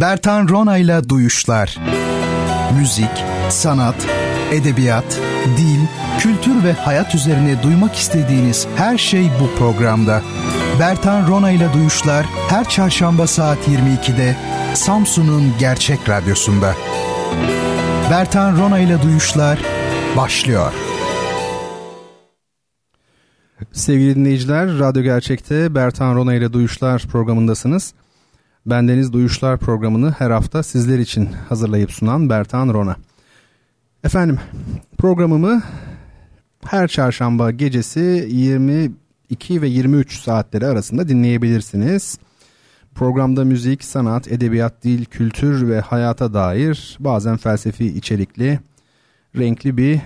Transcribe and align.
Bertan 0.00 0.48
Ronayla 0.48 1.08
Duyuşlar 1.08 1.78
Müzik, 2.78 3.24
sanat, 3.48 4.06
edebiyat, 4.52 5.20
dil, 5.56 5.80
kültür 6.18 6.64
ve 6.64 6.72
hayat 6.72 7.14
üzerine 7.14 7.62
duymak 7.62 7.94
istediğiniz 7.94 8.66
her 8.76 8.98
şey 8.98 9.30
bu 9.40 9.58
programda. 9.58 10.22
Bertan 10.80 11.28
Ronayla 11.28 11.72
Duyuşlar 11.74 12.26
her 12.48 12.68
çarşamba 12.68 13.26
saat 13.26 13.58
22'de 13.68 14.36
Samsun'un 14.74 15.52
Gerçek 15.58 16.08
Radyosu'nda. 16.08 16.74
Bertan 18.10 18.58
Ronayla 18.58 19.02
Duyuşlar 19.02 19.58
başlıyor. 20.16 20.72
Sevgili 23.72 24.14
dinleyiciler, 24.14 24.78
Radyo 24.78 25.02
Gerçek'te 25.02 25.74
Bertan 25.74 26.14
Rona 26.14 26.34
ile 26.34 26.52
Duyuşlar 26.52 27.02
programındasınız. 27.02 27.94
Bendeniz 28.66 29.12
Duyuşlar 29.12 29.58
programını 29.58 30.10
her 30.10 30.30
hafta 30.30 30.62
sizler 30.62 30.98
için 30.98 31.28
hazırlayıp 31.48 31.92
sunan 31.92 32.30
Bertan 32.30 32.68
Rona. 32.68 32.96
Efendim, 34.04 34.38
programımı 34.98 35.62
her 36.66 36.88
çarşamba 36.88 37.50
gecesi 37.50 38.28
22 38.30 39.62
ve 39.62 39.68
23 39.68 40.20
saatleri 40.20 40.66
arasında 40.66 41.08
dinleyebilirsiniz. 41.08 42.18
Programda 42.94 43.44
müzik, 43.44 43.84
sanat, 43.84 44.32
edebiyat, 44.32 44.84
dil, 44.84 45.04
kültür 45.04 45.68
ve 45.68 45.80
hayata 45.80 46.34
dair 46.34 46.96
bazen 47.00 47.36
felsefi 47.36 47.86
içerikli, 47.86 48.60
renkli 49.38 49.76
bir 49.76 50.00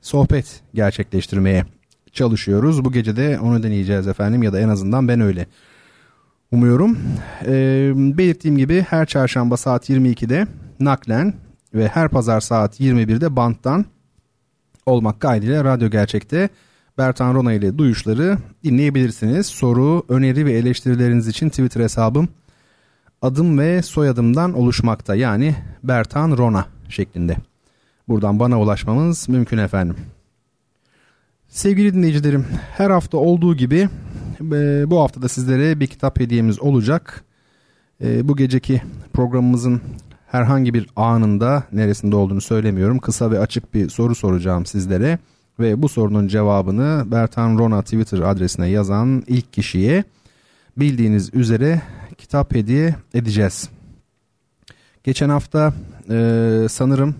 sohbet 0.00 0.60
gerçekleştirmeye 0.74 1.64
çalışıyoruz. 2.12 2.84
Bu 2.84 2.92
gece 2.92 3.16
de 3.16 3.38
onu 3.40 3.62
deneyeceğiz 3.62 4.08
efendim 4.08 4.42
ya 4.42 4.52
da 4.52 4.60
en 4.60 4.68
azından 4.68 5.08
ben 5.08 5.20
öyle 5.20 5.46
umuyorum. 6.54 6.98
Ee, 7.46 7.92
belirttiğim 7.94 8.58
gibi 8.58 8.86
her 8.90 9.06
çarşamba 9.06 9.56
saat 9.56 9.90
22'de 9.90 10.46
naklen 10.80 11.34
ve 11.74 11.88
her 11.88 12.08
pazar 12.08 12.40
saat 12.40 12.80
21'de 12.80 13.36
banttan 13.36 13.84
olmak 14.86 15.20
kaydıyla 15.20 15.64
Radyo 15.64 15.90
Gerçek'te 15.90 16.48
Bertan 16.98 17.34
Rona 17.34 17.52
ile 17.52 17.78
duyuşları 17.78 18.38
dinleyebilirsiniz. 18.64 19.46
Soru, 19.46 20.02
öneri 20.08 20.46
ve 20.46 20.52
eleştirileriniz 20.52 21.28
için 21.28 21.48
Twitter 21.48 21.80
hesabım 21.80 22.28
adım 23.22 23.58
ve 23.58 23.82
soyadımdan 23.82 24.54
oluşmakta. 24.54 25.14
Yani 25.14 25.54
Bertan 25.82 26.38
Rona 26.38 26.66
şeklinde. 26.88 27.36
Buradan 28.08 28.40
bana 28.40 28.60
ulaşmamız 28.60 29.28
mümkün 29.28 29.58
efendim. 29.58 29.96
Sevgili 31.48 31.94
dinleyicilerim, 31.94 32.46
her 32.76 32.90
hafta 32.90 33.18
olduğu 33.18 33.56
gibi 33.56 33.88
e, 34.40 34.90
bu 34.90 35.00
hafta 35.00 35.22
da 35.22 35.28
sizlere 35.28 35.80
bir 35.80 35.86
kitap 35.86 36.20
hediyemiz 36.20 36.60
olacak. 36.60 37.24
E, 38.02 38.28
bu 38.28 38.36
geceki 38.36 38.82
programımızın 39.12 39.80
herhangi 40.26 40.74
bir 40.74 40.88
anında 40.96 41.64
neresinde 41.72 42.16
olduğunu 42.16 42.40
söylemiyorum. 42.40 42.98
Kısa 42.98 43.30
ve 43.30 43.38
açık 43.38 43.74
bir 43.74 43.88
soru 43.88 44.14
soracağım 44.14 44.66
sizlere 44.66 45.18
ve 45.58 45.82
bu 45.82 45.88
sorunun 45.88 46.28
cevabını 46.28 47.04
Bertan 47.06 47.58
Rona 47.58 47.82
Twitter 47.82 48.18
adresine 48.18 48.68
yazan 48.68 49.22
ilk 49.26 49.52
kişiye 49.52 50.04
bildiğiniz 50.76 51.34
üzere 51.34 51.82
kitap 52.18 52.54
hediye 52.54 52.94
edeceğiz. 53.14 53.68
Geçen 55.04 55.28
hafta 55.28 55.74
e, 56.10 56.66
sanırım 56.70 57.14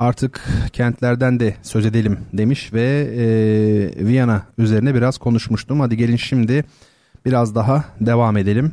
artık 0.00 0.44
kentlerden 0.72 1.40
de 1.40 1.54
söz 1.62 1.86
edelim 1.86 2.18
demiş 2.32 2.72
ve 2.72 3.08
e, 3.16 4.06
Viyana 4.06 4.42
üzerine 4.58 4.94
biraz 4.94 5.18
konuşmuştum. 5.18 5.80
Hadi 5.80 5.96
gelin 5.96 6.16
şimdi 6.16 6.64
biraz 7.24 7.54
daha 7.54 7.84
devam 8.00 8.36
edelim. 8.36 8.72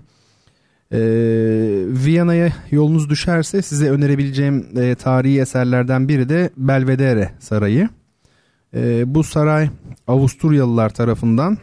E, 0.91 0.99
Viyana'ya 2.05 2.53
yolunuz 2.71 3.09
düşerse 3.09 3.61
size 3.61 3.89
önerebileceğim 3.89 4.67
e, 4.77 4.95
tarihi 4.95 5.41
eserlerden 5.41 6.07
biri 6.07 6.29
de 6.29 6.49
Belvedere 6.57 7.31
Sarayı. 7.39 7.89
E, 8.73 9.15
bu 9.15 9.23
saray 9.23 9.69
Avusturyalılar 10.07 10.89
tarafından 10.89 11.57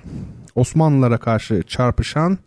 Osmanlılara 0.54 1.18
karşı 1.18 1.62
çarpışan 1.66 2.38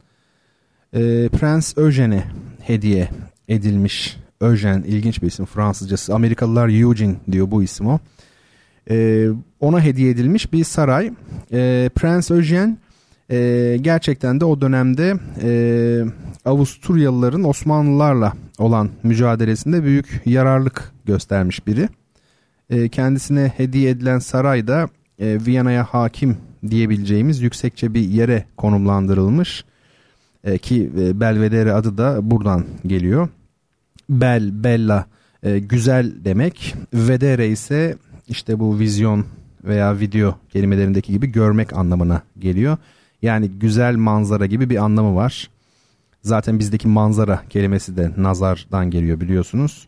e, 0.93 1.29
Prens 1.29 1.77
Eugene'e 1.77 2.23
hediye 2.61 3.09
edilmiş 3.47 4.17
Eugene 4.41 4.87
ilginç 4.87 5.21
bir 5.21 5.27
isim 5.27 5.45
Fransızcası. 5.45 6.15
Amerikalılar 6.15 6.69
Eugene 6.69 7.15
diyor 7.31 7.51
bu 7.51 7.63
isim 7.63 7.87
o. 7.87 7.99
Ee, 8.89 9.27
ona 9.59 9.81
hediye 9.81 10.09
edilmiş 10.09 10.53
bir 10.53 10.63
saray. 10.63 11.11
Ee, 11.51 11.89
Prens 11.95 12.31
Eugene 12.31 12.77
e, 13.31 13.77
gerçekten 13.81 14.39
de 14.39 14.45
o 14.45 14.61
dönemde 14.61 15.13
e, 15.41 15.49
Avusturyalıların 16.45 17.43
Osmanlılarla 17.43 18.33
olan 18.59 18.89
mücadelesinde 19.03 19.83
büyük 19.83 20.21
yararlık 20.25 20.91
göstermiş 21.05 21.67
biri. 21.67 21.89
E, 22.69 22.89
kendisine 22.89 23.53
hediye 23.57 23.89
edilen 23.89 24.19
saray 24.19 24.67
da 24.67 24.89
e, 25.19 25.37
Viyana'ya 25.45 25.83
hakim 25.83 26.37
diyebileceğimiz 26.69 27.41
yüksekçe 27.41 27.93
bir 27.93 28.01
yere 28.01 28.45
konumlandırılmış. 28.57 29.65
E, 30.43 30.57
ki 30.57 30.91
e, 30.99 31.19
Belvedere 31.19 31.73
adı 31.73 31.97
da 31.97 32.31
buradan 32.31 32.65
geliyor. 32.85 33.29
Bel, 34.09 34.63
bella 34.63 35.05
e, 35.43 35.59
güzel 35.59 36.25
demek. 36.25 36.75
Vedere 36.93 37.47
ise 37.47 37.97
işte 38.27 38.59
bu 38.59 38.79
vizyon 38.79 39.25
veya 39.63 39.99
video 39.99 40.35
kelimelerindeki 40.49 41.11
gibi 41.11 41.27
görmek 41.27 41.73
anlamına 41.73 42.21
geliyor. 42.39 42.77
Yani 43.21 43.49
güzel 43.49 43.95
manzara 43.95 44.45
gibi 44.45 44.69
bir 44.69 44.77
anlamı 44.77 45.15
var. 45.15 45.49
Zaten 46.21 46.59
bizdeki 46.59 46.87
manzara 46.87 47.43
kelimesi 47.49 47.97
de 47.97 48.11
nazardan 48.17 48.91
geliyor 48.91 49.19
biliyorsunuz. 49.19 49.87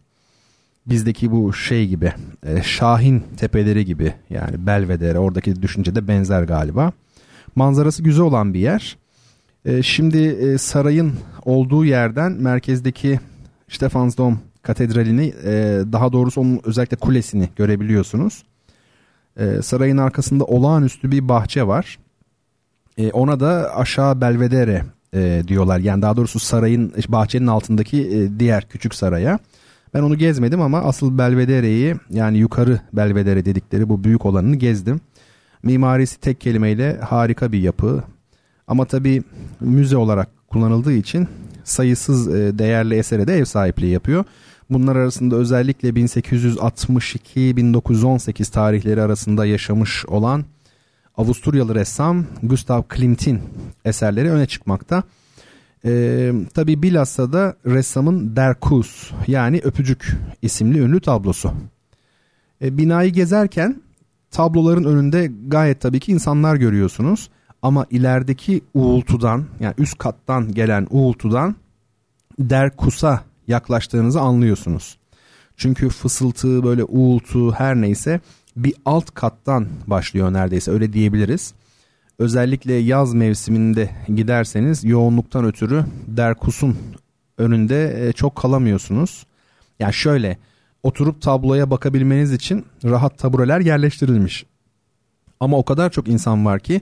Bizdeki 0.86 1.32
bu 1.32 1.54
şey 1.54 1.88
gibi 1.88 2.14
e, 2.44 2.64
Şahin 2.64 3.24
tepeleri 3.38 3.86
gibi 3.86 4.14
yani 4.30 4.66
Belvedere 4.68 5.20
oradaki 5.20 5.62
düşünce 5.62 5.96
de 5.96 6.08
benzer 6.08 6.44
galiba. 6.44 6.92
Manzarası 7.56 8.04
güzel 8.04 8.24
olan 8.24 8.54
bir 8.54 8.60
yer. 8.60 8.98
E, 9.66 9.84
şimdi 9.84 10.18
e, 10.18 10.58
sarayın 10.58 11.14
olduğu 11.46 11.86
yerden 11.86 12.32
merkezdeki 12.32 13.20
Stefansdom 13.70 14.40
katedralini 14.62 15.34
e, 15.44 15.82
daha 15.92 16.14
doğrusu 16.14 16.42
onun 16.42 16.60
özellikle 16.64 16.98
kulesini 16.98 17.50
görebiliyorsunuz. 17.56 18.44
E, 19.38 19.62
sarayın 19.62 19.98
arkasında 19.98 20.46
olağanüstü 20.46 21.12
bir 21.12 21.30
bahçe 21.30 21.68
var. 21.68 22.00
E, 22.98 23.12
ona 23.12 23.40
da 23.40 23.76
aşağı 23.76 24.22
Belvedere 24.22 24.86
e, 25.14 25.44
diyorlar. 25.48 25.80
Yani 25.80 26.02
daha 26.02 26.18
doğrusu 26.18 26.40
sarayın 26.40 26.94
bahçenin 27.08 27.48
altındaki 27.48 28.08
e, 28.08 28.40
diğer 28.40 28.70
küçük 28.70 28.96
saraya. 28.96 29.40
Ben 29.94 30.02
onu 30.02 30.18
gezmedim 30.18 30.62
ama 30.62 30.80
asıl 30.82 31.18
Belvedere'yi 31.18 31.96
yani 32.10 32.38
yukarı 32.38 32.80
Belvedere 32.94 33.46
dedikleri 33.46 33.90
bu 33.90 34.04
büyük 34.04 34.26
olanını 34.26 34.56
gezdim. 34.56 35.02
Mimarisi 35.64 36.20
tek 36.20 36.42
kelimeyle 36.42 36.98
harika 36.98 37.52
bir 37.52 37.60
yapı. 37.60 38.04
Ama 38.68 38.86
tabii 38.86 39.24
müze 39.60 39.98
olarak 39.98 40.30
kullanıldığı 40.48 40.94
için 40.94 41.28
sayısız 41.64 42.28
e, 42.28 42.60
değerli 42.60 42.96
esere 42.96 43.28
de 43.28 43.34
ev 43.34 43.46
sahipliği 43.46 43.92
yapıyor. 43.92 44.26
Bunlar 44.70 44.96
arasında 44.96 45.36
özellikle 45.36 45.90
1862-1918 45.90 48.52
tarihleri 48.52 49.02
arasında 49.02 49.46
yaşamış 49.46 50.06
olan 50.06 50.46
Avusturyalı 51.18 51.76
ressam 51.76 52.26
Gustav 52.44 52.84
Klimt'in 52.84 53.42
eserleri 53.86 54.32
öne 54.32 54.46
çıkmakta. 54.46 55.04
Ee, 55.86 56.32
Tabi 56.54 56.84
bilhassa 56.84 57.34
da 57.34 57.56
ressamın 57.66 58.36
Der 58.36 58.60
Kuss 58.60 59.12
yani 59.28 59.62
Öpücük 59.64 60.18
isimli 60.42 60.80
ünlü 60.80 61.02
tablosu. 61.02 61.54
Ee, 62.62 62.78
binayı 62.78 63.14
gezerken 63.14 63.82
tabloların 64.32 64.84
önünde 64.84 65.32
gayet 65.48 65.82
tabii 65.82 66.00
ki 66.00 66.12
insanlar 66.12 66.56
görüyorsunuz. 66.56 67.30
Ama 67.62 67.86
ilerideki 67.90 68.62
uğultudan 68.74 69.46
yani 69.60 69.74
üst 69.78 69.98
kattan 69.98 70.52
gelen 70.52 70.88
uğultudan 70.90 71.56
Derkus'a 72.40 73.24
yaklaştığınızı 73.48 74.20
anlıyorsunuz. 74.22 74.98
Çünkü 75.58 75.90
fısıltı 75.90 76.64
böyle 76.64 76.84
uğultu 76.84 77.52
her 77.52 77.76
neyse 77.76 78.20
bir 78.56 78.74
alt 78.86 79.12
kattan 79.12 79.68
başlıyor 79.88 80.34
neredeyse 80.34 80.72
öyle 80.72 80.94
diyebiliriz. 80.94 81.54
Özellikle 82.20 82.74
yaz 82.74 83.14
mevsiminde 83.14 83.90
giderseniz 84.16 84.84
yoğunluktan 84.84 85.46
ötürü 85.46 85.86
Derkus'un 86.08 86.78
önünde 87.38 88.08
e, 88.08 88.14
çok 88.14 88.36
kalamıyorsunuz. 88.36 89.26
Yani 89.80 89.94
şöyle 89.94 90.38
oturup 90.84 91.22
tabloya 91.22 91.70
bakabilmeniz 91.70 92.34
için 92.34 92.66
rahat 92.84 93.18
tabureler 93.18 93.60
yerleştirilmiş. 93.60 94.46
Ama 95.40 95.58
o 95.58 95.66
kadar 95.66 95.90
çok 95.90 96.08
insan 96.08 96.46
var 96.46 96.60
ki 96.60 96.82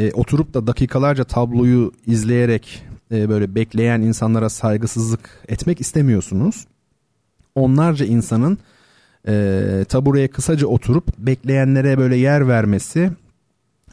e, 0.00 0.12
oturup 0.12 0.54
da 0.54 0.66
dakikalarca 0.66 1.24
tabloyu 1.24 1.92
izleyerek 2.06 2.82
e, 3.12 3.28
böyle 3.28 3.54
bekleyen 3.54 4.00
insanlara 4.00 4.48
saygısızlık 4.48 5.44
etmek 5.48 5.80
istemiyorsunuz. 5.80 6.66
Onlarca 7.54 8.06
insanın 8.06 8.58
e, 9.28 9.84
tabureye 9.88 10.28
kısaca 10.28 10.66
oturup 10.66 11.18
bekleyenlere 11.18 11.98
böyle 11.98 12.16
yer 12.16 12.48
vermesi 12.48 13.10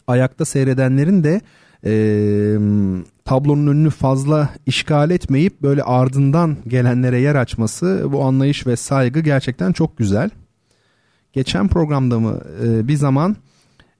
ayakta 0.07 0.45
seyredenlerin 0.45 1.24
de 1.24 1.42
e, 1.86 1.92
tablonun 3.25 3.68
önünü 3.68 3.89
fazla 3.89 4.50
işgal 4.65 5.12
etmeyip 5.12 5.62
böyle 5.62 5.83
ardından 5.83 6.57
gelenlere 6.68 7.19
yer 7.19 7.36
açması 7.36 8.07
bu 8.12 8.24
anlayış 8.24 8.68
ve 8.68 8.75
saygı 8.75 9.19
gerçekten 9.19 9.71
çok 9.71 9.98
güzel. 9.98 10.30
Geçen 11.33 11.68
programda 11.68 12.19
mı 12.19 12.42
e, 12.63 12.88
bir 12.88 12.95
zaman 12.95 13.36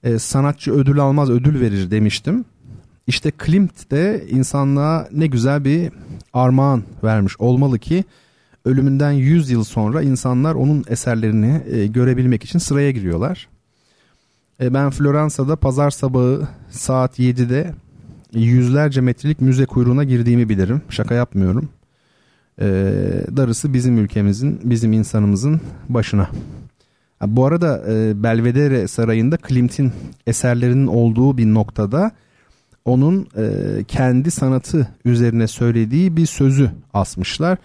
e, 0.08 0.20
sanatçı 0.20 0.72
ödül 0.72 1.00
almaz 1.00 1.30
ödül 1.30 1.62
verir 1.62 1.92
demiştim. 1.92 2.46
İşte 3.08 3.32
Klimt 3.32 3.92
de 3.92 4.26
insanlığa 4.30 5.08
ne 5.12 5.28
güzel 5.28 5.66
bir 5.66 5.92
armağan 6.34 6.84
vermiş 7.04 7.40
olmalı 7.40 7.80
ki 7.80 8.04
ölümünden 8.66 9.12
100 9.12 9.50
yıl 9.50 9.64
sonra 9.64 10.02
insanlar 10.02 10.56
onun 10.56 10.84
eserlerini 10.88 11.62
e, 11.72 11.88
görebilmek 11.88 12.44
için 12.44 12.60
sıraya 12.60 12.92
giriyorlar. 12.92 13.48
E, 14.62 14.74
ben 14.74 14.90
Floransa'da 14.90 15.56
pazar 15.56 15.90
sabahı 15.90 16.48
saat 16.70 17.20
7'de 17.20 17.74
yüzlerce 18.34 19.02
metrelik 19.02 19.42
müze 19.42 19.66
kuyruğuna 19.66 20.04
girdiğimi 20.04 20.50
bilirim. 20.50 20.82
Şaka 20.90 21.16
yapmıyorum. 21.16 21.70
E, 22.62 22.66
darısı 23.38 23.74
bizim 23.74 23.98
ülkemizin, 23.98 24.60
bizim 24.64 24.94
insanımızın 24.94 25.62
başına. 25.90 26.30
Bu 27.22 27.46
arada 27.46 27.84
e, 27.90 28.24
Belvedere 28.24 28.88
Sarayı'nda 28.88 29.38
Klimt'in 29.38 29.92
eserlerinin 30.28 30.88
olduğu 30.88 31.38
bir 31.38 31.46
noktada 31.46 32.12
onun 32.86 33.28
e, 33.38 33.84
kendi 33.84 34.32
sanatı 34.32 34.88
üzerine 35.06 35.48
söylediği 35.48 36.18
bir 36.18 36.26
sözü 36.26 36.72
asmışlar. 36.94 37.58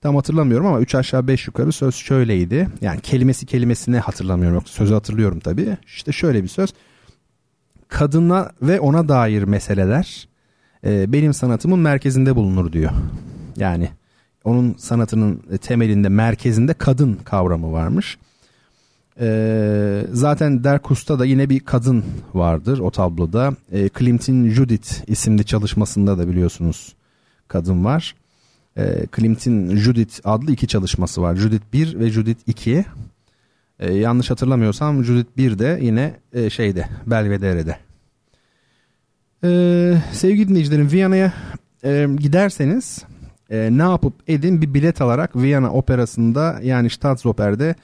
Tam 0.00 0.16
hatırlamıyorum 0.16 0.66
ama 0.66 0.80
3 0.80 0.94
aşağı 0.94 1.28
5 1.28 1.46
yukarı 1.46 1.72
söz 1.72 1.94
şöyleydi. 1.94 2.68
Yani 2.80 3.00
kelimesi 3.00 3.46
kelimesine 3.46 3.98
hatırlamıyorum. 3.98 4.62
Sözü 4.66 4.94
hatırlıyorum 4.94 5.40
tabii. 5.40 5.76
İşte 5.86 6.12
şöyle 6.12 6.42
bir 6.42 6.48
söz. 6.48 6.70
Kadına 7.88 8.50
ve 8.62 8.80
ona 8.80 9.08
dair 9.08 9.42
meseleler 9.42 10.28
e, 10.86 11.12
benim 11.12 11.34
sanatımın 11.34 11.78
merkezinde 11.78 12.36
bulunur 12.36 12.72
diyor. 12.72 12.90
Yani 13.56 13.88
onun 14.44 14.74
sanatının 14.78 15.42
temelinde 15.62 16.08
merkezinde 16.08 16.74
kadın 16.74 17.14
kavramı 17.24 17.72
varmış. 17.72 18.18
E, 19.20 20.06
zaten 20.12 20.64
Derkus'ta 20.64 21.18
da 21.18 21.24
yine 21.24 21.50
bir 21.50 21.60
kadın 21.60 22.04
vardır 22.34 22.78
o 22.78 22.90
tabloda. 22.90 23.56
E, 23.72 23.88
Klimt'in 23.88 24.50
Judith 24.50 25.10
isimli 25.10 25.44
çalışmasında 25.44 26.18
da 26.18 26.28
biliyorsunuz 26.28 26.94
kadın 27.48 27.84
var. 27.84 28.14
E, 28.76 29.06
Klimt'in 29.06 29.76
Judith 29.76 30.20
adlı 30.24 30.52
iki 30.52 30.66
çalışması 30.66 31.22
var. 31.22 31.36
Judith 31.36 31.64
1 31.72 31.98
ve 31.98 32.10
Judith 32.10 32.40
2. 32.46 32.84
E, 33.78 33.92
yanlış 33.92 34.30
hatırlamıyorsam 34.30 35.04
Judith 35.04 35.36
1 35.36 35.58
de 35.58 35.78
yine 35.82 36.14
e, 36.32 36.50
şeyde 36.50 36.88
Belvedere'de. 37.06 37.76
E, 39.44 40.02
sevgili 40.12 40.48
dinleyicilerim 40.48 40.92
Viyana'ya 40.92 41.32
e, 41.84 42.08
giderseniz 42.18 43.04
e, 43.50 43.68
ne 43.72 43.82
yapıp 43.82 44.14
edin 44.28 44.62
bir 44.62 44.74
bilet 44.74 45.00
alarak 45.00 45.36
Viyana 45.36 45.72
operasında 45.72 46.60
yani 46.62 46.90
Staatsoper'de 46.90 47.74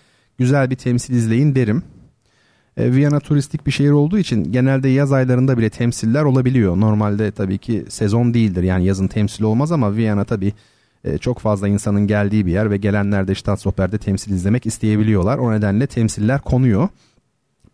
güzel 0.43 0.71
bir 0.71 0.77
temsil 0.77 1.15
izleyin 1.15 1.55
derim. 1.55 1.83
E, 2.77 2.93
Viyana 2.93 3.21
turistik 3.21 3.67
bir 3.67 3.71
şehir 3.71 3.91
olduğu 3.91 4.19
için 4.19 4.53
genelde 4.53 4.89
yaz 4.89 5.13
aylarında 5.13 5.59
bile 5.59 5.71
temsiller 5.71 6.23
olabiliyor. 6.23 6.81
Normalde 6.81 7.31
tabii 7.31 7.59
ki 7.59 7.85
sezon 7.89 8.35
değildir 8.35 8.63
yani 8.63 8.85
yazın 8.85 9.09
temsil 9.09 9.45
olmaz 9.45 9.73
ama 9.73 9.97
Viyana 9.97 10.25
tabii 10.25 10.53
e, 11.05 11.19
çok 11.19 11.39
fazla 11.39 11.69
insanın 11.69 12.07
geldiği 12.07 12.47
bir 12.47 12.53
yer 12.53 12.71
ve 12.71 12.77
gelenler 12.77 13.29
de 13.29 13.35
Staatsoper'de 13.35 13.99
temsil 13.99 14.33
izlemek 14.33 14.67
isteyebiliyorlar. 14.67 15.39
O 15.39 15.53
nedenle 15.53 15.87
temsiller 15.87 16.41
konuyor. 16.41 16.89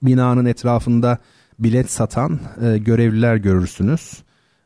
Binanın 0.02 0.44
etrafında 0.44 1.18
bilet 1.58 1.90
satan 1.90 2.38
e, 2.62 2.78
görevliler 2.78 3.36
görürsünüz. 3.36 4.22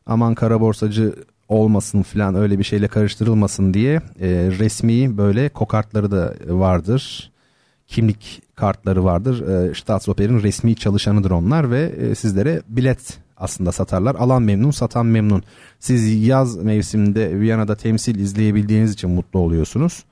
Aman 0.06 0.34
kara 0.34 0.60
borsacı 0.60 1.14
olmasın 1.48 2.02
falan 2.02 2.34
öyle 2.34 2.58
bir 2.58 2.64
şeyle 2.64 2.88
karıştırılmasın 2.88 3.74
diye 3.74 3.94
e, 4.20 4.28
resmi 4.58 5.18
böyle 5.18 5.48
kokartları 5.48 6.10
da 6.10 6.34
vardır. 6.48 7.31
Kimlik 7.92 8.42
kartları 8.54 9.04
vardır. 9.04 9.48
E, 9.48 9.74
Staatsoper'in 9.74 10.42
resmi 10.42 10.76
çalışanıdır 10.76 11.30
onlar 11.30 11.70
ve 11.70 11.82
e, 11.82 12.14
sizlere 12.14 12.62
bilet 12.68 13.18
aslında 13.36 13.72
satarlar. 13.72 14.14
Alan 14.14 14.42
memnun, 14.42 14.70
satan 14.70 15.06
memnun. 15.06 15.42
Siz 15.78 16.26
yaz 16.26 16.56
mevsiminde 16.56 17.40
Viyana'da 17.40 17.76
temsil 17.76 18.16
izleyebildiğiniz 18.16 18.92
için 18.92 19.10
mutlu 19.10 19.40
oluyorsunuz. 19.40 20.04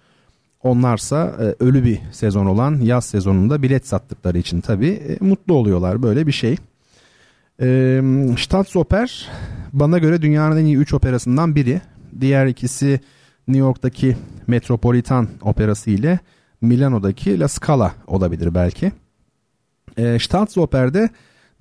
Onlarsa 0.62 1.36
e, 1.40 1.64
ölü 1.64 1.84
bir 1.84 1.98
sezon 2.12 2.46
olan 2.46 2.80
yaz 2.80 3.04
sezonunda 3.04 3.62
bilet 3.62 3.86
sattıkları 3.86 4.38
için 4.38 4.60
tabii 4.60 4.88
e, 4.88 5.24
mutlu 5.24 5.54
oluyorlar. 5.54 6.02
Böyle 6.02 6.26
bir 6.26 6.32
şey. 6.32 6.56
E, 7.62 8.02
Staatsoper 8.38 9.28
bana 9.72 9.98
göre 9.98 10.22
dünyanın 10.22 10.56
en 10.56 10.64
iyi 10.64 10.76
3 10.76 10.94
operasından 10.94 11.54
biri. 11.54 11.80
Diğer 12.20 12.46
ikisi 12.46 13.00
New 13.48 13.60
York'taki 13.66 14.16
Metropolitan 14.46 15.28
Operası 15.42 15.90
ile 15.90 16.18
Milano'daki 16.60 17.40
La 17.40 17.48
Scala 17.48 17.94
olabilir 18.06 18.54
belki. 18.54 18.92
E, 19.96 20.18
Staatsoper'de 20.18 21.08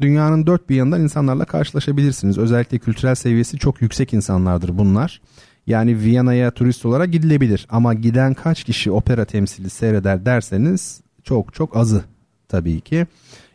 dünyanın 0.01 0.48
dört 0.48 0.69
bir 0.69 0.75
yanından 0.75 1.01
insanlarla 1.01 1.46
karşılaşabilirsiniz. 1.46 2.38
Özellikle 2.38 2.80
kültürel 2.80 3.16
seviyesi 3.16 3.57
çok 3.57 3.81
yüksek 3.81 4.13
insanlardır 4.13 4.78
bunlar. 4.78 5.22
Yani 5.68 6.00
Viyana'ya 6.00 6.51
turist 6.51 6.86
olarak 6.86 7.12
gidilebilir 7.12 7.68
ama 7.69 7.94
giden 7.94 8.34
kaç 8.34 8.63
kişi 8.63 8.92
opera 8.92 9.25
temsili 9.25 9.69
seyreder 9.69 10.25
derseniz 10.25 11.02
çok 11.24 11.54
çok 11.54 11.78
azı 11.78 12.04
tabii 12.48 12.81
ki. 12.81 13.07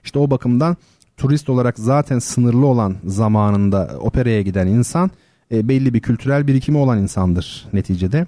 İşte 0.05 0.19
o 0.19 0.31
bakımdan 0.31 0.77
turist 1.17 1.49
olarak 1.51 1.79
zaten 1.79 2.19
sınırlı 2.19 2.67
olan 2.67 2.97
zamanında 3.07 3.91
operaya 4.01 4.43
giden 4.43 4.67
insan 4.67 5.11
e, 5.53 5.69
belli 5.69 5.95
bir 5.95 6.01
kültürel 6.01 6.47
birikimi 6.47 6.79
olan 6.79 6.99
insandır 6.99 7.67
neticede. 7.73 8.27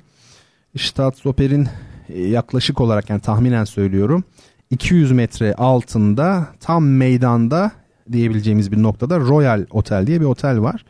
Staatsoper'in 0.77 1.69
yaklaşık 2.15 2.81
olarak 2.81 3.11
yani 3.11 3.21
tahminen 3.21 3.65
söylüyorum 3.65 4.25
200 4.71 5.13
metre 5.13 5.55
altında 5.55 6.47
tam 6.61 6.87
meydanda 6.87 7.71
diyebileceğimiz 8.13 8.73
bir 8.73 8.83
noktada 8.83 9.21
Royal 9.21 9.67
Otel 9.71 10.07
diye 10.07 10.21
bir 10.21 10.27
otel 10.27 10.61
var. 10.61 10.85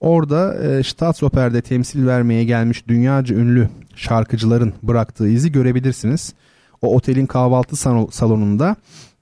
Orada 0.00 0.54
e, 0.54 0.82
Staatsoper'de 0.82 1.60
temsil 1.60 2.06
vermeye 2.06 2.44
gelmiş 2.44 2.88
dünyaca 2.88 3.36
ünlü 3.36 3.68
şarkıcıların 3.94 4.72
bıraktığı 4.82 5.28
izi 5.28 5.52
görebilirsiniz. 5.52 6.34
O 6.82 6.94
otelin 6.96 7.26
kahvaltı 7.26 7.76
salonunda 8.10 8.76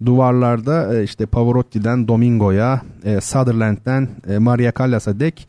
duvarlarda 0.06 0.96
e, 0.96 1.04
işte 1.04 1.26
Pavarotti'den 1.26 2.08
Domingo'ya, 2.08 2.80
e, 3.04 3.20
Sutherland'den 3.20 4.08
e, 4.28 4.38
Maria 4.38 4.72
Callas'a 4.78 5.20
dek 5.20 5.48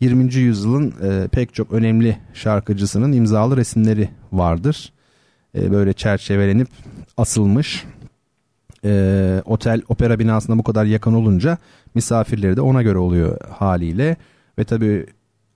20. 0.00 0.34
yüzyılın 0.34 0.94
e, 1.02 1.28
pek 1.28 1.54
çok 1.54 1.72
önemli 1.72 2.18
şarkıcısının 2.34 3.12
imzalı 3.12 3.56
resimleri 3.56 4.08
vardır. 4.32 4.92
E, 5.54 5.72
böyle 5.72 5.92
çerçevelenip 5.92 6.68
asılmış 7.16 7.84
e, 8.84 9.42
otel 9.44 9.82
opera 9.88 10.18
binasına 10.18 10.58
bu 10.58 10.62
kadar 10.62 10.84
yakın 10.84 11.12
olunca 11.12 11.58
misafirleri 11.94 12.56
de 12.56 12.60
ona 12.60 12.82
göre 12.82 12.98
oluyor 12.98 13.38
haliyle 13.50 14.16
ve 14.58 14.64
tabi 14.64 15.06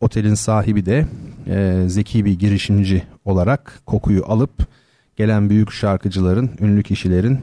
otelin 0.00 0.34
sahibi 0.34 0.86
de 0.86 1.06
e, 1.46 1.84
zeki 1.86 2.24
bir 2.24 2.38
girişimci 2.38 3.02
olarak 3.24 3.80
kokuyu 3.86 4.24
alıp 4.26 4.68
gelen 5.16 5.50
büyük 5.50 5.72
şarkıcıların, 5.72 6.50
ünlü 6.60 6.82
kişilerin 6.82 7.38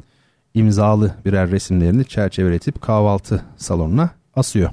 imzalı 0.53 1.15
birer 1.25 1.51
resimlerini 1.51 2.05
çerçeveletip 2.05 2.81
kahvaltı 2.81 3.45
salonuna 3.57 4.09
asıyor. 4.35 4.71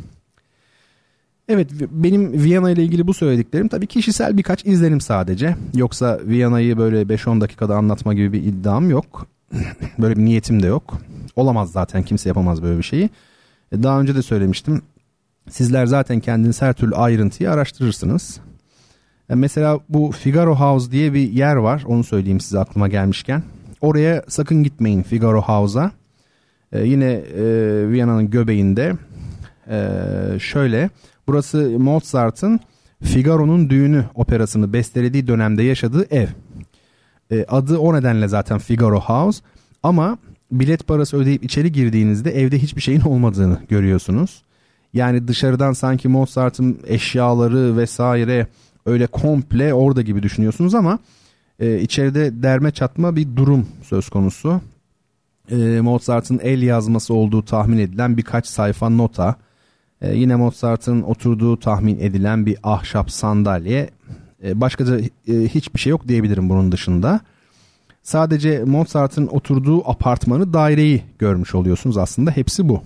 Evet 1.49 1.71
benim 1.91 2.33
Viyana 2.33 2.71
ile 2.71 2.85
ilgili 2.85 3.07
bu 3.07 3.15
söylediklerim 3.15 3.69
tabii 3.69 3.87
kişisel 3.87 4.37
birkaç 4.37 4.67
izlenim 4.67 5.01
sadece. 5.01 5.57
Yoksa 5.75 6.21
Viyana'yı 6.25 6.79
böyle 6.79 7.03
5-10 7.03 7.41
dakikada 7.41 7.77
anlatma 7.77 8.15
gibi 8.15 8.33
bir 8.33 8.43
iddiam 8.43 8.91
yok. 8.91 9.27
böyle 9.99 10.17
bir 10.17 10.25
niyetim 10.25 10.63
de 10.63 10.67
yok. 10.67 10.99
Olamaz 11.37 11.73
zaten 11.73 12.03
kimse 12.03 12.29
yapamaz 12.29 12.63
böyle 12.63 12.79
bir 12.79 12.83
şeyi. 12.83 13.11
E, 13.73 13.83
daha 13.83 14.01
önce 14.01 14.15
de 14.15 14.23
söylemiştim. 14.23 14.83
Sizler 15.51 15.87
zaten 15.87 16.21
kendiniz 16.21 16.63
her 16.63 16.73
türlü 16.73 16.95
ayrıntıyı 16.95 17.51
araştırırsınız. 17.51 18.41
E, 19.31 19.35
mesela 19.35 19.81
bu 19.89 20.13
Figaro 20.13 20.55
House 20.55 20.93
diye 20.93 21.13
bir 21.15 21.33
yer 21.33 21.57
var. 21.57 21.83
Onu 21.87 22.05
söyleyeyim 22.05 22.41
size 22.41 22.59
aklıma 22.59 22.89
gelmişken. 22.89 23.43
Oraya 23.81 24.25
sakın 24.29 24.63
gitmeyin 24.63 25.03
Figaro 25.03 25.43
House'a. 25.43 25.91
Ee, 26.73 26.85
yine 26.85 27.13
e, 27.13 27.45
Viyana'nın 27.89 28.31
göbeğinde 28.31 28.93
e, 29.71 29.79
şöyle 30.39 30.91
burası 31.27 31.79
Mozart'ın 31.79 32.61
Figaro'nun 33.03 33.71
düğünü 33.71 34.05
operasını 34.15 34.73
bestelediği 34.73 35.27
dönemde 35.27 35.63
yaşadığı 35.63 36.07
ev. 36.15 36.29
E, 37.31 37.45
adı 37.49 37.79
o 37.79 37.95
nedenle 37.95 38.29
zaten 38.29 38.59
Figaro 38.59 39.01
House 39.01 39.43
ama 39.83 40.19
bilet 40.53 40.87
parası 40.87 41.17
ödeyip 41.17 41.45
içeri 41.45 41.73
girdiğinizde 41.73 42.41
evde 42.41 42.59
hiçbir 42.59 42.81
şeyin 42.81 43.01
olmadığını 43.01 43.59
görüyorsunuz. 43.69 44.43
Yani 44.95 45.29
dışarıdan 45.29 45.73
sanki 45.73 46.09
Mozart'ın 46.09 46.79
eşyaları 46.87 47.77
vesaire 47.77 48.47
öyle 48.87 49.07
komple 49.07 49.75
orada 49.75 50.03
gibi 50.03 50.23
düşünüyorsunuz 50.23 50.75
ama 50.75 50.99
e, 51.61 51.81
içeride 51.81 52.43
derme 52.43 52.71
çatma 52.71 53.17
bir 53.17 53.37
durum 53.37 53.67
söz 53.83 54.09
konusu. 54.09 54.61
E, 55.51 55.57
Mozart'ın 55.81 56.41
el 56.43 56.63
yazması 56.63 57.15
olduğu 57.15 57.45
tahmin 57.45 57.79
edilen 57.79 58.17
birkaç 58.17 58.47
sayfa 58.47 58.89
nota, 58.89 59.37
E, 60.01 60.17
yine 60.17 60.37
Mozart'ın 60.37 61.03
oturduğu 61.03 61.57
tahmin 61.57 61.99
edilen 62.01 62.47
bir 62.47 62.59
ahşap 62.63 63.11
sandalye. 63.11 63.91
E, 64.45 64.61
başka 64.61 64.87
da 64.87 65.01
e, 65.01 65.09
hiçbir 65.27 65.81
şey 65.81 65.91
yok 65.91 66.09
diyebilirim 66.09 66.49
bunun 66.49 66.73
dışında. 66.73 67.21
Sadece 68.03 68.65
Mozart'ın 68.65 69.27
oturduğu 69.27 69.91
apartmanı 69.91 70.53
daireyi 70.53 71.03
görmüş 71.19 71.55
oluyorsunuz 71.55 71.97
aslında 71.97 72.31
hepsi 72.31 72.69
bu. 72.69 72.83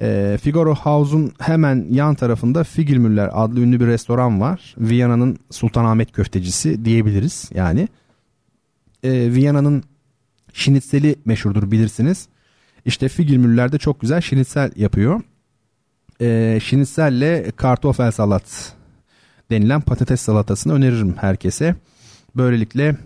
E, 0.00 0.38
Figaro 0.42 0.74
House'un 0.74 1.32
hemen 1.38 1.86
yan 1.90 2.14
tarafında 2.14 2.64
Figilmüller 2.64 3.30
adlı 3.32 3.60
ünlü 3.60 3.80
bir 3.80 3.86
restoran 3.86 4.40
var. 4.40 4.74
Viyana'nın 4.78 5.38
Sultanahmet 5.50 6.12
köftecisi 6.12 6.84
diyebiliriz 6.84 7.50
yani. 7.54 7.88
E, 9.02 9.10
Viyana'nın 9.34 9.82
şinitseli 10.52 11.16
meşhurdur 11.24 11.70
bilirsiniz. 11.70 12.28
İşte 12.84 13.08
Figilmüller 13.08 13.72
de 13.72 13.78
çok 13.78 14.00
güzel 14.00 14.20
şinitsel 14.20 14.70
yapıyor. 14.76 15.20
E, 16.20 16.58
şinitselle 16.62 17.50
kartofel 17.56 18.10
salat 18.10 18.72
denilen 19.50 19.80
patates 19.80 20.20
salatasını 20.20 20.72
öneririm 20.72 21.14
herkese. 21.16 21.74
Böylelikle 22.36 22.96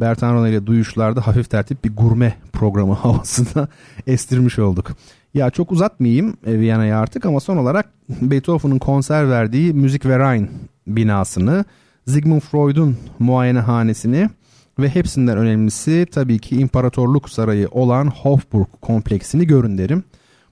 Bertan 0.00 0.34
Rona 0.34 0.48
ile 0.48 0.66
Duyuşlar'da 0.66 1.26
hafif 1.26 1.50
tertip 1.50 1.84
bir 1.84 1.96
gurme 1.96 2.34
programı 2.52 2.92
havasında 2.94 3.68
estirmiş 4.06 4.58
olduk. 4.58 4.90
Ya 5.34 5.50
çok 5.50 5.72
uzatmayayım 5.72 6.36
e, 6.46 6.58
Viyana'ya 6.58 7.00
artık 7.00 7.26
ama 7.26 7.40
son 7.40 7.56
olarak 7.56 7.92
Beethoven'ın 8.08 8.78
konser 8.78 9.30
verdiği 9.30 9.72
Müzik 9.72 10.06
Verein 10.06 10.50
binasını, 10.86 11.64
Sigmund 12.08 12.40
Freud'un 12.40 12.96
muayenehanesini 13.18 14.30
ve 14.78 14.88
hepsinden 14.88 15.38
önemlisi 15.38 16.06
tabii 16.12 16.38
ki 16.38 16.56
İmparatorluk 16.56 17.30
Sarayı 17.30 17.68
olan 17.70 18.06
Hofburg 18.06 18.66
kompleksini 18.82 19.46
görün 19.46 19.78
derim. 19.78 20.04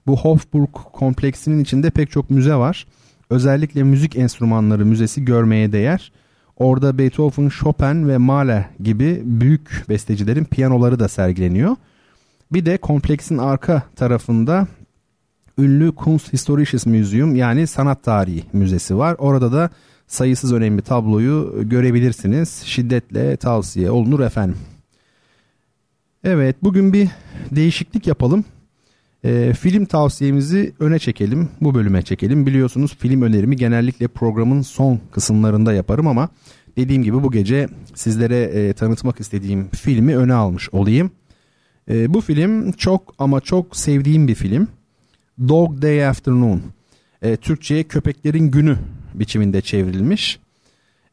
Bu 0.07 0.17
Hofburg 0.17 0.69
kompleksinin 0.73 1.59
içinde 1.59 1.89
pek 1.89 2.11
çok 2.11 2.29
müze 2.29 2.55
var. 2.55 2.87
Özellikle 3.29 3.83
müzik 3.83 4.15
enstrümanları 4.15 4.85
müzesi 4.85 5.25
görmeye 5.25 5.71
değer. 5.71 6.11
Orada 6.57 6.97
Beethoven, 6.97 7.49
Chopin 7.49 8.07
ve 8.07 8.17
Mahler 8.17 8.65
gibi 8.79 9.21
büyük 9.25 9.85
bestecilerin 9.89 10.45
piyanoları 10.45 10.99
da 10.99 11.07
sergileniyor. 11.07 11.75
Bir 12.53 12.65
de 12.65 12.77
kompleksin 12.77 13.37
arka 13.37 13.83
tarafında 13.95 14.67
ünlü 15.57 15.95
Kunsthistorisches 15.95 16.85
Museum 16.85 17.35
yani 17.35 17.67
sanat 17.67 18.03
tarihi 18.03 18.43
müzesi 18.53 18.97
var. 18.97 19.15
Orada 19.19 19.51
da 19.51 19.69
sayısız 20.07 20.53
önemli 20.53 20.81
tabloyu 20.81 21.63
görebilirsiniz. 21.69 22.63
Şiddetle 22.65 23.37
tavsiye 23.37 23.91
olunur 23.91 24.19
efendim. 24.19 24.57
Evet 26.23 26.55
bugün 26.63 26.93
bir 26.93 27.09
değişiklik 27.51 28.07
yapalım. 28.07 28.45
E, 29.27 29.53
film 29.53 29.85
tavsiyemizi 29.85 30.73
öne 30.79 30.99
çekelim. 30.99 31.49
Bu 31.61 31.75
bölüme 31.75 32.01
çekelim. 32.01 32.45
Biliyorsunuz 32.45 32.95
film 32.99 33.21
önerimi 33.21 33.55
genellikle 33.55 34.07
programın 34.07 34.61
son 34.61 34.99
kısımlarında 35.11 35.73
yaparım 35.73 36.07
ama 36.07 36.29
dediğim 36.77 37.03
gibi 37.03 37.23
bu 37.23 37.31
gece 37.31 37.67
sizlere 37.95 38.37
e, 38.37 38.73
tanıtmak 38.73 39.19
istediğim 39.19 39.69
filmi 39.69 40.17
öne 40.17 40.33
almış 40.33 40.69
olayım. 40.71 41.11
E, 41.89 42.13
bu 42.13 42.21
film 42.21 42.71
çok 42.71 43.15
ama 43.19 43.41
çok 43.41 43.75
sevdiğim 43.75 44.27
bir 44.27 44.35
film. 44.35 44.67
Dog 45.47 45.81
Day 45.81 46.07
Afternoon. 46.07 46.61
E, 47.21 47.35
Türkçe'ye 47.35 47.83
Köpeklerin 47.83 48.51
Günü 48.51 48.77
biçiminde 49.13 49.61
çevrilmiş. 49.61 50.39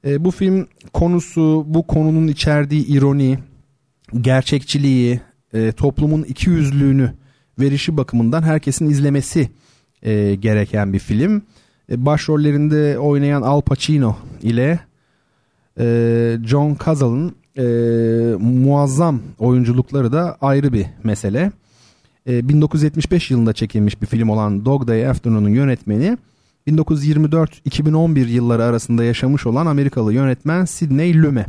E, 0.06 0.24
bu 0.24 0.30
film 0.30 0.66
konusu, 0.92 1.64
bu 1.66 1.86
konunun 1.86 2.28
içerdiği 2.28 2.86
ironi, 2.86 3.38
gerçekçiliği, 4.20 5.20
e, 5.54 5.72
toplumun 5.72 6.22
iki 6.22 6.50
yüzlülüğünü 6.50 7.12
verişi 7.58 7.96
bakımından 7.96 8.42
herkesin 8.42 8.90
izlemesi 8.90 9.50
e, 10.02 10.34
gereken 10.34 10.92
bir 10.92 10.98
film. 10.98 11.42
E, 11.90 12.06
başrollerinde 12.06 12.98
oynayan 12.98 13.42
Al 13.42 13.60
Pacino 13.60 14.16
ile 14.42 14.80
e, 15.80 16.38
John 16.44 16.76
Cazale'ın 16.84 17.34
e, 17.56 17.64
muazzam 18.38 19.20
oyunculukları 19.38 20.12
da 20.12 20.36
ayrı 20.40 20.72
bir 20.72 20.86
mesele. 21.04 21.52
E, 22.28 22.48
1975 22.48 23.30
yılında 23.30 23.52
çekilmiş 23.52 24.02
bir 24.02 24.06
film 24.06 24.28
olan 24.28 24.64
Dog 24.64 24.88
Day 24.88 25.08
Afternoon'un 25.08 25.48
yönetmeni 25.48 26.18
1924-2011 26.68 28.26
yılları 28.28 28.64
arasında 28.64 29.04
yaşamış 29.04 29.46
olan 29.46 29.66
Amerikalı 29.66 30.14
yönetmen 30.14 30.64
Sidney 30.64 31.22
Lumet. 31.22 31.46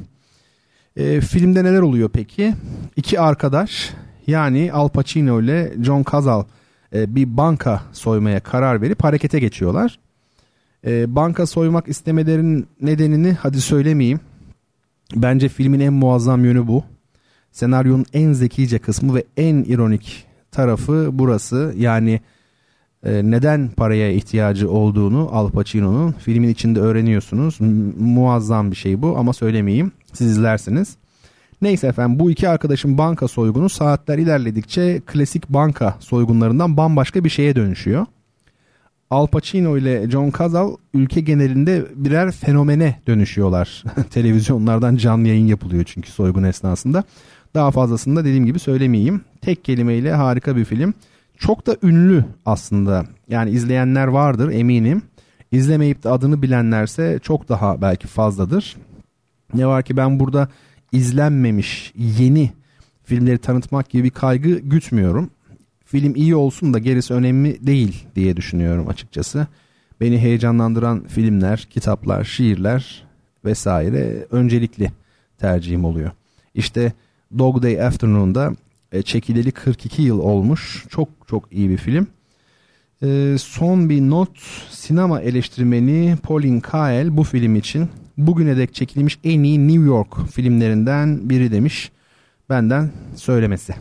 E, 0.95 1.21
filmde 1.21 1.63
neler 1.63 1.81
oluyor 1.81 2.09
peki? 2.13 2.53
İki 2.95 3.19
arkadaş 3.19 3.93
yani 4.27 4.71
Al 4.73 4.89
Pacino 4.89 5.41
ile 5.41 5.73
John 5.81 6.05
Cazale 6.11 6.45
e, 6.93 7.15
bir 7.15 7.37
banka 7.37 7.81
soymaya 7.91 8.39
karar 8.39 8.81
verip 8.81 9.03
harekete 9.03 9.39
geçiyorlar. 9.39 9.99
E, 10.85 11.15
banka 11.15 11.45
soymak 11.45 11.87
istemelerinin 11.87 12.67
nedenini 12.81 13.33
hadi 13.33 13.61
söylemeyeyim. 13.61 14.19
Bence 15.15 15.49
filmin 15.49 15.79
en 15.79 15.93
muazzam 15.93 16.45
yönü 16.45 16.67
bu. 16.67 16.83
Senaryonun 17.51 18.05
en 18.13 18.33
zekice 18.33 18.79
kısmı 18.79 19.15
ve 19.15 19.23
en 19.37 19.63
ironik 19.63 20.25
tarafı 20.51 21.09
burası. 21.13 21.73
Yani 21.77 22.19
e, 23.03 23.21
neden 23.23 23.69
paraya 23.69 24.11
ihtiyacı 24.11 24.71
olduğunu 24.71 25.29
Al 25.31 25.49
Pacino'nun 25.49 26.11
filmin 26.11 26.49
içinde 26.49 26.79
öğreniyorsunuz. 26.79 27.57
muazzam 27.99 28.71
bir 28.71 28.75
şey 28.75 29.01
bu 29.01 29.17
ama 29.17 29.33
söylemeyeyim. 29.33 29.91
Siz 30.13 30.27
izlersiniz. 30.27 30.97
Neyse 31.61 31.87
efendim 31.87 32.19
bu 32.19 32.31
iki 32.31 32.49
arkadaşın 32.49 32.97
banka 32.97 33.27
soygunu 33.27 33.69
saatler 33.69 34.17
ilerledikçe 34.17 35.01
klasik 35.05 35.49
banka 35.49 35.95
soygunlarından 35.99 36.77
bambaşka 36.77 37.23
bir 37.23 37.29
şeye 37.29 37.55
dönüşüyor. 37.55 38.05
Al 39.09 39.27
Pacino 39.27 39.77
ile 39.77 40.09
John 40.09 40.33
Cazale 40.37 40.75
ülke 40.93 41.21
genelinde 41.21 41.85
birer 41.95 42.31
fenomene 42.31 43.01
dönüşüyorlar. 43.07 43.83
Televizyonlardan 44.09 44.95
canlı 44.95 45.27
yayın 45.27 45.47
yapılıyor 45.47 45.83
çünkü 45.83 46.11
soygun 46.11 46.43
esnasında. 46.43 47.03
Daha 47.53 47.71
fazlasını 47.71 48.15
da 48.15 48.25
dediğim 48.25 48.45
gibi 48.45 48.59
söylemeyeyim. 48.59 49.21
Tek 49.41 49.65
kelimeyle 49.65 50.13
harika 50.13 50.55
bir 50.55 50.65
film. 50.65 50.93
Çok 51.37 51.67
da 51.67 51.77
ünlü 51.83 52.25
aslında. 52.45 53.05
Yani 53.29 53.49
izleyenler 53.49 54.07
vardır 54.07 54.51
eminim. 54.51 55.01
İzlemeyip 55.51 56.03
de 56.03 56.09
adını 56.09 56.41
bilenlerse 56.41 57.19
çok 57.23 57.49
daha 57.49 57.81
belki 57.81 58.07
fazladır. 58.07 58.75
Ne 59.53 59.67
var 59.67 59.83
ki 59.83 59.97
ben 59.97 60.19
burada 60.19 60.47
izlenmemiş 60.95 61.93
yeni 61.97 62.51
filmleri 63.03 63.37
tanıtmak 63.37 63.89
gibi 63.89 64.03
bir 64.03 64.09
kaygı 64.09 64.59
gütmüyorum. 64.59 65.29
Film 65.85 66.15
iyi 66.15 66.35
olsun 66.35 66.73
da 66.73 66.79
gerisi 66.79 67.13
önemli 67.13 67.67
değil 67.67 68.05
diye 68.15 68.37
düşünüyorum 68.37 68.87
açıkçası. 68.89 69.47
Beni 70.01 70.19
heyecanlandıran 70.19 71.03
filmler, 71.07 71.67
kitaplar, 71.69 72.23
şiirler 72.23 73.03
vesaire 73.45 74.27
öncelikli 74.31 74.91
tercihim 75.37 75.85
oluyor. 75.85 76.11
İşte 76.55 76.93
Dog 77.37 77.63
Day 77.63 77.81
Afternoon'da 77.81 78.53
e, 78.91 79.01
çekileli 79.01 79.51
42 79.51 80.01
yıl 80.01 80.19
olmuş. 80.19 80.85
Çok 80.89 81.09
çok 81.27 81.53
iyi 81.53 81.69
bir 81.69 81.77
film. 81.77 82.07
E, 83.03 83.35
son 83.39 83.89
bir 83.89 84.01
not 84.01 84.29
sinema 84.69 85.21
eleştirmeni 85.21 86.17
Pauline 86.23 86.61
Kael 86.61 87.17
bu 87.17 87.23
film 87.23 87.55
için 87.55 87.89
bugüne 88.17 88.57
dek 88.57 88.75
çekilmiş 88.75 89.19
en 89.23 89.43
iyi 89.43 89.67
New 89.67 89.85
York 89.85 90.27
filmlerinden 90.31 91.29
biri 91.29 91.51
demiş. 91.51 91.91
Benden 92.49 92.91
söylemesi. 93.15 93.73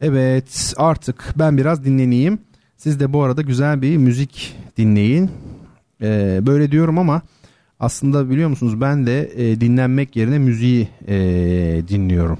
Evet 0.00 0.74
artık 0.76 1.34
ben 1.38 1.58
biraz 1.58 1.84
dinleneyim. 1.84 2.38
Siz 2.76 3.00
de 3.00 3.12
bu 3.12 3.22
arada 3.22 3.42
güzel 3.42 3.82
bir 3.82 3.96
müzik 3.96 4.56
dinleyin. 4.76 5.30
Ee, 6.02 6.40
böyle 6.46 6.70
diyorum 6.72 6.98
ama 6.98 7.22
aslında 7.80 8.30
biliyor 8.30 8.48
musunuz 8.48 8.80
ben 8.80 9.06
de 9.06 9.30
e, 9.36 9.60
dinlenmek 9.60 10.16
yerine 10.16 10.38
müziği 10.38 10.88
e, 11.08 11.16
dinliyorum. 11.88 12.38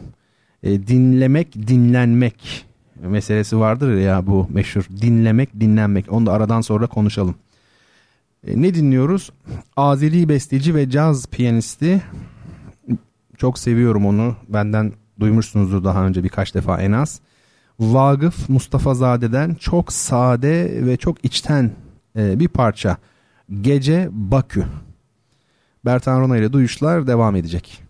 E, 0.62 0.86
dinlemek, 0.86 1.68
dinlenmek 1.68 2.64
meselesi 3.02 3.58
vardır 3.58 3.94
ya 3.96 4.26
bu 4.26 4.46
meşhur. 4.50 4.84
Dinlemek, 5.00 5.60
dinlenmek. 5.60 6.12
Onu 6.12 6.26
da 6.26 6.32
aradan 6.32 6.60
sonra 6.60 6.86
konuşalım. 6.86 7.34
E, 8.46 8.62
ne 8.62 8.74
dinliyoruz? 8.74 9.30
Azeri 9.76 10.28
besteci 10.28 10.74
ve 10.74 10.90
caz 10.90 11.26
piyanisti. 11.26 12.02
Çok 13.36 13.58
seviyorum 13.58 14.06
onu. 14.06 14.36
Benden 14.48 14.92
duymuşsunuzdur 15.20 15.84
daha 15.84 16.06
önce 16.06 16.24
birkaç 16.24 16.54
defa 16.54 16.82
en 16.82 16.92
az. 16.92 17.20
Vagıf 17.80 18.48
Mustafa 18.48 18.94
Zade'den 18.94 19.54
çok 19.54 19.92
sade 19.92 20.86
ve 20.86 20.96
çok 20.96 21.24
içten 21.24 21.70
e, 22.16 22.40
bir 22.40 22.48
parça. 22.48 22.96
Gece 23.60 24.08
Bakü. 24.12 24.64
Bertan 25.84 26.20
Rona 26.20 26.36
ile 26.36 26.52
duyuşlar 26.52 27.06
devam 27.06 27.36
edecek. 27.36 27.89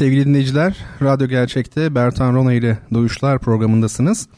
Sevgili 0.00 0.24
dinleyiciler, 0.24 0.76
Radyo 1.02 1.28
Gerçek'te 1.28 1.94
Bertan 1.94 2.34
Rona 2.34 2.52
ile 2.52 2.78
Duyuşlar 2.92 3.38
programındasınız. 3.38 4.28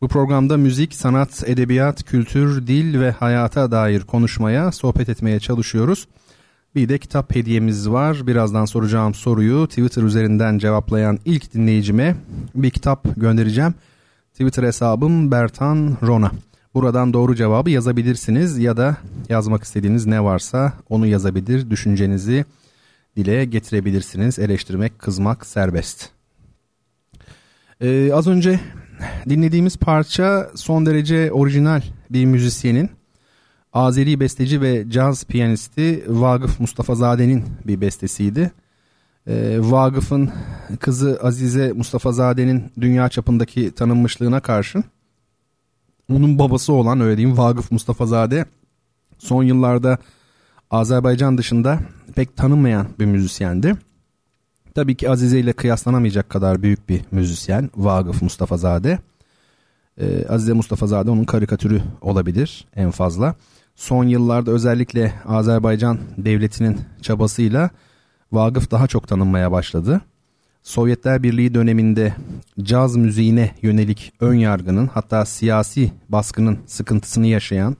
Bu 0.00 0.08
programda 0.08 0.56
müzik, 0.56 0.94
sanat, 0.94 1.44
edebiyat, 1.46 2.04
kültür, 2.04 2.66
dil 2.66 3.00
ve 3.00 3.10
hayata 3.10 3.70
dair 3.70 4.00
konuşmaya, 4.00 4.72
sohbet 4.72 5.08
etmeye 5.08 5.40
çalışıyoruz. 5.40 6.08
Bir 6.74 6.88
de 6.88 6.98
kitap 6.98 7.34
hediyemiz 7.36 7.90
var. 7.90 8.26
Birazdan 8.26 8.64
soracağım 8.64 9.14
soruyu 9.14 9.66
Twitter 9.66 10.02
üzerinden 10.02 10.58
cevaplayan 10.58 11.18
ilk 11.24 11.54
dinleyicime 11.54 12.16
bir 12.54 12.70
kitap 12.70 13.16
göndereceğim. 13.16 13.74
Twitter 14.32 14.62
hesabım 14.62 15.30
Bertan 15.30 15.96
Rona. 16.02 16.30
Buradan 16.74 17.12
doğru 17.12 17.34
cevabı 17.34 17.70
yazabilirsiniz 17.70 18.58
ya 18.58 18.76
da 18.76 18.96
yazmak 19.28 19.64
istediğiniz 19.64 20.06
ne 20.06 20.24
varsa 20.24 20.72
onu 20.88 21.06
yazabilir, 21.06 21.70
düşüncenizi 21.70 22.44
dile 23.16 23.44
getirebilirsiniz. 23.44 24.38
Eleştirmek, 24.38 24.98
kızmak 24.98 25.46
serbest. 25.46 26.08
Ee, 27.80 28.12
az 28.12 28.26
önce 28.26 28.60
dinlediğimiz 29.28 29.76
parça 29.76 30.50
son 30.54 30.86
derece 30.86 31.32
orijinal 31.32 31.82
bir 32.10 32.24
müzisyenin 32.24 32.90
Azeri 33.72 34.20
besteci 34.20 34.60
ve 34.60 34.90
caz 34.90 35.24
piyanisti 35.24 36.04
Vagıf 36.08 36.60
Mustafazade'nin 36.60 37.44
bir 37.64 37.80
bestesiydi. 37.80 38.52
Ee, 39.26 39.56
Vagıf'ın 39.60 40.30
kızı 40.80 41.18
Azize 41.22 41.72
Mustafazade'nin 41.72 42.72
dünya 42.80 43.08
çapındaki 43.08 43.70
tanınmışlığına 43.70 44.40
karşın 44.40 44.84
onun 46.12 46.38
babası 46.38 46.72
olan 46.72 47.00
öyle 47.00 47.16
diyeyim 47.16 47.38
Vagıf 47.38 47.72
Mustafazade 47.72 48.44
son 49.18 49.42
yıllarda 49.42 49.98
Azerbaycan 50.74 51.38
dışında 51.38 51.78
pek 52.14 52.36
tanınmayan 52.36 52.86
bir 52.98 53.04
müzisyendi. 53.04 53.76
Tabii 54.74 54.94
ki 54.94 55.10
Azize 55.10 55.38
ile 55.38 55.52
kıyaslanamayacak 55.52 56.30
kadar 56.30 56.62
büyük 56.62 56.88
bir 56.88 57.00
müzisyen 57.10 57.70
Vagıf 57.76 58.22
Mustafazade. 58.22 58.98
Ee, 59.98 60.26
Azize 60.28 60.52
Mustafazade 60.52 61.10
onun 61.10 61.24
karikatürü 61.24 61.82
olabilir 62.00 62.66
en 62.76 62.90
fazla. 62.90 63.34
Son 63.74 64.04
yıllarda 64.04 64.50
özellikle 64.50 65.14
Azerbaycan 65.26 65.98
devletinin 66.18 66.80
çabasıyla 67.02 67.70
Vagıf 68.32 68.70
daha 68.70 68.86
çok 68.86 69.08
tanınmaya 69.08 69.52
başladı. 69.52 70.00
Sovyetler 70.62 71.22
Birliği 71.22 71.54
döneminde 71.54 72.14
caz 72.62 72.96
müziğine 72.96 73.54
yönelik 73.62 74.12
ön 74.20 74.34
yargının 74.34 74.90
hatta 74.94 75.24
siyasi 75.24 75.92
baskının 76.08 76.58
sıkıntısını 76.66 77.26
yaşayan 77.26 77.76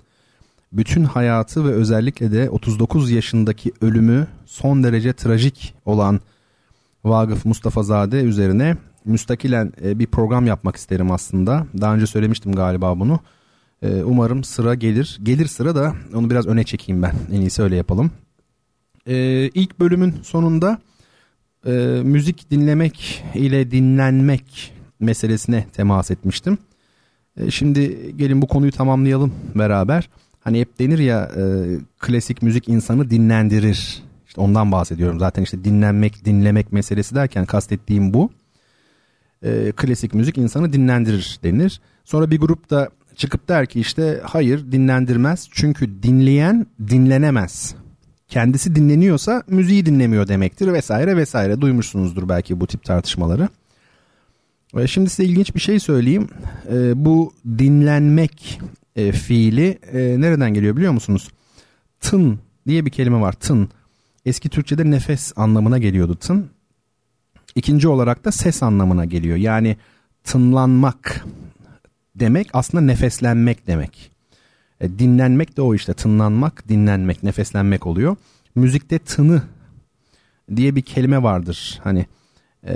bütün 0.74 1.04
hayatı 1.04 1.64
ve 1.64 1.68
özellikle 1.68 2.32
de 2.32 2.50
39 2.50 3.10
yaşındaki 3.10 3.72
ölümü 3.80 4.26
son 4.46 4.84
derece 4.84 5.12
trajik 5.12 5.74
olan 5.84 6.20
Vagıf 7.04 7.44
Mustafazade 7.44 8.20
üzerine 8.22 8.76
müstakilen 9.04 9.72
e, 9.84 9.98
bir 9.98 10.06
program 10.06 10.46
yapmak 10.46 10.76
isterim 10.76 11.10
aslında. 11.10 11.66
Daha 11.80 11.94
önce 11.94 12.06
söylemiştim 12.06 12.52
galiba 12.52 13.00
bunu. 13.00 13.20
E, 13.82 14.04
umarım 14.04 14.44
sıra 14.44 14.74
gelir. 14.74 15.18
Gelir 15.22 15.46
sıra 15.46 15.74
da 15.74 15.94
onu 16.14 16.30
biraz 16.30 16.46
öne 16.46 16.64
çekeyim 16.64 17.02
ben. 17.02 17.14
En 17.32 17.40
iyisi 17.40 17.62
öyle 17.62 17.76
yapalım. 17.76 18.10
E, 19.06 19.14
ilk 19.54 19.80
bölümün 19.80 20.14
sonunda 20.22 20.78
müzik 22.02 22.50
dinlemek 22.50 23.24
ile 23.34 23.70
dinlenmek 23.70 24.72
meselesine 25.00 25.66
temas 25.72 26.10
etmiştim. 26.10 26.58
Şimdi 27.50 28.12
gelin 28.16 28.42
bu 28.42 28.46
konuyu 28.46 28.72
tamamlayalım 28.72 29.34
beraber. 29.54 30.08
Hani 30.44 30.60
hep 30.60 30.78
denir 30.78 30.98
ya 30.98 31.30
e, 31.36 31.42
klasik 31.98 32.42
müzik 32.42 32.68
insanı 32.68 33.10
dinlendirir. 33.10 34.02
İşte 34.26 34.40
ondan 34.40 34.72
bahsediyorum. 34.72 35.18
Zaten 35.18 35.42
işte 35.42 35.64
dinlenmek, 35.64 36.24
dinlemek 36.24 36.72
meselesi 36.72 37.14
derken 37.14 37.46
kastettiğim 37.46 38.14
bu. 38.14 38.30
E, 39.42 39.72
klasik 39.76 40.14
müzik 40.14 40.38
insanı 40.38 40.72
dinlendirir 40.72 41.38
denir. 41.42 41.80
Sonra 42.04 42.30
bir 42.30 42.40
grup 42.40 42.70
da 42.70 42.88
çıkıp 43.16 43.48
der 43.48 43.66
ki 43.66 43.80
işte 43.80 44.20
hayır 44.24 44.72
dinlendirmez. 44.72 45.48
Çünkü 45.50 46.02
dinleyen 46.02 46.66
dinlenemez. 46.88 47.74
Kendisi 48.28 48.74
dinleniyorsa 48.74 49.42
müziği 49.46 49.86
dinlemiyor 49.86 50.28
demektir 50.28 50.72
vesaire 50.72 51.16
vesaire. 51.16 51.60
Duymuşsunuzdur 51.60 52.28
belki 52.28 52.60
bu 52.60 52.66
tip 52.66 52.84
tartışmaları. 52.84 53.48
E, 54.76 54.86
şimdi 54.86 55.10
size 55.10 55.24
ilginç 55.24 55.54
bir 55.54 55.60
şey 55.60 55.80
söyleyeyim. 55.80 56.28
E, 56.72 57.04
bu 57.04 57.32
dinlenmek 57.58 58.60
e, 58.96 59.12
fiili 59.12 59.78
e, 59.92 60.20
nereden 60.20 60.54
geliyor 60.54 60.76
biliyor 60.76 60.92
musunuz? 60.92 61.28
Tın 62.00 62.38
diye 62.68 62.86
bir 62.86 62.90
kelime 62.90 63.20
var. 63.20 63.32
Tın. 63.32 63.68
Eski 64.24 64.48
Türkçe'de 64.48 64.90
nefes 64.90 65.32
anlamına 65.36 65.78
geliyordu 65.78 66.14
tın. 66.14 66.50
İkinci 67.54 67.88
olarak 67.88 68.24
da 68.24 68.32
ses 68.32 68.62
anlamına 68.62 69.04
geliyor. 69.04 69.36
Yani 69.36 69.76
tınlanmak 70.24 71.24
demek 72.14 72.48
aslında 72.52 72.84
nefeslenmek 72.84 73.66
demek. 73.66 74.10
E, 74.80 74.98
dinlenmek 74.98 75.56
de 75.56 75.62
o 75.62 75.74
işte 75.74 75.94
tınlanmak, 75.94 76.68
dinlenmek, 76.68 77.22
nefeslenmek 77.22 77.86
oluyor. 77.86 78.16
Müzikte 78.54 78.98
tını 78.98 79.42
diye 80.56 80.76
bir 80.76 80.82
kelime 80.82 81.22
vardır. 81.22 81.80
Hani 81.84 82.06
e, 82.62 82.74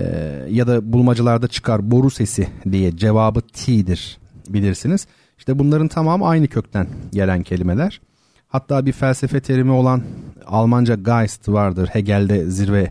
ya 0.50 0.66
da 0.66 0.92
bulmacalarda 0.92 1.48
çıkar 1.48 1.90
boru 1.90 2.10
sesi 2.10 2.48
diye 2.72 2.96
cevabı 2.96 3.40
t'dir 3.40 4.18
bilirsiniz. 4.48 5.06
İşte 5.38 5.58
bunların 5.58 5.88
tamamı 5.88 6.26
aynı 6.28 6.48
kökten 6.48 6.86
gelen 7.12 7.42
kelimeler. 7.42 8.00
Hatta 8.48 8.86
bir 8.86 8.92
felsefe 8.92 9.40
terimi 9.40 9.70
olan 9.70 10.02
Almanca 10.46 10.94
Geist 10.94 11.48
vardır. 11.48 11.88
Hegel'de 11.92 12.50
zirve 12.50 12.90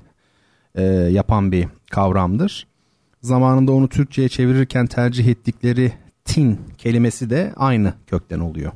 e, 0.75 0.83
yapan 0.83 1.51
bir 1.51 1.67
kavramdır. 1.91 2.67
Zamanında 3.21 3.71
onu 3.71 3.89
Türkçe'ye 3.89 4.29
çevirirken 4.29 4.87
tercih 4.87 5.27
ettikleri 5.27 5.93
tin 6.25 6.59
kelimesi 6.77 7.29
de 7.29 7.53
aynı 7.55 7.93
kökten 8.07 8.39
oluyor. 8.39 8.71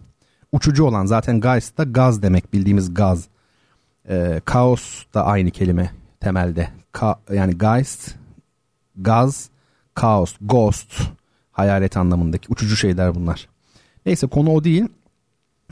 Uçucu 0.52 0.84
olan 0.84 1.06
zaten 1.06 1.42
Geist 1.42 1.78
da 1.78 1.84
gaz 1.84 2.22
demek 2.22 2.54
bildiğimiz 2.54 2.94
gaz. 2.94 3.28
E, 4.10 4.42
kaos 4.46 5.04
da 5.14 5.26
aynı 5.26 5.52
kelime 5.52 5.92
temelde. 6.20 6.70
Ka, 6.92 7.20
yani 7.34 7.58
Geist, 7.58 8.16
gaz, 8.96 9.50
kaos, 9.94 10.36
ghost, 10.42 11.02
hayalet 11.52 11.98
anlamındaki 11.98 12.48
uçucu 12.50 12.76
şeyler 12.76 13.16
bunlar. 13.16 13.48
Neyse 14.06 14.28
konu 14.28 14.50
o 14.50 14.64
değil. 14.64 14.86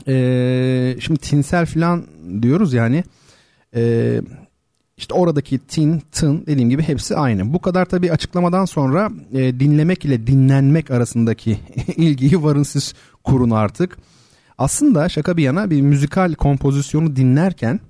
Ee, 0.08 0.96
şimdi 1.00 1.20
tinsel 1.20 1.66
falan 1.66 2.06
diyoruz 2.42 2.72
yani. 2.72 3.04
Ee, 3.74 4.20
işte 4.96 5.14
oradaki 5.14 5.58
tin, 5.58 6.02
tın 6.12 6.46
dediğim 6.46 6.70
gibi 6.70 6.82
hepsi 6.82 7.16
aynı. 7.16 7.52
Bu 7.52 7.60
kadar 7.60 7.84
tabii 7.84 8.12
açıklamadan 8.12 8.64
sonra 8.64 9.10
e, 9.32 9.60
dinlemek 9.60 10.04
ile 10.04 10.26
dinlenmek 10.26 10.90
arasındaki 10.90 11.58
ilgiyi 11.96 12.42
varın 12.42 12.62
siz 12.62 12.94
kurun 13.24 13.50
artık. 13.50 13.98
Aslında 14.58 15.08
şaka 15.08 15.36
bir 15.36 15.42
yana 15.42 15.70
bir 15.70 15.80
müzikal 15.80 16.34
kompozisyonu 16.34 17.16
dinlerken 17.16 17.80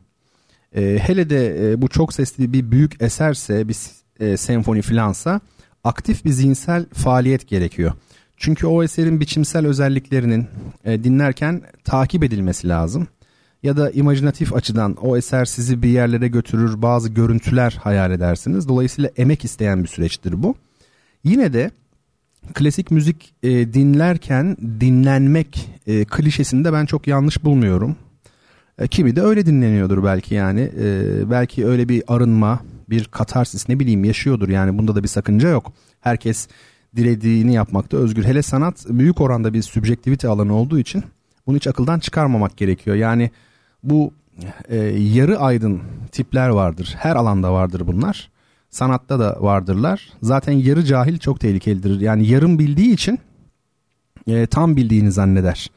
e, 0.77 0.99
hele 1.03 1.31
de 1.31 1.73
e, 1.73 1.83
bu 1.83 1.89
çok 1.89 2.15
sesli 2.15 2.53
bir 2.53 2.71
büyük 2.71 3.03
eserse 3.03 3.69
bir 3.69 3.77
e, 4.21 4.37
senfoni 4.37 4.83
filansa 4.83 5.41
aktif 5.85 6.25
bir 6.25 6.31
zihinsel 6.31 6.87
faaliyet 6.93 7.49
gerekiyor. 7.49 7.93
Çünkü 8.41 8.67
o 8.67 8.83
eserin 8.83 9.21
biçimsel 9.21 9.67
özelliklerinin 9.67 10.47
e, 10.85 11.05
dinlerken 11.05 11.63
takip 11.85 12.25
edilmesi 12.25 12.69
lazım. 12.69 13.09
Ya 13.63 13.77
da 13.77 13.91
imajinatif 13.91 14.55
açıdan 14.55 14.95
o 14.95 15.17
eser 15.17 15.45
sizi 15.45 15.83
bir 15.83 15.89
yerlere 15.89 16.29
götürür, 16.29 16.83
bazı 16.83 17.09
görüntüler 17.09 17.79
hayal 17.83 18.11
edersiniz. 18.11 18.69
Dolayısıyla 18.69 19.11
emek 19.17 19.45
isteyen 19.45 19.83
bir 19.83 19.89
süreçtir 19.89 20.43
bu. 20.43 20.55
Yine 21.25 21.53
de 21.53 21.71
klasik 22.55 22.91
müzik 22.91 23.35
e, 23.43 23.51
dinlerken 23.51 24.57
dinlenmek 24.81 25.71
e, 25.87 26.05
klişesini 26.05 26.65
de 26.65 26.73
ben 26.73 26.87
çok 26.87 27.07
yanlış 27.07 27.45
bulmuyorum. 27.45 27.97
E, 28.79 28.89
kimi 28.89 29.17
de 29.17 29.23
öyle 29.23 29.47
dinleniyordur 29.47 30.05
belki 30.05 30.35
yani. 30.35 30.71
E, 30.81 31.31
belki 31.31 31.67
öyle 31.67 31.89
bir 31.89 32.03
arınma, 32.09 32.61
bir 32.91 33.05
katarsis 33.05 33.69
ne 33.69 33.81
bileyim 33.81 34.05
yaşıyordur 34.05 34.49
yani 34.49 34.79
bunda 34.79 34.95
da 34.95 35.03
bir 35.03 35.09
sakınca 35.09 35.49
yok. 35.49 35.73
Herkes 36.01 36.49
dilediğini 36.97 37.55
yapmakta 37.55 37.97
özgür. 37.97 38.25
Hele 38.25 38.43
sanat 38.43 38.87
büyük 38.89 39.21
oranda 39.21 39.55
bir 39.55 39.63
sübjektivite 39.63 40.29
alanı 40.29 40.55
olduğu 40.55 40.79
için 40.79 41.05
bunu 41.47 41.57
hiç 41.57 41.67
akıldan 41.67 41.99
çıkarmamak 41.99 42.57
gerekiyor. 42.57 42.97
Yani 42.97 43.31
bu 43.83 44.13
e, 44.69 44.77
yarı 44.99 45.39
aydın 45.39 45.81
tipler 46.13 46.49
vardır. 46.49 46.95
Her 46.99 47.17
alanda 47.17 47.53
vardır 47.53 47.87
bunlar. 47.87 48.31
Sanatta 48.71 49.19
da 49.19 49.37
vardırlar. 49.41 50.09
Zaten 50.23 50.53
yarı 50.53 50.85
cahil 50.85 51.19
çok 51.19 51.41
tehlikelidir. 51.41 52.01
Yani 52.01 52.27
yarım 52.27 52.59
bildiği 52.59 52.93
için 52.93 53.19
e, 54.27 54.47
tam 54.47 54.77
bildiğini 54.77 55.13
zanneder. 55.13 55.71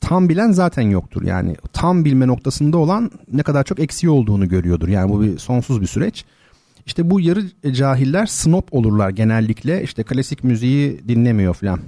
Tam 0.00 0.28
bilen 0.28 0.52
zaten 0.52 0.82
yoktur. 0.82 1.22
Yani 1.22 1.56
tam 1.72 2.04
bilme 2.04 2.26
noktasında 2.26 2.78
olan 2.78 3.10
ne 3.32 3.42
kadar 3.42 3.64
çok 3.64 3.80
eksiği 3.80 4.10
olduğunu 4.10 4.48
görüyordur. 4.48 4.88
Yani 4.88 5.12
bu 5.12 5.22
bir 5.22 5.38
sonsuz 5.38 5.80
bir 5.80 5.86
süreç. 5.86 6.24
İşte 6.86 7.10
bu 7.10 7.20
yarı 7.20 7.72
cahiller 7.72 8.26
snop 8.26 8.74
olurlar 8.74 9.10
genellikle. 9.10 9.82
İşte 9.82 10.02
klasik 10.02 10.44
müziği 10.44 11.08
dinlemiyor 11.08 11.54
falan. 11.54 11.80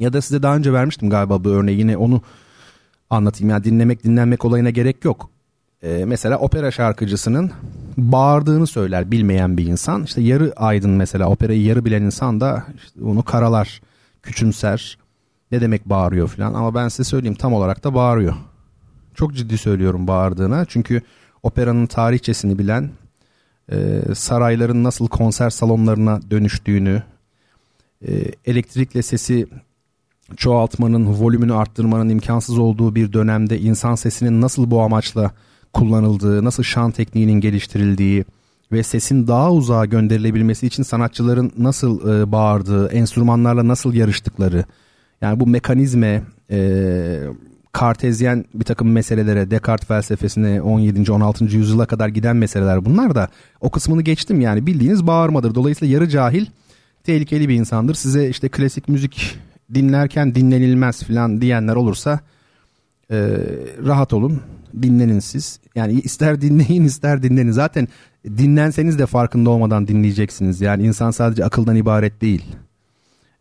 Ya 0.00 0.12
da 0.12 0.20
size 0.20 0.42
daha 0.42 0.56
önce 0.56 0.72
vermiştim 0.72 1.10
galiba 1.10 1.44
bu 1.44 1.48
örneği 1.48 1.78
yine 1.78 1.96
onu 1.96 2.22
anlatayım. 3.10 3.50
Yani 3.50 3.64
dinlemek 3.64 4.04
dinlenmek 4.04 4.44
olayına 4.44 4.70
gerek 4.70 5.04
yok. 5.04 5.30
Ee, 5.82 6.04
mesela 6.06 6.38
opera 6.38 6.70
şarkıcısının 6.70 7.50
bağırdığını 7.96 8.66
söyler 8.66 9.10
bilmeyen 9.10 9.56
bir 9.56 9.66
insan. 9.66 10.02
İşte 10.02 10.20
yarı 10.20 10.52
aydın 10.56 10.90
mesela 10.90 11.28
operayı 11.28 11.62
yarı 11.62 11.84
bilen 11.84 12.02
insan 12.02 12.40
da 12.40 12.64
işte 12.84 13.04
onu 13.04 13.22
karalar, 13.22 13.80
küçümser. 14.22 14.98
Ne 15.52 15.60
demek 15.60 15.88
bağırıyor 15.88 16.28
falan 16.28 16.54
ama 16.54 16.74
ben 16.74 16.88
size 16.88 17.04
söyleyeyim 17.04 17.34
tam 17.34 17.52
olarak 17.52 17.84
da 17.84 17.94
bağırıyor. 17.94 18.34
Çok 19.14 19.34
ciddi 19.34 19.58
söylüyorum 19.58 20.06
bağırdığına 20.06 20.64
çünkü 20.64 21.02
operanın 21.42 21.86
tarihçesini 21.86 22.58
bilen, 22.58 22.90
e, 23.72 24.02
sarayların 24.14 24.84
nasıl 24.84 25.08
konser 25.08 25.50
salonlarına 25.50 26.20
dönüştüğünü, 26.30 27.02
e, 28.08 28.12
elektrikle 28.44 29.02
sesi 29.02 29.46
çoğaltmanın, 30.36 31.06
volümünü 31.06 31.54
arttırmanın 31.54 32.08
imkansız 32.08 32.58
olduğu 32.58 32.94
bir 32.94 33.12
dönemde 33.12 33.60
insan 33.60 33.94
sesinin 33.94 34.40
nasıl 34.40 34.70
bu 34.70 34.80
amaçla 34.80 35.30
kullanıldığı, 35.72 36.44
nasıl 36.44 36.62
şan 36.62 36.90
tekniğinin 36.90 37.40
geliştirildiği 37.40 38.24
ve 38.72 38.82
sesin 38.82 39.26
daha 39.26 39.52
uzağa 39.52 39.84
gönderilebilmesi 39.84 40.66
için 40.66 40.82
sanatçıların 40.82 41.52
nasıl 41.58 42.20
e, 42.20 42.32
bağırdığı, 42.32 42.88
enstrümanlarla 42.88 43.68
nasıl 43.68 43.94
yarıştıkları, 43.94 44.64
yani 45.20 45.40
bu 45.40 45.46
mekanizme, 45.46 46.22
e, 46.50 47.20
kartezyen 47.74 48.44
bir 48.54 48.64
takım 48.64 48.92
meselelere, 48.92 49.50
Descartes 49.50 49.88
felsefesine 49.88 50.62
17. 50.62 51.12
16. 51.12 51.44
yüzyıla 51.44 51.86
kadar 51.86 52.08
giden 52.08 52.36
meseleler 52.36 52.84
bunlar 52.84 53.14
da 53.14 53.28
o 53.60 53.70
kısmını 53.70 54.02
geçtim 54.02 54.40
yani 54.40 54.66
bildiğiniz 54.66 55.06
bağırmadır. 55.06 55.54
Dolayısıyla 55.54 55.94
yarı 55.94 56.08
cahil 56.08 56.46
tehlikeli 57.04 57.48
bir 57.48 57.54
insandır. 57.54 57.94
Size 57.94 58.28
işte 58.28 58.48
klasik 58.48 58.88
müzik 58.88 59.38
dinlerken 59.74 60.34
dinlenilmez 60.34 61.02
falan 61.02 61.40
diyenler 61.40 61.74
olursa 61.74 62.20
e, 63.10 63.16
rahat 63.84 64.12
olun 64.12 64.40
dinlenin 64.82 65.20
siz. 65.20 65.60
Yani 65.74 65.92
ister 65.92 66.40
dinleyin 66.40 66.84
ister 66.84 67.22
dinlenin. 67.22 67.52
Zaten 67.52 67.88
dinlenseniz 68.24 68.98
de 68.98 69.06
farkında 69.06 69.50
olmadan 69.50 69.88
dinleyeceksiniz. 69.88 70.60
Yani 70.60 70.86
insan 70.86 71.10
sadece 71.10 71.44
akıldan 71.44 71.76
ibaret 71.76 72.20
değil. 72.20 72.44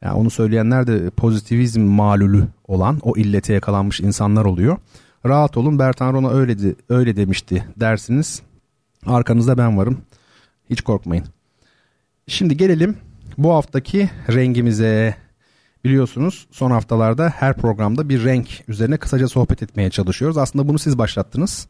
Yani 0.03 0.13
onu 0.13 0.29
söyleyenler 0.29 0.87
de 0.87 1.09
pozitivizm 1.09 1.81
malulü 1.81 2.47
olan 2.67 2.99
o 3.01 3.17
illete 3.17 3.53
yakalanmış 3.53 3.99
insanlar 3.99 4.45
oluyor. 4.45 4.77
Rahat 5.25 5.57
olun 5.57 5.79
Bertan 5.79 6.13
Rona 6.13 6.29
öyle, 6.29 6.59
de, 6.59 6.75
öyle 6.89 7.15
demişti 7.15 7.65
dersiniz. 7.77 8.41
Arkanızda 9.05 9.57
ben 9.57 9.77
varım. 9.77 9.97
Hiç 10.69 10.81
korkmayın. 10.81 11.25
Şimdi 12.27 12.57
gelelim 12.57 12.97
bu 13.37 13.53
haftaki 13.53 14.09
rengimize. 14.29 15.15
Biliyorsunuz 15.85 16.47
son 16.51 16.71
haftalarda 16.71 17.29
her 17.29 17.57
programda 17.57 18.09
bir 18.09 18.23
renk 18.23 18.63
üzerine 18.67 18.97
kısaca 18.97 19.27
sohbet 19.27 19.63
etmeye 19.63 19.89
çalışıyoruz. 19.89 20.37
Aslında 20.37 20.67
bunu 20.67 20.79
siz 20.79 20.97
başlattınız. 20.97 21.67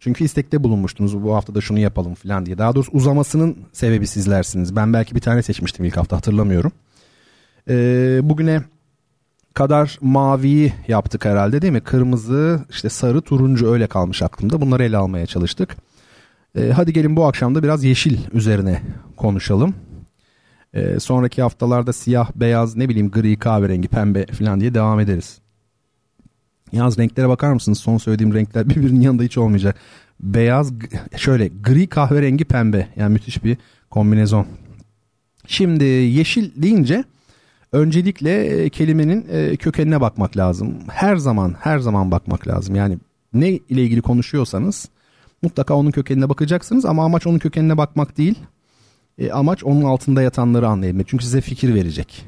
Çünkü 0.00 0.24
istekte 0.24 0.64
bulunmuştunuz 0.64 1.22
bu 1.22 1.34
hafta 1.34 1.54
da 1.54 1.60
şunu 1.60 1.78
yapalım 1.78 2.14
falan 2.14 2.46
diye. 2.46 2.58
Daha 2.58 2.74
doğrusu 2.74 2.92
uzamasının 2.92 3.56
sebebi 3.72 4.06
sizlersiniz. 4.06 4.76
Ben 4.76 4.92
belki 4.92 5.14
bir 5.14 5.20
tane 5.20 5.42
seçmiştim 5.42 5.84
ilk 5.84 5.96
hafta 5.96 6.16
hatırlamıyorum. 6.16 6.72
Ee, 7.68 8.20
bugüne 8.22 8.62
kadar 9.54 9.98
maviyi 10.00 10.72
yaptık 10.88 11.24
herhalde 11.24 11.62
değil 11.62 11.72
mi? 11.72 11.80
Kırmızı, 11.80 12.64
işte 12.70 12.88
sarı, 12.88 13.20
turuncu 13.20 13.72
öyle 13.72 13.86
kalmış 13.86 14.22
aklımda. 14.22 14.60
Bunları 14.60 14.84
ele 14.84 14.96
almaya 14.96 15.26
çalıştık. 15.26 15.76
Ee, 16.58 16.70
hadi 16.70 16.92
gelin 16.92 17.16
bu 17.16 17.24
akşam 17.26 17.54
da 17.54 17.62
biraz 17.62 17.84
yeşil 17.84 18.18
üzerine 18.32 18.82
konuşalım. 19.16 19.74
Ee, 20.74 21.00
sonraki 21.00 21.42
haftalarda 21.42 21.92
siyah, 21.92 22.30
beyaz, 22.34 22.76
ne 22.76 22.88
bileyim 22.88 23.10
gri, 23.10 23.38
kahverengi, 23.38 23.88
pembe 23.88 24.26
falan 24.26 24.60
diye 24.60 24.74
devam 24.74 25.00
ederiz. 25.00 25.38
Yalnız 26.72 26.98
renklere 26.98 27.28
bakar 27.28 27.52
mısınız? 27.52 27.78
Son 27.78 27.98
söylediğim 27.98 28.34
renkler 28.34 28.68
birbirinin 28.68 29.00
yanında 29.00 29.22
hiç 29.22 29.38
olmayacak. 29.38 29.76
Beyaz, 30.20 30.72
şöyle 31.16 31.48
gri, 31.48 31.86
kahverengi, 31.86 32.44
pembe. 32.44 32.88
Yani 32.96 33.12
müthiş 33.12 33.44
bir 33.44 33.56
kombinezon. 33.90 34.46
Şimdi 35.46 35.84
yeşil 35.84 36.62
deyince 36.62 37.04
öncelikle 37.72 38.44
e, 38.44 38.68
kelimenin 38.68 39.26
e, 39.30 39.56
kökenine 39.56 40.00
bakmak 40.00 40.36
lazım. 40.36 40.78
Her 40.88 41.16
zaman, 41.16 41.56
her 41.60 41.78
zaman 41.78 42.10
bakmak 42.10 42.48
lazım. 42.48 42.74
Yani 42.74 42.98
ne 43.34 43.50
ile 43.50 43.82
ilgili 43.82 44.02
konuşuyorsanız 44.02 44.88
mutlaka 45.42 45.74
onun 45.74 45.90
kökenine 45.90 46.28
bakacaksınız 46.28 46.84
ama 46.84 47.04
amaç 47.04 47.26
onun 47.26 47.38
kökenine 47.38 47.76
bakmak 47.76 48.18
değil. 48.18 48.38
E, 49.18 49.32
amaç 49.32 49.64
onun 49.64 49.82
altında 49.82 50.22
yatanları 50.22 50.68
anlayabilmek. 50.68 51.08
Çünkü 51.08 51.24
size 51.24 51.40
fikir 51.40 51.74
verecek. 51.74 52.26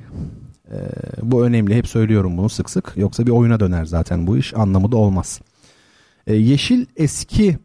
E, 0.70 0.76
bu 1.22 1.44
önemli. 1.44 1.74
Hep 1.74 1.86
söylüyorum 1.88 2.36
bunu 2.36 2.48
sık 2.48 2.70
sık. 2.70 2.92
Yoksa 2.96 3.26
bir 3.26 3.30
oyuna 3.30 3.60
döner 3.60 3.84
zaten 3.84 4.26
bu 4.26 4.36
iş. 4.36 4.54
Anlamı 4.54 4.92
da 4.92 4.96
olmaz. 4.96 5.40
E, 6.26 6.34
yeşil 6.34 6.86
eski 6.96 7.58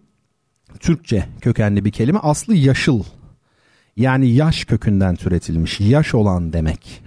Türkçe 0.79 1.25
kökenli 1.41 1.85
bir 1.85 1.91
kelime. 1.91 2.19
Aslı 2.19 2.55
yaşıl. 2.55 3.03
Yani 3.97 4.29
yaş 4.29 4.65
kökünden 4.65 5.15
türetilmiş. 5.15 5.79
Yaş 5.79 6.15
olan 6.15 6.53
demek. 6.53 7.03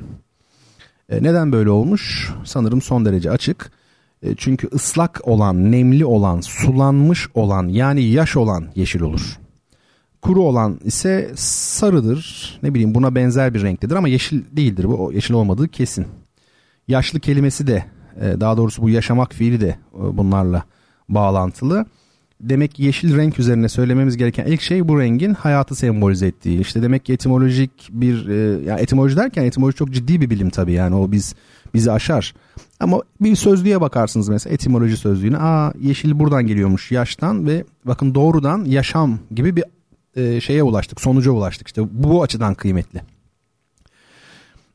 E, 1.12 1.22
neden 1.22 1.52
böyle 1.52 1.70
olmuş? 1.70 2.32
Sanırım 2.44 2.82
son 2.82 3.04
derece 3.04 3.30
açık. 3.30 3.72
E, 4.22 4.34
çünkü 4.36 4.68
ıslak 4.74 5.20
olan, 5.28 5.72
nemli 5.72 6.04
olan, 6.04 6.40
sulanmış 6.40 7.28
olan 7.34 7.68
yani 7.68 8.02
yaş 8.02 8.36
olan 8.36 8.66
yeşil 8.74 9.00
olur. 9.00 9.38
Kuru 10.22 10.42
olan 10.42 10.80
ise 10.84 11.32
sarıdır. 11.36 12.58
Ne 12.62 12.74
bileyim 12.74 12.94
buna 12.94 13.14
benzer 13.14 13.54
bir 13.54 13.62
renktedir 13.62 13.94
ama 13.94 14.08
yeşil 14.08 14.42
değildir. 14.52 14.84
Bu 14.84 15.12
yeşil 15.12 15.34
olmadığı 15.34 15.68
kesin. 15.68 16.06
Yaşlı 16.88 17.20
kelimesi 17.20 17.66
de 17.66 17.84
e, 18.20 18.40
daha 18.40 18.56
doğrusu 18.56 18.82
bu 18.82 18.90
yaşamak 18.90 19.34
fiili 19.34 19.60
de 19.60 19.78
bunlarla 19.92 20.62
bağlantılı. 21.08 21.86
Demek 22.42 22.78
yeşil 22.78 23.16
renk 23.16 23.38
üzerine 23.38 23.68
söylememiz 23.68 24.16
gereken 24.16 24.46
ilk 24.46 24.60
şey 24.60 24.88
bu 24.88 25.00
rengin 25.00 25.34
hayatı 25.34 25.74
sembolize 25.74 26.26
ettiği. 26.26 26.60
İşte 26.60 26.82
demek 26.82 27.04
ki 27.04 27.12
etimolojik 27.12 27.88
bir 27.90 28.28
e, 28.28 28.64
yani 28.64 28.80
etimoloji 28.80 29.16
derken 29.16 29.44
etimoloji 29.44 29.76
çok 29.76 29.90
ciddi 29.90 30.20
bir 30.20 30.30
bilim 30.30 30.50
tabii 30.50 30.72
yani 30.72 30.94
o 30.94 31.12
biz 31.12 31.34
bizi 31.74 31.92
aşar. 31.92 32.34
Ama 32.80 33.02
bir 33.20 33.36
sözlüğe 33.36 33.80
bakarsınız 33.80 34.28
mesela 34.28 34.54
etimoloji 34.54 34.96
sözlüğüne. 34.96 35.38
Aa 35.38 35.72
yeşil 35.80 36.18
buradan 36.18 36.46
geliyormuş 36.46 36.92
yaştan 36.92 37.46
ve 37.46 37.64
bakın 37.84 38.14
doğrudan 38.14 38.64
yaşam 38.64 39.18
gibi 39.30 39.56
bir 39.56 39.64
e, 40.16 40.40
şeye 40.40 40.62
ulaştık, 40.62 41.00
sonuca 41.00 41.30
ulaştık. 41.30 41.66
İşte 41.66 41.82
bu 41.92 42.22
açıdan 42.22 42.54
kıymetli. 42.54 43.02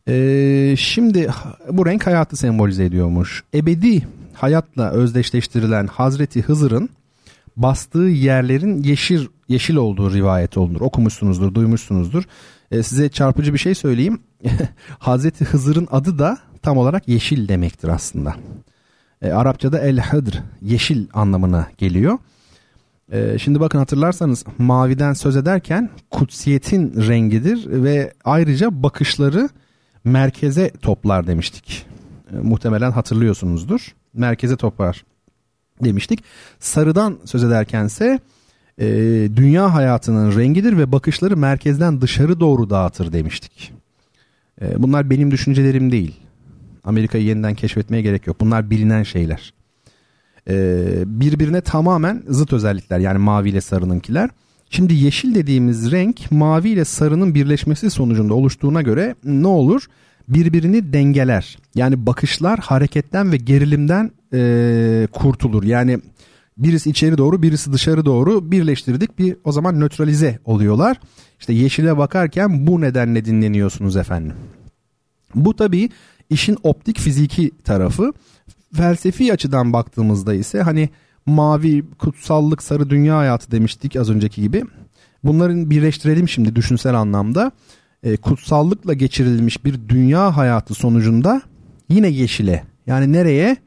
E, 0.08 0.76
şimdi 0.78 1.30
bu 1.72 1.86
renk 1.86 2.08
hayatı 2.08 2.36
sembolize 2.36 2.86
ediyormuş. 2.86 3.44
Ebedi 3.54 4.08
hayatla 4.34 4.92
özdeşleştirilen 4.92 5.88
Hazreti 5.88 6.42
Hızır'ın 6.42 6.90
bastığı 7.58 8.00
yerlerin 8.00 8.84
yeşil 8.84 9.28
yeşil 9.48 9.76
olduğu 9.76 10.14
rivayet 10.14 10.58
olunur. 10.58 10.82
Okumuşsunuzdur, 10.82 11.54
duymuşsunuzdur. 11.54 12.24
E, 12.72 12.84
size 12.84 13.10
çarpıcı 13.10 13.54
bir 13.54 13.60
şey 13.60 13.76
söyleyeyim. 13.76 14.20
Hazreti 15.00 15.46
Hızır'ın 15.46 15.88
adı 15.92 16.20
da 16.20 16.38
tam 16.62 16.78
olarak 16.78 17.08
yeşil 17.08 17.48
demektir 17.48 17.88
aslında. 17.88 18.36
E, 19.22 19.32
Arapçada 19.32 19.80
el 19.80 19.98
hadr 19.98 20.44
yeşil 20.62 21.08
anlamına 21.14 21.68
geliyor. 21.78 22.18
Ee, 23.12 23.38
şimdi 23.40 23.60
bakın 23.60 23.80
hatırlarsanız 23.80 24.46
maviden 24.58 25.14
söz 25.14 25.36
ederken 25.36 25.90
kutsiyetin 26.12 27.08
rengidir 27.08 27.84
ve 27.84 28.14
ayrıca 28.26 28.84
bakışları 28.84 29.50
merkeze 30.04 30.70
toplar 30.70 31.28
demiştik. 31.28 31.86
Ee, 32.32 32.36
muhtemelen 32.36 32.92
hatırlıyorsunuzdur. 32.92 33.96
Merkeze 34.14 34.56
toplar 34.58 35.06
demiştik. 35.84 36.24
Sarıdan 36.60 37.18
söz 37.26 37.44
ederkense 37.44 38.20
e, 38.78 38.88
dünya 39.36 39.74
hayatının 39.74 40.38
rengidir 40.38 40.78
ve 40.78 40.92
bakışları 40.92 41.38
merkezden 41.38 42.02
dışarı 42.02 42.40
doğru 42.40 42.70
dağıtır 42.70 43.14
demiştik. 43.14 43.74
E, 44.62 44.84
bunlar 44.84 45.10
benim 45.10 45.32
düşüncelerim 45.32 45.92
değil. 45.92 46.20
Amerika'yı 46.84 47.24
yeniden 47.24 47.56
keşfetmeye 47.56 48.02
gerek 48.02 48.28
yok. 48.28 48.42
Bunlar 48.42 48.70
bilinen 48.70 49.04
şeyler. 49.04 49.54
Ee, 50.50 51.04
birbirine 51.06 51.62
tamamen 51.62 52.24
zıt 52.28 52.54
özellikler 52.54 53.00
yani 53.00 53.18
mavi 53.18 53.50
ile 53.50 53.62
sarınınkiler. 53.62 54.30
Şimdi 54.70 54.94
yeşil 54.94 55.36
dediğimiz 55.36 55.92
renk 55.92 56.32
mavi 56.32 56.70
ile 56.70 56.86
sarının 56.86 57.36
birleşmesi 57.36 57.90
sonucunda 57.90 58.34
oluştuğuna 58.34 58.82
göre 58.82 59.16
ne 59.24 59.48
olur? 59.48 59.86
Birbirini 60.28 60.94
dengeler. 60.94 61.58
Yani 61.76 62.06
bakışlar 62.06 62.60
hareketten 62.60 63.32
ve 63.32 63.38
gerilimden 63.38 64.12
e, 64.34 65.08
kurtulur. 65.12 65.64
Yani 65.64 66.00
birisi 66.58 66.90
içeri 66.90 67.18
doğru 67.18 67.42
birisi 67.42 67.74
dışarı 67.74 68.06
doğru 68.06 68.52
birleştirdik 68.52 69.20
bir 69.20 69.36
o 69.44 69.52
zaman 69.52 69.80
nötralize 69.80 70.40
oluyorlar. 70.46 71.00
İşte 71.40 71.54
yeşile 71.54 71.98
bakarken 71.98 72.68
bu 72.68 72.82
nedenle 72.82 73.26
dinleniyorsunuz 73.26 73.98
efendim. 73.98 74.36
Bu 75.36 75.56
tabii 75.56 75.90
işin 76.30 76.58
optik 76.64 77.00
fiziki 77.00 77.52
tarafı 77.64 78.14
felsefi 78.74 79.34
açıdan 79.34 79.74
baktığımızda 79.74 80.34
ise 80.34 80.62
hani 80.62 80.90
mavi 81.26 81.84
kutsallık 81.98 82.64
sarı 82.64 82.90
dünya 82.90 83.18
hayatı 83.18 83.52
demiştik 83.52 83.96
az 83.96 84.10
önceki 84.10 84.42
gibi. 84.42 84.64
Bunların 85.24 85.70
birleştirelim 85.70 86.30
şimdi 86.30 86.56
düşünsel 86.56 86.96
anlamda. 86.96 87.52
E, 88.04 88.18
kutsallıkla 88.18 88.94
geçirilmiş 88.94 89.66
bir 89.66 89.90
dünya 89.90 90.38
hayatı 90.38 90.74
sonucunda 90.74 91.42
yine 91.90 92.08
yeşile 92.08 92.64
yani 92.88 93.14
nereye? 93.14 93.58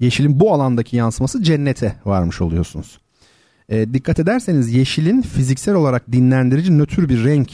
Yeşilin 0.00 0.40
bu 0.40 0.54
alandaki 0.54 0.96
yansıması 0.96 1.42
cennete 1.42 1.96
varmış 2.04 2.40
oluyorsunuz. 2.40 3.00
E, 3.68 3.94
dikkat 3.94 4.18
ederseniz 4.18 4.72
yeşilin 4.72 5.22
fiziksel 5.22 5.74
olarak 5.74 6.12
dinlendirici 6.12 6.78
nötr 6.78 7.08
bir 7.08 7.24
renk 7.24 7.50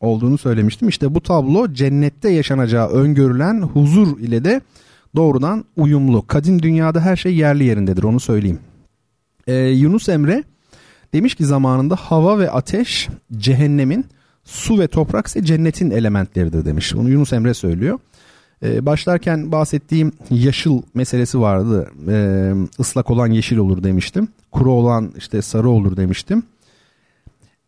olduğunu 0.00 0.38
söylemiştim. 0.38 0.88
İşte 0.88 1.14
bu 1.14 1.20
tablo 1.20 1.72
cennette 1.72 2.30
yaşanacağı 2.30 2.88
öngörülen 2.88 3.60
huzur 3.62 4.18
ile 4.18 4.44
de 4.44 4.60
doğrudan 5.16 5.64
uyumlu. 5.76 6.26
Kadim 6.26 6.62
dünyada 6.62 7.00
her 7.00 7.16
şey 7.16 7.36
yerli 7.36 7.64
yerindedir 7.64 8.02
onu 8.02 8.20
söyleyeyim. 8.20 8.58
Ee, 9.46 9.54
Yunus 9.54 10.08
Emre 10.08 10.44
demiş 11.14 11.34
ki 11.34 11.44
zamanında 11.44 11.96
hava 11.96 12.38
ve 12.38 12.50
ateş 12.50 13.08
cehennemin, 13.36 14.04
su 14.48 14.78
ve 14.78 14.88
toprak 14.88 15.26
ise 15.26 15.44
cennetin 15.44 15.90
elementleridir 15.90 16.64
demiş. 16.64 16.94
Bunu 16.94 17.10
Yunus 17.10 17.32
Emre 17.32 17.54
söylüyor. 17.54 17.98
Ee, 18.62 18.86
başlarken 18.86 19.52
bahsettiğim 19.52 20.12
yaşıl 20.30 20.82
meselesi 20.94 21.40
vardı. 21.40 21.90
Ee, 22.08 22.52
ıslak 22.80 23.10
olan 23.10 23.26
yeşil 23.26 23.56
olur 23.56 23.82
demiştim. 23.82 24.28
Kuru 24.52 24.70
olan 24.72 25.12
işte 25.18 25.42
sarı 25.42 25.68
olur 25.68 25.96
demiştim. 25.96 26.42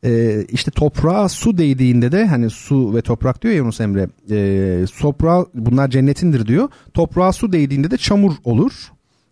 Ee, 0.04 0.44
işte 0.48 0.70
toprağa 0.70 1.28
su 1.28 1.58
değdiğinde 1.58 2.12
de 2.12 2.26
hani 2.26 2.50
su 2.50 2.94
ve 2.94 3.02
toprak 3.02 3.42
diyor 3.42 3.54
ya 3.54 3.58
Yunus 3.58 3.80
Emre. 3.80 4.08
E, 4.30 4.84
toprağa 5.00 5.46
bunlar 5.54 5.88
cennetindir 5.88 6.46
diyor. 6.46 6.68
Toprağa 6.94 7.32
su 7.32 7.52
değdiğinde 7.52 7.90
de 7.90 7.96
çamur 7.96 8.32
olur. 8.44 8.72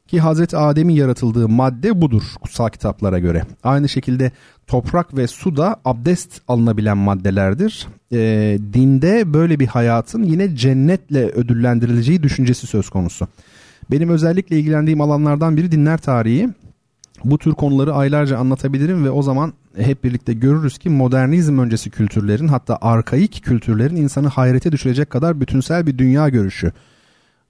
Ki 0.09 0.21
Hazreti 0.21 0.57
Adem'in 0.57 0.95
yaratıldığı 0.95 1.49
madde 1.49 2.01
budur 2.01 2.23
kutsal 2.41 2.69
kitaplara 2.69 3.19
göre. 3.19 3.43
Aynı 3.65 3.89
şekilde 3.89 4.33
toprak 4.67 5.17
ve 5.17 5.27
su 5.27 5.57
da 5.57 5.77
abdest 5.85 6.41
alınabilen 6.49 6.99
maddelerdir. 6.99 7.87
E, 8.13 8.19
dinde 8.73 9.35
böyle 9.35 9.61
bir 9.61 9.67
hayatın 9.67 10.23
yine 10.23 10.57
cennetle 10.57 11.27
ödüllendirileceği 11.27 12.23
düşüncesi 12.23 12.67
söz 12.67 12.91
konusu. 12.91 13.29
Benim 13.91 14.09
özellikle 14.09 14.59
ilgilendiğim 14.59 15.01
alanlardan 15.01 15.57
biri 15.57 15.73
dinler 15.73 15.99
tarihi. 15.99 16.49
Bu 17.25 17.39
tür 17.39 17.53
konuları 17.53 17.95
aylarca 17.95 18.39
anlatabilirim 18.39 19.05
ve 19.05 19.11
o 19.11 19.23
zaman 19.23 19.53
hep 19.77 20.05
birlikte 20.05 20.33
görürüz 20.33 20.79
ki 20.79 20.91
modernizm 20.91 21.59
öncesi 21.59 21.91
kültürlerin 21.91 22.49
hatta 22.49 22.79
arkaik 22.81 23.43
kültürlerin 23.45 23.97
insanı 23.97 24.29
hayrete 24.29 24.73
düşürecek 24.73 25.11
kadar 25.11 25.41
bütünsel 25.41 25.87
bir 25.87 25.99
dünya 25.99 26.29
görüşü 26.29 26.73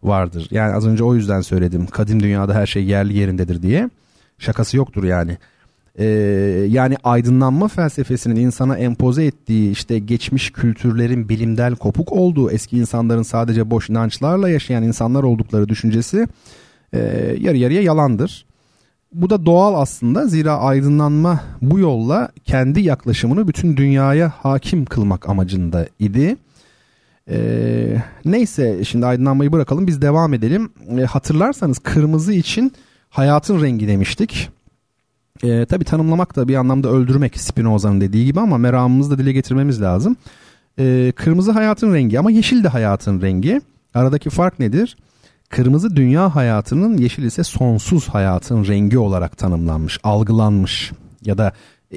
vardır. 0.03 0.49
Yani 0.51 0.75
az 0.75 0.87
önce 0.87 1.05
o 1.05 1.15
yüzden 1.15 1.41
söyledim. 1.41 1.87
Kadim 1.87 2.23
dünyada 2.23 2.55
her 2.55 2.67
şey 2.67 2.85
yerli 2.85 3.19
yerindedir 3.19 3.63
diye. 3.63 3.91
Şakası 4.39 4.77
yoktur 4.77 5.05
yani. 5.05 5.39
Ee, 5.99 6.05
yani 6.69 6.97
aydınlanma 7.05 7.69
felsefesinin 7.69 8.37
insana 8.37 8.77
empoze 8.77 9.25
ettiği 9.25 9.71
işte 9.71 9.99
geçmiş 9.99 10.51
kültürlerin 10.51 11.29
bilimsel 11.29 11.75
kopuk 11.75 12.13
olduğu 12.13 12.51
eski 12.51 12.79
insanların 12.79 13.23
sadece 13.23 13.71
boş 13.71 13.91
inançlarla 13.91 14.49
yaşayan 14.49 14.83
insanlar 14.83 15.23
oldukları 15.23 15.69
düşüncesi 15.69 16.29
e, 16.93 16.99
yarı 17.41 17.57
yarıya 17.57 17.83
yalandır. 17.83 18.47
Bu 19.13 19.31
da 19.31 19.47
doğal 19.47 19.75
aslında 19.75 20.27
zira 20.27 20.59
aydınlanma 20.59 21.41
bu 21.63 21.79
yolla 21.79 22.29
kendi 22.45 22.81
yaklaşımını 22.81 23.49
bütün 23.49 23.77
dünyaya 23.77 24.33
hakim 24.37 24.85
kılmak 24.85 25.29
amacında 25.29 25.87
idi. 25.99 26.37
Ee, 27.31 28.03
neyse 28.25 28.85
şimdi 28.85 29.07
aydınlanmayı 29.07 29.53
bırakalım 29.53 29.87
biz 29.87 30.03
devam 30.03 30.35
edelim. 30.35 30.71
Ee, 30.99 31.05
hatırlarsanız 31.05 31.79
kırmızı 31.79 32.33
için 32.33 32.73
hayatın 33.11 33.63
rengi 33.63 33.89
demiştik. 33.89 34.51
Ee, 35.45 35.67
Tabi 35.67 35.85
tanımlamak 35.85 36.37
da 36.37 36.49
bir 36.49 36.55
anlamda 36.55 36.89
öldürmek 36.89 37.41
Spinoza'nın 37.41 38.01
dediği 38.01 38.25
gibi 38.25 38.41
ama 38.41 38.59
meramımızı 38.59 39.11
da 39.11 39.19
dile 39.19 39.33
getirmemiz 39.33 39.83
lazım. 39.83 40.17
Ee, 40.79 41.13
kırmızı 41.17 41.53
hayatın 41.53 41.95
rengi 41.95 42.19
ama 42.19 42.31
yeşil 42.31 42.65
de 42.65 42.69
hayatın 42.69 43.23
rengi. 43.23 43.61
Aradaki 43.95 44.31
fark 44.31 44.59
nedir? 44.59 44.97
Kırmızı 45.49 45.97
dünya 45.97 46.35
hayatının 46.37 46.97
yeşil 46.97 47.23
ise 47.23 47.45
sonsuz 47.45 48.09
hayatın 48.09 48.67
rengi 48.67 48.99
olarak 48.99 49.39
tanımlanmış, 49.39 49.99
algılanmış 50.03 50.93
ya 51.25 51.39
da 51.39 51.53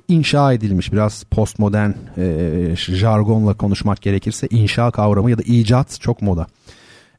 inşa 0.08 0.54
edilmiş 0.54 0.94
biraz 0.94 1.24
postmodern 1.24 1.92
e, 2.18 2.76
jargonla 2.76 3.54
konuşmak 3.54 4.02
gerekirse 4.02 4.48
inşa 4.50 4.92
kavramı 4.92 5.32
ya 5.32 5.38
da 5.38 5.42
icat 5.46 6.02
çok 6.02 6.22
moda. 6.22 6.48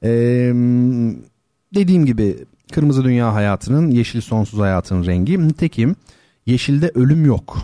E, 0.03 0.11
dediğim 1.75 2.07
gibi 2.07 2.37
kırmızı 2.73 3.05
dünya 3.05 3.35
hayatının 3.35 3.91
yeşil 3.91 4.21
sonsuz 4.21 4.61
hayatın 4.61 5.07
rengi. 5.07 5.49
Nitekim 5.49 5.97
yeşilde 6.47 6.91
ölüm 6.95 7.27
yok. 7.27 7.59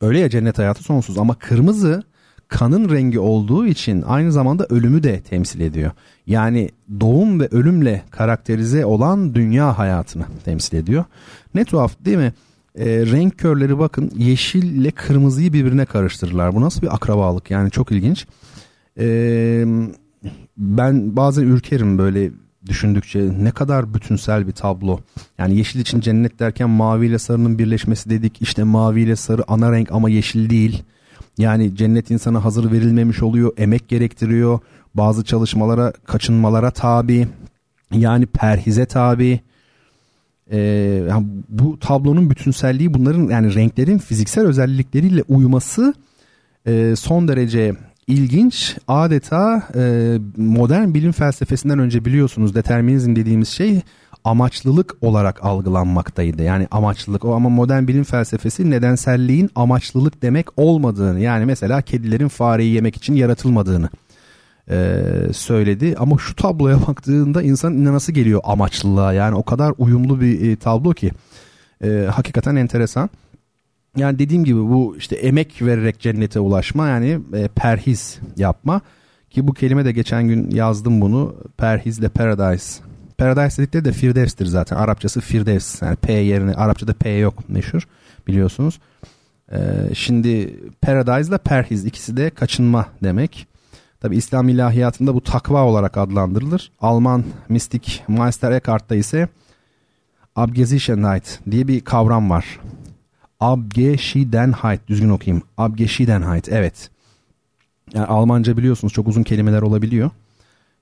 Öyle 0.00 0.18
ya 0.18 0.30
cennet 0.30 0.58
hayatı 0.58 0.84
sonsuz 0.84 1.18
ama 1.18 1.34
kırmızı 1.34 2.02
kanın 2.48 2.90
rengi 2.90 3.18
olduğu 3.18 3.66
için 3.66 4.02
aynı 4.02 4.32
zamanda 4.32 4.66
ölümü 4.70 5.02
de 5.02 5.20
temsil 5.20 5.60
ediyor. 5.60 5.90
Yani 6.26 6.70
doğum 7.00 7.40
ve 7.40 7.48
ölümle 7.50 8.02
karakterize 8.10 8.84
olan 8.84 9.34
dünya 9.34 9.78
hayatını 9.78 10.24
temsil 10.44 10.76
ediyor. 10.76 11.04
Ne 11.54 11.64
tuhaf 11.64 12.04
değil 12.04 12.16
mi? 12.16 12.32
E, 12.74 12.86
renk 12.86 13.38
körleri 13.38 13.78
bakın 13.78 14.10
yeşille 14.16 14.90
kırmızıyı 14.90 15.52
birbirine 15.52 15.84
karıştırırlar. 15.84 16.54
Bu 16.54 16.60
nasıl 16.60 16.82
bir 16.82 16.94
akrabalık 16.94 17.50
yani 17.50 17.70
çok 17.70 17.92
ilginç. 17.92 18.26
E, 18.98 19.64
ben 20.56 21.16
bazen 21.16 21.42
ürkerim 21.42 21.98
böyle 21.98 22.30
düşündükçe 22.66 23.30
ne 23.40 23.50
kadar 23.50 23.94
bütünsel 23.94 24.46
bir 24.46 24.52
tablo. 24.52 25.00
Yani 25.38 25.56
yeşil 25.56 25.80
için 25.80 26.00
cennet 26.00 26.38
derken 26.38 26.70
mavi 26.70 27.06
ile 27.06 27.18
sarının 27.18 27.58
birleşmesi 27.58 28.10
dedik. 28.10 28.42
İşte 28.42 28.62
mavi 28.62 29.00
ile 29.00 29.16
sarı 29.16 29.44
ana 29.48 29.72
renk 29.72 29.92
ama 29.92 30.10
yeşil 30.10 30.50
değil. 30.50 30.82
Yani 31.38 31.76
cennet 31.76 32.10
insana 32.10 32.44
hazır 32.44 32.72
verilmemiş 32.72 33.22
oluyor, 33.22 33.52
emek 33.56 33.88
gerektiriyor. 33.88 34.58
Bazı 34.94 35.24
çalışmalara, 35.24 35.92
kaçınmalara 36.04 36.70
tabi. 36.70 37.28
Yani 37.92 38.26
perhize 38.26 38.86
tabi. 38.86 39.40
Yani 41.08 41.26
bu 41.48 41.78
tablonun 41.78 42.30
bütünselliği 42.30 42.94
bunların 42.94 43.28
yani 43.28 43.54
renklerin 43.54 43.98
fiziksel 43.98 44.46
özellikleriyle 44.46 45.22
uyuması 45.28 45.94
e, 46.66 46.96
son 46.96 47.28
derece 47.28 47.74
ilginç. 48.06 48.76
Adeta 48.88 49.62
e, 49.74 50.16
modern 50.36 50.94
bilim 50.94 51.12
felsefesinden 51.12 51.78
önce 51.78 52.04
biliyorsunuz 52.04 52.54
determinizm 52.54 53.16
dediğimiz 53.16 53.48
şey 53.48 53.80
amaçlılık 54.24 54.96
olarak 55.00 55.44
algılanmaktaydı. 55.44 56.42
Yani 56.42 56.68
amaçlılık 56.70 57.24
o 57.24 57.34
ama 57.34 57.48
modern 57.48 57.86
bilim 57.86 58.04
felsefesi 58.04 58.70
nedenselliğin 58.70 59.50
amaçlılık 59.54 60.22
demek 60.22 60.58
olmadığını 60.58 61.20
yani 61.20 61.44
mesela 61.44 61.82
kedilerin 61.82 62.28
fareyi 62.28 62.74
yemek 62.74 62.96
için 62.96 63.14
yaratılmadığını 63.14 63.88
e, 64.70 65.02
söyledi. 65.32 65.94
Ama 65.98 66.18
şu 66.18 66.36
tabloya 66.36 66.80
baktığında 66.88 67.42
insan 67.42 67.74
inanası 67.74 68.12
geliyor 68.12 68.40
amaçlılığa 68.44 69.12
yani 69.12 69.34
o 69.34 69.42
kadar 69.42 69.74
uyumlu 69.78 70.20
bir 70.20 70.50
e, 70.50 70.56
tablo 70.56 70.90
ki 70.90 71.10
e, 71.84 72.08
hakikaten 72.12 72.56
enteresan. 72.56 73.10
Yani 73.96 74.18
dediğim 74.18 74.44
gibi 74.44 74.60
bu 74.60 74.96
işte 74.98 75.16
emek 75.16 75.62
vererek 75.62 76.00
cennete 76.00 76.40
ulaşma 76.40 76.88
yani 76.88 77.20
e, 77.34 77.48
perhiz 77.48 78.18
yapma 78.36 78.80
ki 79.30 79.48
bu 79.48 79.54
kelime 79.54 79.84
de 79.84 79.92
geçen 79.92 80.28
gün 80.28 80.50
yazdım 80.50 81.00
bunu 81.00 81.34
perhizle 81.56 82.08
paradise 82.08 82.88
Paradise 83.18 83.62
dedikleri 83.62 83.84
de 83.84 83.92
Firdevs'tir 83.92 84.46
zaten. 84.46 84.76
Arapçası 84.76 85.20
Firdevs. 85.20 85.82
Yani 85.82 85.96
P 85.96 86.12
yerine 86.12 86.54
Arapçada 86.54 86.92
P 86.92 87.10
yok 87.10 87.48
meşhur 87.48 87.88
biliyorsunuz. 88.26 88.80
Ee, 89.52 89.58
şimdi 89.94 90.60
Paradise 90.82 91.28
ile 91.30 91.38
Perhiz 91.38 91.84
ikisi 91.84 92.16
de 92.16 92.30
kaçınma 92.30 92.86
demek. 93.02 93.47
Tabi 94.00 94.16
İslam 94.16 94.48
ilahiyatında 94.48 95.14
bu 95.14 95.20
takva 95.20 95.64
olarak 95.64 95.96
adlandırılır. 95.96 96.72
Alman 96.80 97.24
mistik 97.48 98.04
Meister 98.08 98.52
Eckhart'ta 98.52 98.94
ise 98.94 99.28
Abgeschiedenheit 100.36 101.40
diye 101.50 101.68
bir 101.68 101.80
kavram 101.80 102.30
var. 102.30 102.60
Abgeschiedenheit 103.40 104.88
düzgün 104.88 105.08
okuyayım. 105.08 105.42
Abgeschiedenheit 105.56 106.48
evet. 106.48 106.90
Yani 107.94 108.06
Almanca 108.06 108.56
biliyorsunuz 108.56 108.92
çok 108.92 109.08
uzun 109.08 109.22
kelimeler 109.22 109.62
olabiliyor. 109.62 110.10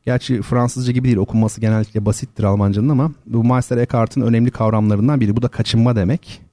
Gerçi 0.05 0.43
Fransızca 0.43 0.93
gibi 0.93 1.05
değil 1.05 1.17
okunması 1.17 1.61
genellikle 1.61 2.07
basittir 2.07 2.45
Almancanın 2.45 2.89
ama 2.89 3.11
bu 3.27 3.45
Meister 3.45 3.77
Eckhart'ın 3.77 4.21
önemli 4.21 4.51
kavramlarından 4.51 5.21
biri. 5.21 5.37
Bu 5.37 5.43
da 5.43 5.49
kaçınma 5.49 5.97
demek. 5.97 6.46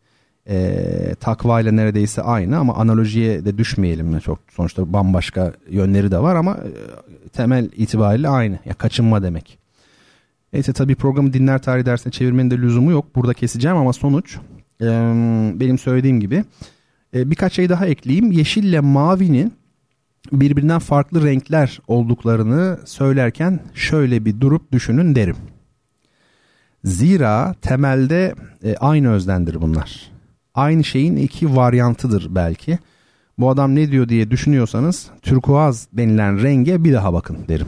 E, 0.50 1.16
takva 1.20 1.62
ile 1.62 1.76
neredeyse 1.76 2.22
aynı 2.22 2.58
ama 2.58 2.76
analojiye 2.76 3.46
de 3.46 3.58
düşmeyelim. 3.58 4.20
Çok 4.20 4.40
sonuçta 4.52 4.94
bambaşka 4.94 5.54
yönleri 5.70 6.12
de 6.12 6.20
var 6.20 6.36
ama 6.36 6.52
e, 6.52 6.70
temel 7.30 7.70
itibariyle 7.76 8.30
aynı. 8.30 8.60
Ya 8.66 8.74
kaçınma 8.74 9.24
demek. 9.24 9.58
Neyse 10.54 10.74
tabii 10.74 10.96
programı 10.96 11.34
dinler 11.34 11.62
tarih 11.62 11.86
dersine 11.86 12.12
çevirmenin 12.12 12.52
de 12.52 12.58
lüzumu 12.58 12.92
yok. 12.92 13.16
Burada 13.16 13.34
keseceğim 13.34 13.78
ama 13.78 13.94
sonuç 13.94 14.38
e, 14.82 14.86
benim 15.60 15.78
söylediğim 15.78 16.20
gibi. 16.20 16.44
E, 17.16 17.32
birkaç 17.32 17.54
şey 17.54 17.70
daha 17.70 17.86
ekleyeyim. 17.86 18.32
Yeşille 18.32 18.80
mavinin 18.80 19.54
birbirinden 20.32 20.80
farklı 20.80 21.26
renkler 21.26 21.80
olduklarını 21.88 22.80
söylerken 22.86 23.60
şöyle 23.74 24.26
bir 24.26 24.42
durup 24.42 24.72
düşünün 24.72 25.16
derim. 25.16 25.36
Zira 26.84 27.56
temelde 27.62 28.36
e, 28.64 28.76
aynı 28.76 29.12
özdendir 29.12 29.62
bunlar. 29.62 30.13
Aynı 30.54 30.84
şeyin 30.84 31.16
iki 31.16 31.56
varyantıdır 31.56 32.28
belki. 32.36 32.80
Bu 33.38 33.50
adam 33.50 33.76
ne 33.76 33.92
diyor 33.92 34.10
diye 34.10 34.32
düşünüyorsanız 34.32 35.10
türkuaz 35.22 35.88
denilen 35.94 36.44
renge 36.44 36.84
bir 36.84 36.94
daha 36.94 37.14
bakın 37.14 37.38
derim. 37.48 37.68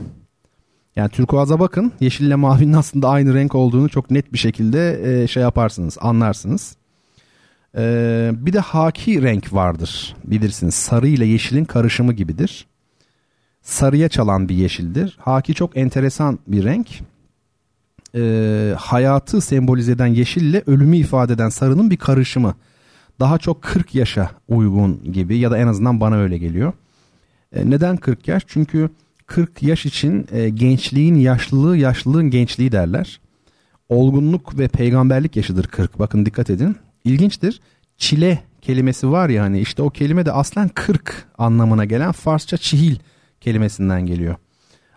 Yani 0.96 1.10
türkuaza 1.10 1.60
bakın 1.60 1.92
yeşille 2.00 2.34
mavinin 2.34 2.72
aslında 2.72 3.08
aynı 3.08 3.34
renk 3.34 3.54
olduğunu 3.54 3.88
çok 3.88 4.10
net 4.10 4.32
bir 4.32 4.38
şekilde 4.38 5.00
e, 5.22 5.26
şey 5.26 5.42
yaparsınız 5.42 5.98
anlarsınız. 6.00 6.76
Ee, 7.76 8.30
bir 8.34 8.52
de 8.52 8.58
haki 8.58 9.22
renk 9.22 9.52
vardır 9.52 10.16
bilirsiniz. 10.24 10.74
Sarı 10.74 11.08
ile 11.08 11.26
yeşilin 11.26 11.64
karışımı 11.64 12.12
gibidir. 12.12 12.66
Sarıya 13.62 14.08
çalan 14.08 14.48
bir 14.48 14.54
yeşildir. 14.54 15.18
Haki 15.20 15.54
çok 15.54 15.76
enteresan 15.76 16.38
bir 16.46 16.64
renk. 16.64 16.88
Ee, 18.14 18.74
hayatı 18.78 19.40
sembolize 19.40 19.92
eden 19.92 20.06
yeşille 20.06 20.62
ölümü 20.66 20.96
ifade 20.96 21.32
eden 21.32 21.48
sarının 21.48 21.90
bir 21.90 21.96
karışımı. 21.96 22.54
Daha 23.20 23.38
çok 23.38 23.62
40 23.62 23.94
yaşa 23.94 24.30
uygun 24.48 25.12
gibi 25.12 25.38
ya 25.38 25.50
da 25.50 25.58
en 25.58 25.66
azından 25.66 26.00
bana 26.00 26.16
öyle 26.16 26.38
geliyor. 26.38 26.72
Ee, 27.52 27.70
neden 27.70 27.96
40 27.96 28.28
yaş? 28.28 28.42
Çünkü 28.46 28.90
40 29.26 29.62
yaş 29.62 29.86
için 29.86 30.26
e, 30.32 30.48
gençliğin 30.48 31.14
yaşlılığı, 31.14 31.76
yaşlılığın 31.76 32.30
gençliği 32.30 32.72
derler. 32.72 33.20
Olgunluk 33.88 34.58
ve 34.58 34.68
peygamberlik 34.68 35.36
yaşıdır 35.36 35.66
40. 35.66 35.98
Bakın 35.98 36.26
dikkat 36.26 36.50
edin. 36.50 36.76
İlginçtir. 37.04 37.60
Çile 37.96 38.42
kelimesi 38.62 39.10
var 39.10 39.28
ya 39.28 39.42
hani 39.42 39.60
işte 39.60 39.82
o 39.82 39.90
kelime 39.90 40.26
de 40.26 40.32
aslen 40.32 40.68
40 40.68 41.28
anlamına 41.38 41.84
gelen 41.84 42.12
Farsça 42.12 42.56
çihil 42.56 42.96
kelimesinden 43.40 44.06
geliyor. 44.06 44.36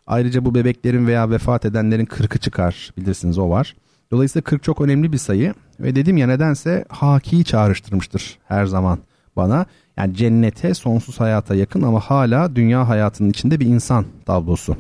Ayrıca 0.08 0.46
bu 0.46 0.56
bebeklerin 0.56 1.08
veya 1.08 1.30
vefat 1.30 1.66
edenlerin 1.66 2.06
40'ı 2.06 2.38
çıkar 2.38 2.94
bilirsiniz 2.98 3.38
o 3.38 3.50
var. 3.50 3.76
Dolayısıyla 4.12 4.44
40 4.44 4.64
çok 4.64 4.82
önemli 4.82 5.14
bir 5.14 5.18
sayı 5.18 5.54
ve 5.80 5.96
dedim 5.96 6.18
ya 6.18 6.28
nedense 6.28 6.86
hakiyi 6.90 7.44
çağrıştırmıştır 7.44 8.40
her 8.48 8.66
zaman 8.66 9.00
bana. 9.36 9.66
Yani 9.98 10.16
cennete, 10.16 10.74
sonsuz 10.74 11.20
hayata 11.20 11.56
yakın 11.56 11.82
ama 11.82 12.00
hala 12.00 12.56
dünya 12.56 12.90
hayatının 12.90 13.30
içinde 13.30 13.60
bir 13.60 13.66
insan 13.66 14.06
tablosu. 14.26 14.78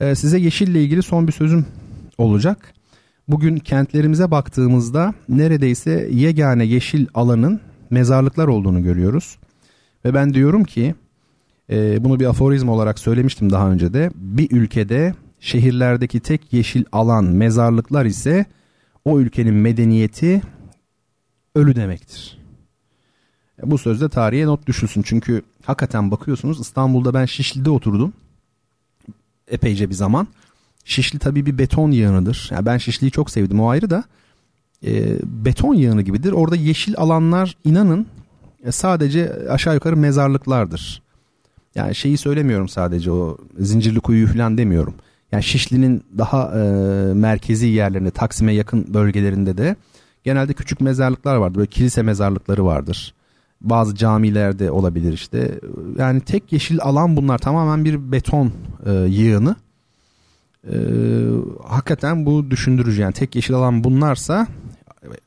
Ee, 0.00 0.14
size 0.14 0.38
yeşille 0.38 0.82
ilgili 0.82 1.02
son 1.02 1.26
bir 1.26 1.32
sözüm 1.32 1.66
olacak. 2.18 2.74
Bugün 3.28 3.56
kentlerimize 3.56 4.30
baktığımızda 4.30 5.14
neredeyse 5.28 6.08
yegane 6.12 6.64
yeşil 6.64 7.06
alanın 7.14 7.60
mezarlıklar 7.90 8.48
olduğunu 8.48 8.82
görüyoruz. 8.82 9.38
Ve 10.04 10.14
ben 10.14 10.34
diyorum 10.34 10.64
ki 10.64 10.94
e, 11.70 12.04
bunu 12.04 12.20
bir 12.20 12.26
aforizm 12.26 12.68
olarak 12.68 12.98
söylemiştim 12.98 13.50
daha 13.50 13.70
önce 13.70 13.94
de. 13.94 14.10
Bir 14.14 14.50
ülkede 14.50 15.14
şehirlerdeki 15.40 16.20
tek 16.20 16.52
yeşil 16.52 16.84
alan 16.92 17.24
mezarlıklar 17.24 18.04
ise 18.04 18.46
o 19.04 19.20
ülkenin 19.20 19.54
medeniyeti 19.54 20.42
ölü 21.54 21.76
demektir. 21.76 22.38
Bu 23.62 23.78
sözde 23.78 24.08
tarihe 24.08 24.46
not 24.46 24.66
düşülsün. 24.66 25.02
Çünkü 25.02 25.42
hakikaten 25.64 26.10
bakıyorsunuz 26.10 26.60
İstanbul'da 26.60 27.14
ben 27.14 27.24
Şişli'de 27.24 27.70
oturdum. 27.70 28.12
Epeyce 29.48 29.88
bir 29.90 29.94
zaman. 29.94 30.28
Şişli 30.84 31.18
tabii 31.18 31.46
bir 31.46 31.58
beton 31.58 31.90
yığınıdır. 31.90 32.48
Yani 32.52 32.66
ben 32.66 32.78
Şişli'yi 32.78 33.10
çok 33.10 33.30
sevdim 33.30 33.60
o 33.60 33.68
ayrı 33.68 33.90
da. 33.90 34.04
E, 34.86 35.18
beton 35.22 35.74
yığını 35.74 36.02
gibidir. 36.02 36.32
Orada 36.32 36.56
yeşil 36.56 36.94
alanlar 36.96 37.56
inanın 37.64 38.06
e, 38.64 38.72
sadece 38.72 39.32
aşağı 39.50 39.74
yukarı 39.74 39.96
mezarlıklardır. 39.96 41.02
Yani 41.74 41.94
şeyi 41.94 42.18
söylemiyorum 42.18 42.68
sadece 42.68 43.10
o 43.10 43.38
zincirli 43.58 44.00
kuyu 44.00 44.26
falan 44.26 44.58
demiyorum. 44.58 44.94
Yani 45.32 45.42
Şişli'nin 45.42 46.04
daha 46.18 46.52
e, 46.58 46.60
merkezi 47.14 47.66
yerlerinde 47.66 48.10
Taksim'e 48.10 48.52
yakın 48.52 48.94
bölgelerinde 48.94 49.56
de 49.56 49.76
genelde 50.24 50.52
küçük 50.52 50.80
mezarlıklar 50.80 51.36
vardır. 51.36 51.58
Böyle 51.58 51.70
kilise 51.70 52.02
mezarlıkları 52.02 52.64
vardır. 52.64 53.14
Bazı 53.60 53.94
camilerde 53.94 54.70
olabilir 54.70 55.12
işte. 55.12 55.60
Yani 55.98 56.20
tek 56.20 56.52
yeşil 56.52 56.78
alan 56.80 57.16
bunlar 57.16 57.38
tamamen 57.38 57.84
bir 57.84 58.12
beton 58.12 58.52
e, 58.86 58.92
yığını. 58.92 59.56
E, 60.64 60.76
hakikaten 61.68 62.26
bu 62.26 62.50
düşündürücü 62.50 63.00
yani 63.00 63.12
tek 63.12 63.36
yeşil 63.36 63.54
alan 63.54 63.84
bunlarsa 63.84 64.46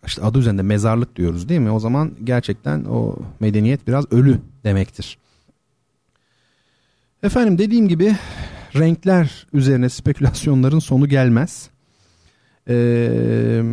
işte 0.05 0.21
adı 0.21 0.39
üzerinde 0.39 0.61
mezarlık 0.61 1.15
diyoruz 1.15 1.49
değil 1.49 1.59
mi? 1.59 1.71
O 1.71 1.79
zaman 1.79 2.11
gerçekten 2.23 2.85
o 2.85 3.15
medeniyet 3.39 3.87
biraz 3.87 4.11
ölü 4.11 4.39
demektir. 4.63 5.17
Efendim 7.23 7.57
dediğim 7.57 7.87
gibi 7.87 8.15
renkler 8.75 9.47
üzerine 9.53 9.89
spekülasyonların 9.89 10.79
sonu 10.79 11.07
gelmez. 11.09 11.69
Ee, 12.69 13.63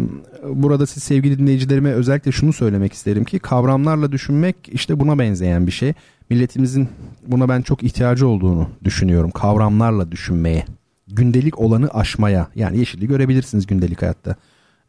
burada 0.54 0.86
siz 0.86 1.02
sevgili 1.02 1.38
dinleyicilerime 1.38 1.92
özellikle 1.92 2.32
şunu 2.32 2.52
söylemek 2.52 2.92
isterim 2.92 3.24
ki 3.24 3.38
kavramlarla 3.38 4.12
düşünmek 4.12 4.56
işte 4.72 5.00
buna 5.00 5.18
benzeyen 5.18 5.66
bir 5.66 5.72
şey. 5.72 5.92
Milletimizin 6.30 6.88
buna 7.26 7.48
ben 7.48 7.62
çok 7.62 7.82
ihtiyacı 7.82 8.28
olduğunu 8.28 8.68
düşünüyorum. 8.84 9.30
Kavramlarla 9.30 10.12
düşünmeye, 10.12 10.64
gündelik 11.08 11.58
olanı 11.58 11.88
aşmaya. 11.88 12.48
Yani 12.54 12.78
yeşilli 12.78 13.06
görebilirsiniz 13.06 13.66
gündelik 13.66 14.02
hayatta. 14.02 14.36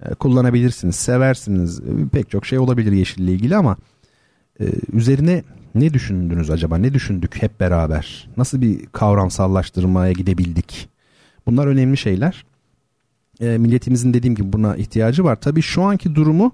Ee, 0.06 0.14
kullanabilirsiniz, 0.14 0.96
seversiniz. 0.96 1.82
Pek 2.12 2.30
çok 2.30 2.46
şey 2.46 2.60
olabilir 2.60 2.92
yeşille 2.92 3.32
ilgili 3.32 3.56
ama 3.56 3.78
e, 4.60 4.66
üzerine 4.94 5.44
ne 5.76 5.94
düşündünüz 5.94 6.50
acaba? 6.50 6.78
Ne 6.78 6.94
düşündük 6.94 7.42
hep 7.42 7.60
beraber? 7.60 8.30
Nasıl 8.38 8.62
bir 8.62 8.86
kavramsallaştırmaya 8.86 10.12
gidebildik? 10.12 10.90
Bunlar 11.46 11.68
önemli 11.68 11.98
şeyler. 11.98 12.46
E, 13.42 13.58
milletimizin 13.58 14.14
dediğim 14.14 14.36
gibi 14.36 14.54
buna 14.54 14.76
ihtiyacı 14.76 15.24
var. 15.24 15.36
Tabii 15.42 15.62
şu 15.62 15.84
anki 15.84 16.16
durumu 16.16 16.52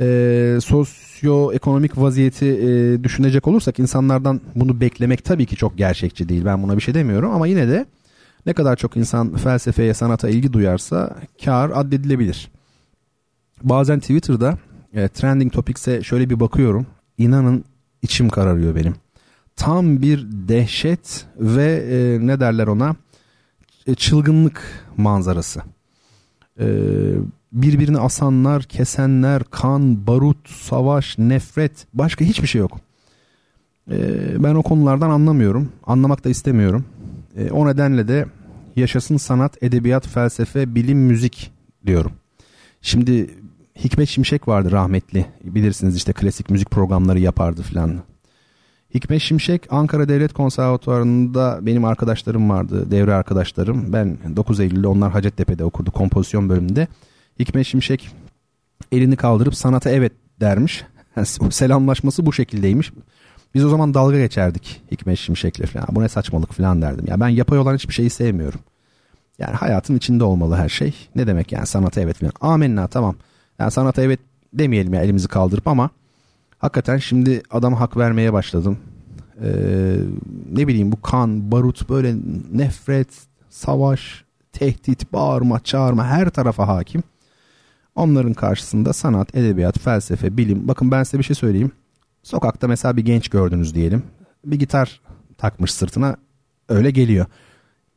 e, 0.00 0.58
sosyoekonomik 0.62 1.98
vaziyeti 1.98 2.46
e, 2.46 3.04
düşünecek 3.04 3.48
olursak 3.48 3.78
insanlardan 3.78 4.40
bunu 4.54 4.80
beklemek 4.80 5.24
tabii 5.24 5.46
ki 5.46 5.56
çok 5.56 5.78
gerçekçi 5.78 6.28
değil. 6.28 6.44
Ben 6.44 6.62
buna 6.62 6.76
bir 6.76 6.82
şey 6.82 6.94
demiyorum 6.94 7.30
ama 7.30 7.46
yine 7.46 7.68
de 7.68 7.86
ne 8.46 8.52
kadar 8.52 8.76
çok 8.76 8.96
insan 8.96 9.36
felsefeye, 9.36 9.94
sanata 9.94 10.28
ilgi 10.28 10.52
duyarsa 10.52 11.16
kar 11.44 11.70
addedilebilir. 11.74 12.50
Bazen 13.62 14.00
Twitter'da 14.00 14.58
e, 14.94 15.08
trending 15.08 15.52
topics'e 15.52 16.02
şöyle 16.02 16.30
bir 16.30 16.40
bakıyorum. 16.40 16.86
İnanın 17.18 17.64
içim 18.02 18.28
kararıyor 18.28 18.74
benim. 18.74 18.94
Tam 19.56 20.02
bir 20.02 20.26
dehşet 20.30 21.26
ve 21.36 21.84
e, 21.90 22.26
ne 22.26 22.40
derler 22.40 22.66
ona 22.66 22.96
e, 23.86 23.94
çılgınlık 23.94 24.84
manzarası. 24.96 25.62
E, 26.60 26.66
birbirini 27.52 27.98
asanlar, 27.98 28.62
kesenler, 28.62 29.44
kan, 29.44 30.06
barut, 30.06 30.48
savaş, 30.48 31.18
nefret 31.18 31.86
başka 31.94 32.24
hiçbir 32.24 32.46
şey 32.46 32.60
yok. 32.60 32.80
E, 33.90 33.96
ben 34.42 34.54
o 34.54 34.62
konulardan 34.62 35.10
anlamıyorum. 35.10 35.72
Anlamak 35.86 36.24
da 36.24 36.28
istemiyorum. 36.28 36.84
E, 37.36 37.50
o 37.50 37.68
nedenle 37.68 38.08
de 38.08 38.26
yaşasın 38.76 39.16
sanat, 39.16 39.62
edebiyat, 39.62 40.08
felsefe, 40.08 40.74
bilim, 40.74 40.98
müzik 40.98 41.52
diyorum. 41.86 42.12
Şimdi 42.82 43.30
Hikmet 43.84 44.08
Şimşek 44.08 44.48
vardı 44.48 44.72
rahmetli. 44.72 45.26
Bilirsiniz 45.44 45.96
işte 45.96 46.12
klasik 46.12 46.50
müzik 46.50 46.70
programları 46.70 47.20
yapardı 47.20 47.62
filan. 47.62 48.00
Hikmet 48.94 49.22
Şimşek 49.22 49.66
Ankara 49.70 50.08
Devlet 50.08 50.32
Konservatuvarı'nda 50.32 51.58
benim 51.62 51.84
arkadaşlarım 51.84 52.50
vardı, 52.50 52.90
devre 52.90 53.14
arkadaşlarım. 53.14 53.92
Ben 53.92 54.18
9 54.36 54.60
Eylül'de 54.60 54.86
onlar 54.86 55.12
Hacettepe'de 55.12 55.64
okudu 55.64 55.90
kompozisyon 55.90 56.48
bölümünde. 56.48 56.88
Hikmet 57.38 57.66
Şimşek 57.66 58.08
elini 58.92 59.16
kaldırıp 59.16 59.54
sanata 59.54 59.90
evet 59.90 60.12
dermiş. 60.40 60.84
Selamlaşması 61.50 62.26
bu 62.26 62.32
şekildeymiş. 62.32 62.92
Biz 63.54 63.64
o 63.64 63.68
zaman 63.68 63.94
dalga 63.94 64.18
geçerdik 64.18 64.82
Hikmet 64.90 65.18
Şimşek'le 65.18 65.66
falan. 65.66 65.86
Bu 65.90 66.02
ne 66.02 66.08
saçmalık 66.08 66.52
falan 66.52 66.82
derdim. 66.82 67.04
Ya 67.08 67.20
ben 67.20 67.28
yapay 67.28 67.58
olan 67.58 67.74
hiçbir 67.74 67.94
şeyi 67.94 68.10
sevmiyorum. 68.10 68.60
Yani 69.38 69.54
hayatın 69.54 69.96
içinde 69.96 70.24
olmalı 70.24 70.56
her 70.56 70.68
şey. 70.68 70.94
Ne 71.14 71.26
demek 71.26 71.52
yani 71.52 71.66
sanata 71.66 72.00
evet 72.00 72.16
falan. 72.16 72.32
Amenna 72.40 72.86
tamam. 72.86 73.16
Yani 73.60 73.70
sanata 73.70 74.02
evet 74.02 74.20
demeyelim 74.52 74.94
ya 74.94 75.02
elimizi 75.02 75.28
kaldırıp 75.28 75.68
ama 75.68 75.90
hakikaten 76.58 76.98
şimdi 76.98 77.42
adama 77.50 77.80
hak 77.80 77.96
vermeye 77.96 78.32
başladım. 78.32 78.78
Ee, 79.44 79.96
ne 80.52 80.68
bileyim 80.68 80.92
bu 80.92 81.02
kan, 81.02 81.52
barut 81.52 81.88
böyle 81.88 82.14
nefret, 82.52 83.08
savaş, 83.50 84.24
tehdit, 84.52 85.12
bağırma, 85.12 85.60
çağırma 85.60 86.06
her 86.06 86.30
tarafa 86.30 86.68
hakim. 86.68 87.02
Onların 87.94 88.32
karşısında 88.32 88.92
sanat, 88.92 89.34
edebiyat, 89.34 89.78
felsefe, 89.78 90.36
bilim. 90.36 90.68
Bakın 90.68 90.90
ben 90.90 91.02
size 91.02 91.18
bir 91.18 91.24
şey 91.24 91.36
söyleyeyim. 91.36 91.72
Sokakta 92.22 92.68
mesela 92.68 92.96
bir 92.96 93.04
genç 93.04 93.28
gördünüz 93.28 93.74
diyelim. 93.74 94.02
Bir 94.44 94.58
gitar 94.58 95.00
takmış 95.38 95.74
sırtına 95.74 96.16
öyle 96.68 96.90
geliyor. 96.90 97.26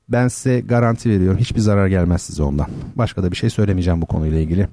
Ben 0.09 0.27
size 0.27 0.59
garanti 0.59 1.09
veriyorum 1.09 1.39
hiçbir 1.39 1.59
zarar 1.59 1.87
gelmez 1.87 2.21
size 2.21 2.43
ondan. 2.43 2.67
Başka 2.95 3.23
da 3.23 3.31
bir 3.31 3.35
şey 3.35 3.49
söylemeyeceğim 3.49 4.01
bu 4.01 4.05
konuyla 4.05 4.39
ilgili 4.39 4.67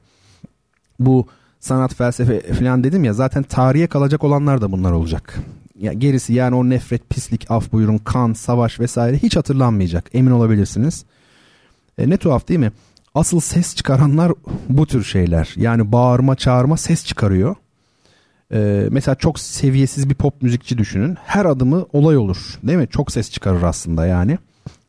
bu 1.01 1.27
sanat 1.61 1.95
felsefe 1.95 2.53
falan 2.53 2.85
dedim 2.85 3.05
ya 3.05 3.13
zaten 3.13 3.43
tarihe 3.43 3.87
kalacak 3.87 4.25
olanlar 4.25 4.61
da 4.61 4.73
bunlar 4.73 4.93
olacak. 4.93 5.39
Ya 5.79 5.93
gerisi 5.93 6.33
yani 6.33 6.55
o 6.55 6.69
nefret, 6.69 7.11
pislik, 7.11 7.51
af 7.51 7.73
buyurun, 7.73 7.99
kan, 7.99 8.33
savaş 8.33 8.81
vesaire 8.81 9.19
hiç 9.19 9.37
hatırlanmayacak. 9.37 10.11
Emin 10.13 10.31
olabilirsiniz. 10.31 11.05
E, 11.99 12.11
ne 12.11 12.17
tuhaf 12.17 12.49
değil 12.49 12.61
mi? 12.61 12.73
Asıl 13.15 13.41
ses 13.41 13.75
çıkaranlar 13.75 14.33
bu 14.69 14.87
tür 14.87 15.05
şeyler. 15.05 15.55
Yani 15.57 15.93
bağırma, 15.93 16.37
çağırma 16.37 16.77
ses 16.77 17.05
çıkarıyor. 17.05 17.55
E, 18.53 18.89
mesela 18.91 19.15
çok 19.15 19.39
seviyesiz 19.39 20.11
bir 20.11 20.15
pop 20.15 20.43
müzikçi 20.43 20.79
düşünün. 20.79 21.17
Her 21.25 21.45
adımı 21.45 21.87
olay 21.93 22.17
olur. 22.17 22.59
Değil 22.63 22.79
mi? 22.79 22.89
Çok 22.91 23.13
ses 23.13 23.31
çıkarır 23.31 23.63
aslında 23.63 24.07
yani. 24.07 24.39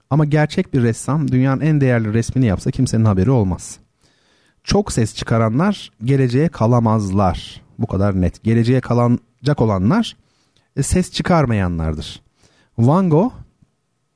Ama 0.09 0.25
gerçek 0.25 0.73
bir 0.73 0.83
ressam 0.83 1.31
dünyanın 1.31 1.61
en 1.61 1.81
değerli 1.81 2.13
resmini 2.13 2.45
yapsa 2.45 2.71
kimsenin 2.71 3.05
haberi 3.05 3.31
olmaz 3.31 3.79
çok 4.63 4.91
ses 4.91 5.15
çıkaranlar 5.15 5.91
geleceğe 6.03 6.49
kalamazlar. 6.49 7.61
Bu 7.79 7.87
kadar 7.87 8.21
net. 8.21 8.43
Geleceğe 8.43 8.81
kalacak 8.81 9.61
olanlar 9.61 10.17
e, 10.75 10.83
ses 10.83 11.11
çıkarmayanlardır. 11.11 12.21
Van 12.77 13.09
Gogh 13.09 13.31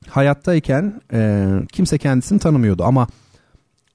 hayattayken 0.08 1.00
e, 1.12 1.48
kimse 1.72 1.98
kendisini 1.98 2.38
tanımıyordu 2.38 2.84
ama 2.84 3.06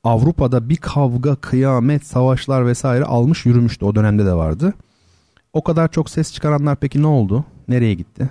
Avrupa'da 0.04 0.70
bir 0.70 0.78
kavga, 0.78 1.36
kıyamet, 1.36 2.06
savaşlar 2.06 2.66
vesaire 2.66 3.04
almış 3.04 3.46
yürümüştü. 3.46 3.86
O 3.86 3.96
dönemde 3.96 4.26
de 4.26 4.34
vardı. 4.34 4.74
O 5.54 5.64
kadar 5.64 5.92
çok 5.92 6.10
ses 6.10 6.34
çıkaranlar 6.34 6.76
peki 6.76 7.02
ne 7.02 7.08
oldu? 7.08 7.46
Nereye 7.68 7.94
gitti? 7.94 8.30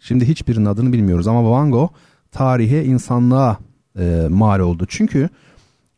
Şimdi 0.00 0.28
hiçbirinin 0.28 0.64
adını 0.64 0.92
bilmiyoruz 0.92 1.28
ama 1.28 1.50
Van 1.50 1.70
Gogh 1.70 1.90
tarihe, 2.32 2.84
insanlığa 2.84 3.58
e, 3.98 4.26
mal 4.30 4.60
oldu. 4.60 4.86
Çünkü 4.88 5.28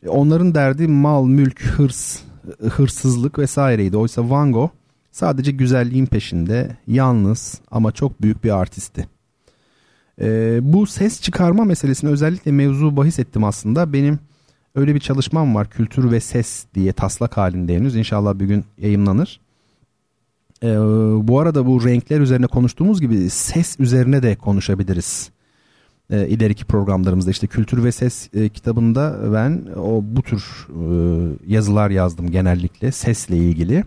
onların 0.08 0.54
derdi 0.54 0.88
mal, 0.88 1.26
mülk, 1.26 1.62
hırs, 1.62 2.20
hırsızlık 2.70 3.38
vesaireydi. 3.38 3.96
Oysa 3.96 4.30
Van 4.30 4.52
Gogh 4.52 4.70
sadece 5.10 5.52
güzelliğin 5.52 6.06
peşinde, 6.06 6.76
yalnız 6.86 7.60
ama 7.70 7.92
çok 7.92 8.22
büyük 8.22 8.44
bir 8.44 8.58
artisti. 8.58 9.08
E, 10.20 10.58
bu 10.62 10.86
ses 10.86 11.20
çıkarma 11.20 11.64
meselesini 11.64 12.10
özellikle 12.10 12.52
mevzu 12.52 12.96
bahis 12.96 13.18
ettim 13.18 13.44
aslında. 13.44 13.92
Benim 13.92 14.18
öyle 14.74 14.94
bir 14.94 15.00
çalışmam 15.00 15.54
var. 15.54 15.70
Kültür 15.70 16.10
ve 16.10 16.20
ses 16.20 16.66
diye 16.74 16.92
taslak 16.92 17.36
halinde 17.36 17.76
henüz. 17.76 17.96
İnşallah 17.96 18.38
bir 18.38 18.44
gün 18.44 18.64
yayınlanır. 18.78 19.40
E, 20.62 20.68
bu 21.28 21.40
arada 21.40 21.66
bu 21.66 21.84
renkler 21.84 22.20
üzerine 22.20 22.46
konuştuğumuz 22.46 23.00
gibi 23.00 23.30
ses 23.30 23.80
üzerine 23.80 24.22
de 24.22 24.36
konuşabiliriz. 24.36 25.30
E, 26.10 26.28
ileriki 26.28 26.64
programlarımızda 26.64 27.30
işte 27.30 27.46
kültür 27.46 27.84
ve 27.84 27.92
ses 27.92 28.28
e, 28.34 28.48
kitabında 28.48 29.32
ben 29.32 29.62
o 29.76 30.00
bu 30.04 30.22
tür 30.22 30.66
e, 30.68 31.52
yazılar 31.52 31.90
yazdım 31.90 32.30
genellikle 32.30 32.92
sesle 32.92 33.36
ilgili. 33.36 33.84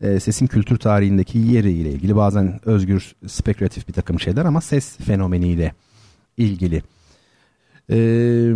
E, 0.00 0.20
sesin 0.20 0.46
kültür 0.46 0.76
tarihindeki 0.76 1.38
yeriyle 1.38 1.90
ilgili 1.90 2.16
bazen 2.16 2.60
özgür 2.64 3.14
spekülatif 3.26 3.88
bir 3.88 3.92
takım 3.92 4.20
şeyler 4.20 4.44
ama 4.44 4.60
ses 4.60 4.96
fenomeniyle 4.96 5.74
ilgili. 6.36 6.82
Eee 7.88 8.54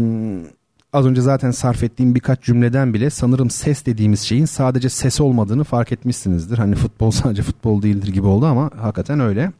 az 0.92 1.06
önce 1.06 1.20
zaten 1.20 1.50
sarf 1.50 1.82
ettiğim 1.82 2.14
birkaç 2.14 2.42
cümleden 2.42 2.94
bile 2.94 3.10
sanırım 3.10 3.50
ses 3.50 3.86
dediğimiz 3.86 4.20
şeyin 4.20 4.44
sadece 4.44 4.88
ses 4.88 5.20
olmadığını 5.20 5.64
fark 5.64 5.92
etmişsinizdir. 5.92 6.58
Hani 6.58 6.74
futbol 6.74 7.10
sadece 7.10 7.42
futbol 7.42 7.82
değildir 7.82 8.08
gibi 8.12 8.26
oldu 8.26 8.46
ama 8.46 8.70
hakikaten 8.76 9.20
öyle. 9.20 9.52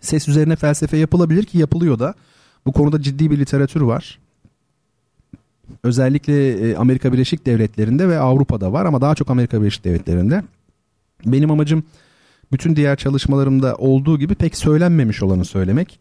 Ses 0.00 0.28
üzerine 0.28 0.56
felsefe 0.56 0.96
yapılabilir 0.96 1.44
ki 1.44 1.58
yapılıyor 1.58 1.98
da. 1.98 2.14
Bu 2.66 2.72
konuda 2.72 3.02
ciddi 3.02 3.30
bir 3.30 3.38
literatür 3.38 3.80
var. 3.80 4.18
Özellikle 5.84 6.48
e, 6.70 6.76
Amerika 6.76 7.12
Birleşik 7.12 7.46
Devletleri'nde 7.46 8.08
ve 8.08 8.18
Avrupa'da 8.18 8.72
var 8.72 8.86
ama 8.86 9.00
daha 9.00 9.14
çok 9.14 9.30
Amerika 9.30 9.60
Birleşik 9.60 9.84
Devletleri'nde. 9.84 10.42
Benim 11.26 11.50
amacım 11.50 11.84
bütün 12.52 12.76
diğer 12.76 12.96
çalışmalarımda 12.96 13.74
olduğu 13.74 14.18
gibi 14.18 14.34
pek 14.34 14.56
söylenmemiş 14.56 15.22
olanı 15.22 15.44
söylemek 15.44 16.00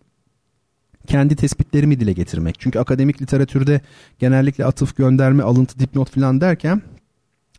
kendi 1.07 1.35
tespitlerimi 1.35 1.99
dile 1.99 2.13
getirmek. 2.13 2.59
Çünkü 2.59 2.79
akademik 2.79 3.21
literatürde 3.21 3.81
genellikle 4.19 4.65
atıf, 4.65 4.95
gönderme, 4.95 5.43
alıntı, 5.43 5.79
dipnot 5.79 6.09
falan 6.09 6.41
derken 6.41 6.81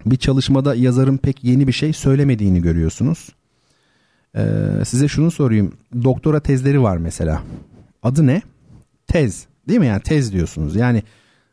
bir 0.06 0.16
çalışmada 0.16 0.74
yazarın 0.74 1.16
pek 1.16 1.44
yeni 1.44 1.66
bir 1.66 1.72
şey 1.72 1.92
söylemediğini 1.92 2.62
görüyorsunuz. 2.62 3.28
Ee, 4.36 4.42
size 4.84 5.08
şunu 5.08 5.30
sorayım. 5.30 5.72
Doktora 6.04 6.40
tezleri 6.40 6.82
var 6.82 6.96
mesela. 6.96 7.42
Adı 8.02 8.26
ne? 8.26 8.42
Tez. 9.10 9.46
Değil 9.68 9.80
mi 9.80 9.86
yani 9.86 10.02
tez 10.02 10.32
diyorsunuz. 10.32 10.76
Yani 10.76 11.02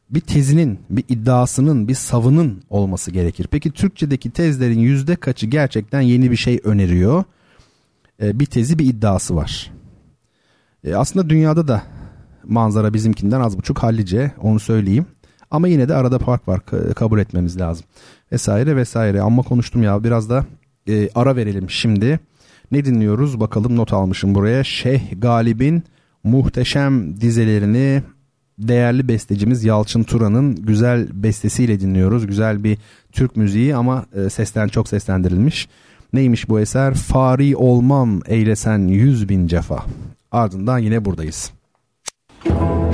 bir 0.09 0.19
tezinin, 0.19 0.79
bir 0.89 1.03
iddiasının, 1.09 1.87
bir 1.87 1.95
savının 1.95 2.63
olması 2.69 3.11
gerekir. 3.11 3.47
Peki 3.51 3.71
Türkçedeki 3.71 4.31
tezlerin 4.31 4.79
yüzde 4.79 5.15
kaçı 5.15 5.45
gerçekten 5.45 6.01
yeni 6.01 6.31
bir 6.31 6.35
şey 6.35 6.59
öneriyor? 6.63 7.23
Ee, 8.21 8.39
bir 8.39 8.45
tezi, 8.45 8.79
bir 8.79 8.85
iddiası 8.85 9.35
var. 9.35 9.71
E, 10.83 10.95
aslında 10.95 11.29
dünyada 11.29 11.67
da 11.67 11.83
manzara 12.43 12.93
bizimkinden 12.93 13.41
az 13.41 13.57
buçuk 13.57 13.79
hallice 13.79 14.31
onu 14.41 14.59
söyleyeyim. 14.59 15.05
Ama 15.51 15.67
yine 15.67 15.89
de 15.89 15.95
arada 15.95 16.19
fark 16.19 16.47
var 16.47 16.61
kabul 16.95 17.19
etmemiz 17.19 17.59
lazım. 17.59 17.85
Vesaire 18.31 18.75
vesaire. 18.75 19.21
Amma 19.21 19.41
konuştum 19.41 19.83
ya 19.83 20.03
biraz 20.03 20.29
da 20.29 20.45
e, 20.89 21.09
ara 21.15 21.35
verelim 21.35 21.69
şimdi. 21.69 22.19
Ne 22.71 22.85
dinliyoruz 22.85 23.39
bakalım 23.39 23.75
not 23.75 23.93
almışım 23.93 24.35
buraya. 24.35 24.63
Şeyh 24.63 25.01
Galip'in 25.21 25.83
muhteşem 26.23 27.21
dizelerini 27.21 28.03
değerli 28.59 29.07
bestecimiz 29.07 29.63
Yalçın 29.63 30.03
Turan'ın 30.03 30.55
güzel 30.55 31.07
bestesiyle 31.13 31.79
dinliyoruz. 31.79 32.27
Güzel 32.27 32.63
bir 32.63 32.77
Türk 33.11 33.35
müziği 33.35 33.75
ama 33.75 34.05
e, 34.15 34.29
sesten 34.29 34.67
çok 34.67 34.87
seslendirilmiş. 34.87 35.69
Neymiş 36.13 36.49
bu 36.49 36.59
eser? 36.59 36.93
Fari 36.93 37.55
olmam 37.55 38.21
eylesen 38.25 38.79
yüz 38.87 39.29
bin 39.29 39.47
cefa. 39.47 39.85
Ardından 40.31 40.77
yine 40.77 41.05
buradayız. 41.05 41.51
Müzik 42.45 42.86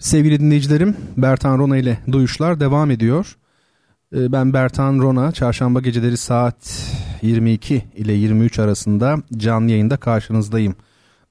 Sevgili 0.00 0.40
dinleyicilerim, 0.40 0.96
Bertan 1.16 1.58
Rona 1.58 1.76
ile 1.76 1.98
Duyuşlar 2.12 2.60
devam 2.60 2.90
ediyor. 2.90 3.36
Ee, 4.14 4.32
ben 4.32 4.52
Bertan 4.52 4.98
Rona, 4.98 5.32
çarşamba 5.32 5.80
geceleri 5.80 6.16
saat 6.16 6.86
22 7.22 7.84
ile 7.94 8.12
23 8.12 8.58
arasında 8.58 9.16
canlı 9.36 9.70
yayında 9.70 9.96
karşınızdayım 9.96 10.74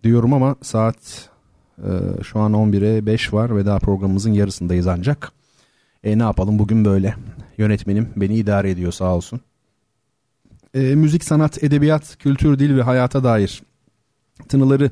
diyorum 0.03 0.33
ama 0.33 0.55
saat 0.61 1.29
e, 1.77 1.89
şu 2.23 2.39
an 2.39 2.53
11'e 2.53 3.05
5 3.05 3.33
var 3.33 3.55
ve 3.55 3.65
daha 3.65 3.79
programımızın 3.79 4.33
yarısındayız 4.33 4.87
ancak. 4.87 5.31
E 6.03 6.19
ne 6.19 6.23
yapalım 6.23 6.59
bugün 6.59 6.85
böyle. 6.85 7.15
Yönetmenim 7.57 8.09
beni 8.15 8.35
idare 8.35 8.69
ediyor 8.69 8.91
sağ 8.91 9.15
olsun. 9.15 9.41
E, 10.73 10.79
müzik, 10.79 11.23
sanat, 11.23 11.63
edebiyat, 11.63 12.17
kültür, 12.17 12.59
dil 12.59 12.77
ve 12.77 12.81
hayata 12.81 13.23
dair 13.23 13.63
tınıları 14.47 14.91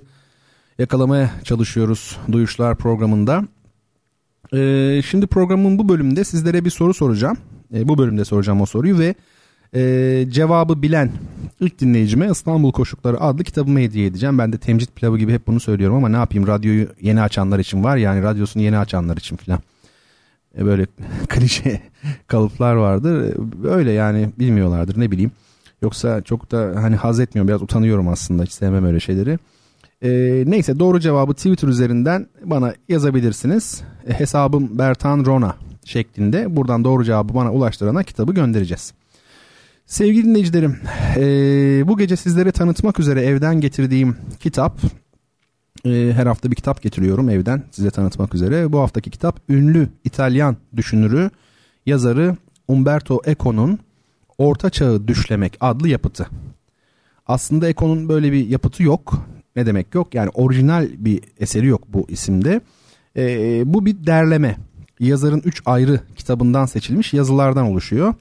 yakalamaya 0.80 1.32
çalışıyoruz 1.43 2.17
Duyuşlar 2.32 2.75
programında. 2.75 3.43
Ee, 4.54 5.02
şimdi 5.06 5.28
programın 5.28 5.78
bu 5.78 5.89
bölümünde 5.89 6.24
sizlere 6.24 6.66
bir 6.66 6.70
soru 6.70 6.93
soracağım. 6.93 7.38
Ee, 7.74 7.88
bu 7.88 7.98
bölümde 7.98 8.26
soracağım 8.26 8.62
o 8.62 8.66
soruyu 8.66 9.00
ve 9.00 9.16
e, 9.76 10.26
cevabı 10.30 10.82
bilen 10.82 11.12
ilk 11.60 11.80
dinleyicime 11.80 12.30
İstanbul 12.32 12.72
Koşukları 12.72 13.22
adlı 13.22 13.43
kitabımı 13.43 13.80
hediye 13.80 14.08
edeceğim. 14.08 14.38
Ben 14.38 14.54
de 14.54 14.58
temcit 14.58 14.95
pilavı 14.95 15.18
gibi 15.18 15.34
hep 15.34 15.48
bunu 15.48 15.60
söylüyorum 15.60 15.95
ama 15.95 16.10
ne 16.10 16.16
yapayım 16.16 16.48
radyoyu 16.48 16.88
yeni 17.02 17.22
açanlar 17.22 17.60
için 17.60 17.84
var 17.84 17.98
yani 17.98 18.24
radyosunu 18.24 18.64
yeni 18.64 18.78
açanlar 18.78 19.18
için 19.18 19.36
filan. 19.36 19.60
E, 20.58 20.66
böyle 20.66 20.86
klişe 21.30 21.82
kalıplar 22.28 22.76
vardır. 22.76 23.34
Öyle 23.64 23.91
yani 23.91 24.30
bilmiyorlardır 24.39 25.00
ne 25.00 25.12
bileyim. 25.12 25.32
Yoksa 25.82 26.22
çok 26.22 26.52
da 26.52 26.72
hani 26.76 26.95
haz 26.95 27.20
etmiyorum 27.20 27.48
biraz 27.48 27.62
utanıyorum 27.62 28.08
aslında 28.08 28.43
hiç 28.43 28.52
sevmem 28.52 28.86
öyle 28.86 29.00
şeyleri. 29.00 29.39
E, 30.02 30.43
neyse 30.48 30.80
doğru 30.80 31.00
cevabı 31.00 31.34
Twitter 31.34 31.68
üzerinden 31.68 32.28
bana 32.43 32.74
yazabilirsiniz. 32.89 33.82
E, 34.08 34.14
hesabım 34.14 34.78
Bertan 34.78 35.26
Rona 35.26 35.56
şeklinde. 35.86 36.56
Buradan 36.56 36.84
doğru 36.84 37.04
cevabı 37.04 37.34
bana 37.34 37.54
ulaştırana 37.54 38.04
kitabı 38.04 38.34
göndereceğiz. 38.34 38.93
Sevgili 39.86 40.26
dinleyicilerim, 40.26 40.80
e, 41.16 41.22
bu 41.88 41.98
gece 41.98 42.16
sizlere 42.16 42.52
tanıtmak 42.52 43.00
üzere 43.00 43.22
evden 43.22 43.62
getirdiğim 43.62 44.18
kitap, 44.39 44.80
e, 45.86 46.12
her 46.16 46.26
hafta 46.26 46.52
bir 46.52 46.56
kitap 46.56 46.82
getiriyorum 46.82 47.30
evden 47.30 47.64
size 47.72 47.91
tanıtmak 47.91 48.36
üzere. 48.36 48.72
Bu 48.72 48.80
haftaki 48.80 49.10
kitap 49.12 49.39
ünlü 49.50 49.89
İtalyan 50.04 50.58
düşünürü, 50.76 51.30
yazarı 51.86 52.38
Umberto 52.68 53.22
Eco'nun 53.26 53.80
Orta 54.38 54.70
Çağı 54.70 55.08
Düşlemek 55.08 55.58
adlı 55.60 55.89
yapıtı. 55.89 56.28
Aslında 57.28 57.70
Eco'nun 57.70 58.10
böyle 58.10 58.32
bir 58.32 58.48
yapıtı 58.48 58.84
yok. 58.84 59.14
Ne 59.58 59.66
demek 59.66 59.95
yok? 59.95 60.14
Yani 60.14 60.30
orijinal 60.34 60.89
bir 60.97 61.22
eseri 61.39 61.68
yok 61.68 61.84
bu 61.88 62.05
isimde. 62.10 62.62
E, 63.16 63.24
bu 63.74 63.86
bir 63.86 64.05
derleme. 64.08 64.58
Yazarın 64.99 65.41
üç 65.45 65.62
ayrı 65.66 65.99
kitabından 66.16 66.66
seçilmiş 66.66 67.14
yazılardan 67.14 67.66
oluşuyor. 67.66 68.14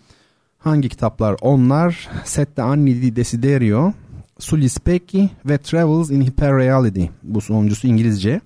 Hangi 0.59 0.89
kitaplar? 0.89 1.37
Onlar 1.41 2.09
Sette 2.25 2.63
Anni 2.63 3.03
di 3.03 3.17
Desiderio, 3.17 3.93
Sugli 4.39 4.69
Specchi 4.69 5.31
ve 5.45 5.59
Travels 5.59 6.11
in 6.11 6.23
Hyperreality. 6.23 7.05
Bu 7.23 7.41
sonuncusu 7.41 7.87
İngilizce. 7.87 8.41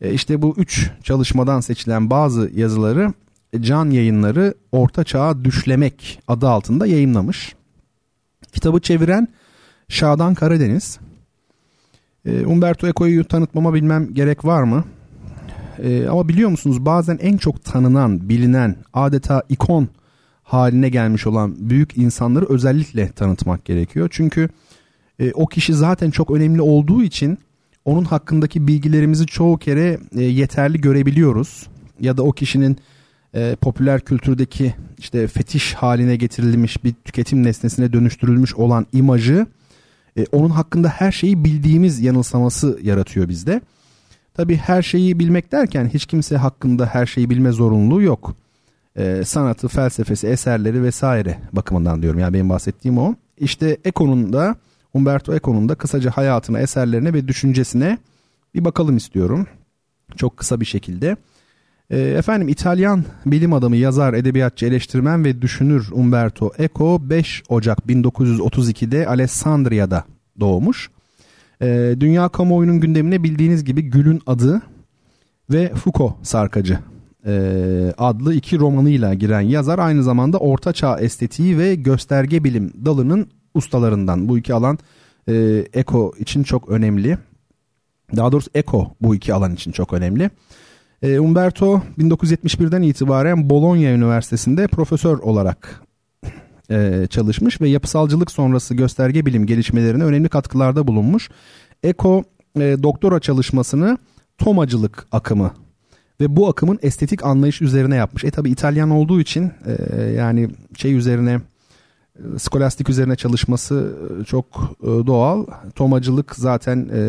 E, 0.00 0.12
işte 0.12 0.42
bu 0.42 0.54
üç 0.56 0.90
çalışmadan 1.02 1.60
seçilen 1.60 2.10
bazı 2.10 2.50
yazıları 2.54 3.12
Can 3.60 3.90
Yayınları 3.90 4.54
Orta 4.72 5.04
Çağ'a 5.04 5.44
Düşlemek 5.44 6.20
adı 6.28 6.48
altında 6.48 6.86
yayınlamış. 6.86 7.54
Kitabı 8.52 8.80
çeviren 8.80 9.28
Şadan 9.88 10.34
Karadeniz. 10.34 10.98
E, 12.26 12.46
Umberto 12.46 12.86
Eco'yu 12.86 13.24
tanıtmama 13.24 13.74
bilmem 13.74 14.14
gerek 14.14 14.44
var 14.44 14.62
mı? 14.62 14.84
E, 15.82 16.06
ama 16.06 16.28
biliyor 16.28 16.50
musunuz 16.50 16.86
bazen 16.86 17.18
en 17.22 17.36
çok 17.36 17.64
tanınan, 17.64 18.28
bilinen, 18.28 18.76
adeta 18.92 19.42
ikon 19.48 19.88
haline 20.42 20.88
gelmiş 20.88 21.26
olan 21.26 21.54
büyük 21.58 21.98
insanları 21.98 22.46
özellikle 22.48 23.12
tanıtmak 23.12 23.64
gerekiyor. 23.64 24.08
Çünkü 24.12 24.48
e, 25.18 25.32
o 25.32 25.46
kişi 25.46 25.74
zaten 25.74 26.10
çok 26.10 26.30
önemli 26.30 26.62
olduğu 26.62 27.02
için 27.02 27.38
onun 27.84 28.04
hakkındaki 28.04 28.66
bilgilerimizi 28.66 29.26
çoğu 29.26 29.58
kere 29.58 29.98
e, 30.16 30.22
yeterli 30.22 30.80
görebiliyoruz. 30.80 31.66
Ya 32.00 32.16
da 32.16 32.22
o 32.22 32.32
kişinin 32.32 32.76
e, 33.34 33.56
popüler 33.60 34.00
kültürdeki 34.00 34.74
işte 34.98 35.26
fetiş 35.26 35.74
haline 35.74 36.16
getirilmiş 36.16 36.84
bir 36.84 36.94
tüketim 37.04 37.42
nesnesine 37.42 37.92
dönüştürülmüş 37.92 38.54
olan 38.54 38.86
imajı 38.92 39.46
e, 40.16 40.26
onun 40.32 40.50
hakkında 40.50 40.88
her 40.88 41.12
şeyi 41.12 41.44
bildiğimiz 41.44 42.00
yanılsaması 42.00 42.78
yaratıyor 42.82 43.28
bizde. 43.28 43.60
Tabi 44.34 44.56
her 44.56 44.82
şeyi 44.82 45.18
bilmek 45.18 45.52
derken 45.52 45.90
hiç 45.94 46.06
kimse 46.06 46.36
hakkında 46.36 46.86
her 46.86 47.06
şeyi 47.06 47.30
bilme 47.30 47.52
zorunluluğu 47.52 48.02
yok. 48.02 48.34
E, 48.96 49.24
sanatı, 49.24 49.68
felsefesi, 49.68 50.26
eserleri 50.26 50.82
vesaire 50.82 51.38
bakımından 51.52 52.02
diyorum. 52.02 52.20
Yani 52.20 52.34
benim 52.34 52.48
bahsettiğim 52.48 52.98
o. 52.98 53.14
İşte 53.38 53.76
Eco'nun 53.84 54.32
da 54.32 54.56
Umberto 54.94 55.34
Eco'nun 55.34 55.68
da 55.68 55.74
kısaca 55.74 56.10
hayatına, 56.10 56.60
eserlerine 56.60 57.12
ve 57.12 57.28
düşüncesine 57.28 57.98
bir 58.54 58.64
bakalım 58.64 58.96
istiyorum. 58.96 59.46
Çok 60.16 60.36
kısa 60.36 60.60
bir 60.60 60.66
şekilde. 60.66 61.16
E, 61.90 61.98
efendim 62.00 62.48
İtalyan 62.48 63.04
bilim 63.26 63.52
adamı, 63.52 63.76
yazar, 63.76 64.14
edebiyatçı, 64.14 64.66
eleştirmen 64.66 65.24
ve 65.24 65.42
düşünür 65.42 65.88
Umberto 65.92 66.50
Eco 66.58 67.10
5 67.10 67.42
Ocak 67.48 67.78
1932'de 67.78 69.06
Alessandria'da 69.06 70.04
doğmuş. 70.40 70.90
E, 71.62 71.96
dünya 72.00 72.28
kamuoyunun 72.28 72.80
gündemine 72.80 73.22
bildiğiniz 73.22 73.64
gibi 73.64 73.82
Gül'ün 73.82 74.20
adı 74.26 74.62
ve 75.50 75.74
Foucault 75.74 76.26
sarkacı 76.26 76.78
e, 77.26 77.94
adlı 77.98 78.34
iki 78.34 78.58
romanıyla 78.58 79.14
giren 79.14 79.40
yazar 79.40 79.78
aynı 79.78 80.02
zamanda 80.02 80.38
Orta 80.38 80.72
Çağ 80.72 80.98
estetiği 80.98 81.58
ve 81.58 81.74
gösterge 81.74 82.44
bilim 82.44 82.72
dalının 82.84 83.30
ustalarından. 83.54 84.28
Bu 84.28 84.38
iki 84.38 84.54
alan 84.54 84.78
e, 85.28 85.64
Eko 85.72 86.12
için 86.18 86.42
çok 86.42 86.68
önemli. 86.68 87.18
Daha 88.16 88.32
doğrusu 88.32 88.50
Eko 88.54 88.94
bu 89.00 89.14
iki 89.14 89.34
alan 89.34 89.54
için 89.54 89.72
çok 89.72 89.92
önemli. 89.92 90.30
E, 91.02 91.20
Umberto 91.20 91.82
1971'den 91.98 92.82
itibaren 92.82 93.50
Bologna 93.50 93.90
Üniversitesi'nde 93.90 94.66
profesör 94.66 95.18
olarak 95.18 95.82
e, 96.70 97.06
çalışmış 97.10 97.60
ve 97.60 97.68
yapısalcılık 97.68 98.30
sonrası 98.30 98.74
gösterge 98.74 99.26
bilim 99.26 99.46
gelişmelerine 99.46 100.04
önemli 100.04 100.28
katkılarda 100.28 100.86
bulunmuş. 100.86 101.30
Eko 101.82 102.24
e, 102.56 102.76
doktora 102.82 103.20
çalışmasını 103.20 103.98
tomacılık 104.38 105.06
akımı 105.12 105.50
ve 106.20 106.36
bu 106.36 106.48
akımın 106.48 106.78
estetik 106.82 107.24
anlayış 107.24 107.62
üzerine 107.62 107.96
yapmış. 107.96 108.24
E 108.24 108.30
tabi 108.30 108.50
İtalyan 108.50 108.90
olduğu 108.90 109.20
için 109.20 109.52
e, 109.66 110.02
yani 110.02 110.50
şey 110.76 110.94
üzerine 110.94 111.40
skolastik 112.38 112.88
üzerine 112.88 113.16
çalışması 113.16 113.96
e, 114.20 114.24
çok 114.24 114.46
e, 114.82 114.86
doğal. 114.86 115.46
Tomacılık 115.74 116.36
zaten 116.36 116.88
e, 116.94 117.02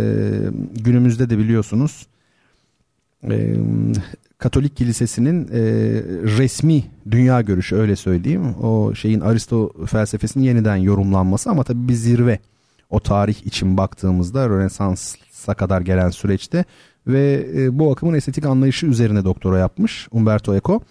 günümüzde 0.83 1.29
de 1.29 1.37
biliyorsunuz 1.37 2.07
Katolik 4.37 4.77
Kilisesi'nin 4.77 5.47
resmi 6.37 6.83
dünya 7.11 7.41
görüşü 7.41 7.75
öyle 7.75 7.95
söyleyeyim. 7.95 8.55
O 8.61 8.95
şeyin 8.95 9.19
Aristo 9.19 9.85
felsefesinin 9.85 10.43
yeniden 10.43 10.75
yorumlanması 10.75 11.49
ama 11.49 11.63
tabii 11.63 11.87
bir 11.87 11.93
zirve 11.93 12.39
o 12.89 12.99
tarih 12.99 13.45
için 13.45 13.77
baktığımızda 13.77 14.49
Rönesans'a 14.49 15.53
kadar 15.53 15.81
gelen 15.81 16.09
süreçte 16.09 16.65
ve 17.07 17.47
bu 17.79 17.91
akımın 17.91 18.13
estetik 18.13 18.45
anlayışı 18.45 18.85
üzerine 18.85 19.23
doktora 19.23 19.59
yapmış 19.59 20.07
Umberto 20.11 20.55
Eco. 20.55 20.81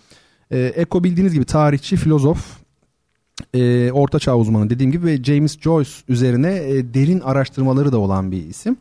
Eco 0.50 1.04
bildiğiniz 1.04 1.34
gibi 1.34 1.44
tarihçi, 1.44 1.96
filozof, 1.96 2.62
e, 3.54 3.92
Orta 3.92 4.18
Çağ 4.18 4.36
uzmanı 4.36 4.70
dediğim 4.70 4.92
gibi 4.92 5.06
ve 5.06 5.24
James 5.24 5.60
Joyce 5.60 5.90
üzerine 6.08 6.56
e, 6.56 6.94
derin 6.94 7.20
araştırmaları 7.20 7.92
da 7.92 7.98
olan 7.98 8.32
bir 8.32 8.46
isim. 8.46 8.76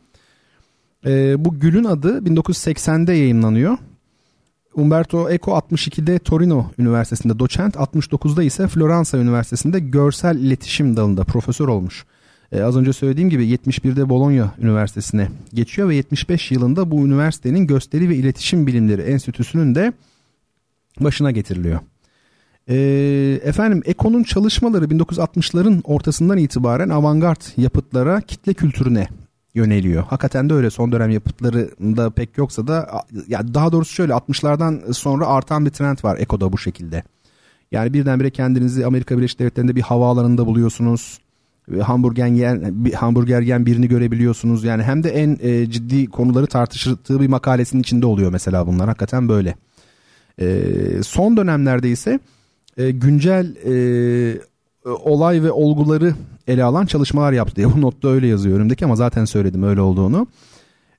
E, 1.06 1.44
bu 1.44 1.58
Gül'ün 1.58 1.84
adı 1.84 2.18
1980'de 2.18 3.12
yayınlanıyor. 3.12 3.78
Umberto 4.74 5.30
Eco 5.30 5.52
62'de 5.52 6.18
Torino 6.18 6.70
Üniversitesi'nde 6.78 7.38
doçent, 7.38 7.74
69'da 7.74 8.42
ise 8.42 8.68
Floransa 8.68 9.18
Üniversitesi'nde 9.18 9.80
görsel 9.80 10.36
iletişim 10.36 10.96
dalında 10.96 11.24
profesör 11.24 11.68
olmuş. 11.68 12.04
Ee, 12.52 12.62
az 12.62 12.76
önce 12.76 12.92
söylediğim 12.92 13.30
gibi 13.30 13.46
71'de 13.46 14.08
Bologna 14.08 14.54
Üniversitesi'ne 14.58 15.28
geçiyor 15.54 15.88
ve 15.88 15.94
75 15.94 16.50
yılında 16.50 16.90
bu 16.90 17.06
üniversitenin 17.06 17.66
gösteri 17.66 18.08
ve 18.08 18.16
iletişim 18.16 18.66
bilimleri 18.66 19.02
enstitüsünün 19.02 19.74
de 19.74 19.92
başına 21.00 21.30
getiriliyor. 21.30 21.80
E, 22.68 22.76
efendim 23.44 23.82
Eko'nun 23.84 24.22
çalışmaları 24.22 24.84
1960'ların 24.84 25.82
ortasından 25.84 26.38
itibaren 26.38 26.88
avantgard 26.88 27.40
yapıtlara, 27.56 28.20
kitle 28.20 28.54
kültürüne 28.54 29.08
yöneliyor. 29.54 30.02
Hakikaten 30.02 30.50
de 30.50 30.54
öyle 30.54 30.70
son 30.70 30.92
dönem 30.92 31.10
yapıtlarında 31.10 32.10
pek 32.10 32.38
yoksa 32.38 32.66
da 32.66 33.02
ya 33.28 33.54
daha 33.54 33.72
doğrusu 33.72 33.94
şöyle 33.94 34.12
60'lardan 34.12 34.92
sonra 34.92 35.26
artan 35.26 35.66
bir 35.66 35.70
trend 35.70 35.98
var 36.04 36.18
Eko'da 36.18 36.52
bu 36.52 36.58
şekilde. 36.58 37.02
Yani 37.72 37.92
birdenbire 37.92 38.30
kendinizi 38.30 38.86
Amerika 38.86 39.18
Birleşik 39.18 39.38
Devletleri'nde 39.38 39.76
bir 39.76 39.80
havaalanında 39.80 40.46
buluyorsunuz. 40.46 41.18
Hamburger 41.82 42.26
yiyen, 42.26 42.84
hamburger 42.94 43.40
yiyen 43.40 43.66
birini 43.66 43.88
görebiliyorsunuz. 43.88 44.64
Yani 44.64 44.82
hem 44.82 45.02
de 45.02 45.10
en 45.10 45.38
e, 45.42 45.70
ciddi 45.70 46.06
konuları 46.06 46.46
tartışıldığı 46.46 47.20
bir 47.20 47.28
makalesinin 47.28 47.82
içinde 47.82 48.06
oluyor 48.06 48.32
mesela 48.32 48.66
bunlar. 48.66 48.88
Hakikaten 48.88 49.28
böyle. 49.28 49.54
E, 50.40 50.64
son 51.02 51.36
dönemlerde 51.36 51.90
ise 51.90 52.20
e, 52.76 52.90
güncel 52.90 53.56
e, 53.56 53.72
olay 54.84 55.42
ve 55.42 55.50
olguları 55.50 56.14
ele 56.46 56.64
alan 56.64 56.86
çalışmalar 56.86 57.32
yaptı 57.32 57.56
diye. 57.56 57.72
Bu 57.74 57.80
notta 57.80 58.08
öyle 58.08 58.26
yazıyor 58.26 58.56
önümdeki 58.56 58.84
ama 58.84 58.96
zaten 58.96 59.24
söyledim 59.24 59.62
öyle 59.62 59.80
olduğunu. 59.80 60.26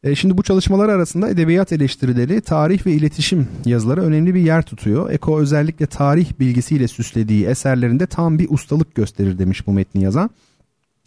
E, 0.03 0.15
şimdi 0.15 0.37
bu 0.37 0.43
çalışmalar 0.43 0.89
arasında 0.89 1.29
edebiyat 1.29 1.71
eleştirileri, 1.71 2.41
tarih 2.41 2.85
ve 2.85 2.91
iletişim 2.91 3.47
yazıları 3.65 4.01
önemli 4.01 4.35
bir 4.35 4.41
yer 4.41 4.61
tutuyor. 4.61 5.11
Eko 5.11 5.39
özellikle 5.39 5.85
tarih 5.85 6.39
bilgisiyle 6.39 6.87
süslediği 6.87 7.45
eserlerinde 7.45 8.05
tam 8.05 8.39
bir 8.39 8.47
ustalık 8.49 8.95
gösterir 8.95 9.39
demiş 9.39 9.67
bu 9.67 9.71
metni 9.73 10.03
yazan. 10.03 10.29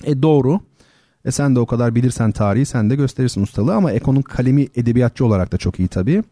E 0.05 0.23
doğru. 0.23 0.61
E 1.25 1.31
sen 1.31 1.57
de 1.57 1.61
o 1.61 1.67
kadar 1.67 1.95
bilirsen 1.95 2.33
tarihi 2.33 2.67
sen 2.67 2.91
de 2.91 2.97
gösterirsin 2.97 3.43
ustalığı 3.43 3.75
ama 3.75 3.93
Eko'nun 3.93 4.23
kalemi 4.23 4.69
edebiyatçı 4.77 5.27
olarak 5.27 5.53
da 5.53 5.57
çok 5.57 5.79
iyi 5.79 5.89
tabii 5.89 6.23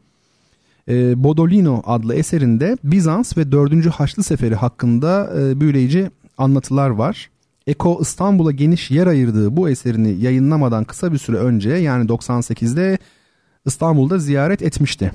e, 0.89 1.25
Bodolino 1.25 1.83
adlı 1.87 2.15
eserinde 2.15 2.79
Bizans 2.85 3.37
ve 3.37 3.53
4. 3.53 3.87
Haçlı 3.87 4.23
Seferi 4.23 4.55
hakkında 4.55 5.33
e, 5.41 5.61
büyüleyici 5.61 6.11
anlatılar 6.39 6.91
var. 6.91 7.31
Eko 7.67 7.99
İstanbul'a 8.03 8.53
geniş 8.53 8.91
yer 8.91 9.07
ayırdığı 9.07 9.57
bu 9.57 9.69
eserini 9.69 10.25
yayınlamadan 10.25 10.85
kısa 10.85 11.13
bir 11.13 11.19
süre 11.19 11.37
önce 11.37 11.71
yani 11.71 12.07
98'de 12.07 12.99
İstanbul'da 13.67 14.19
ziyaret 14.19 14.63
etmişti. 14.63 15.13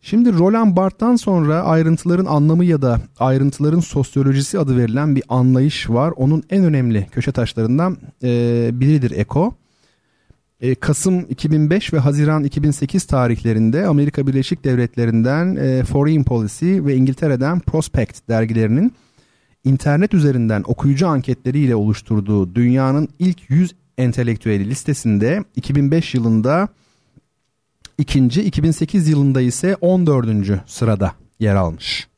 Şimdi 0.00 0.38
Roland 0.38 0.76
Barthes'tan 0.76 1.16
sonra 1.16 1.62
ayrıntıların 1.62 2.24
anlamı 2.24 2.64
ya 2.64 2.82
da 2.82 3.00
ayrıntıların 3.18 3.80
sosyolojisi 3.80 4.58
adı 4.58 4.76
verilen 4.76 5.16
bir 5.16 5.22
anlayış 5.28 5.90
var. 5.90 6.12
Onun 6.16 6.42
en 6.50 6.64
önemli 6.64 7.06
köşe 7.12 7.32
taşlarından 7.32 7.96
e, 8.22 8.70
biridir 8.72 9.10
Eko. 9.10 9.54
E, 10.60 10.74
Kasım 10.74 11.20
2005 11.28 11.92
ve 11.92 11.98
Haziran 11.98 12.44
2008 12.44 13.04
tarihlerinde 13.04 13.86
Amerika 13.86 14.26
Birleşik 14.26 14.64
Devletleri'nden 14.64 15.56
e, 15.56 15.84
Foreign 15.84 16.22
Policy 16.22 16.78
ve 16.84 16.94
İngiltere'den 16.94 17.60
Prospect 17.60 18.28
dergilerinin 18.28 18.92
internet 19.66 20.14
üzerinden 20.14 20.64
okuyucu 20.66 21.08
anketleriyle 21.08 21.76
oluşturduğu 21.76 22.54
dünyanın 22.54 23.08
ilk 23.18 23.50
100 23.50 23.74
entelektüeli 23.98 24.70
listesinde 24.70 25.44
2005 25.56 26.14
yılında 26.14 26.68
ikinci, 27.98 28.42
2008 28.42 29.08
yılında 29.08 29.40
ise 29.40 29.76
14. 29.80 30.28
sırada 30.66 31.12
yer 31.40 31.54
almış. 31.54 32.08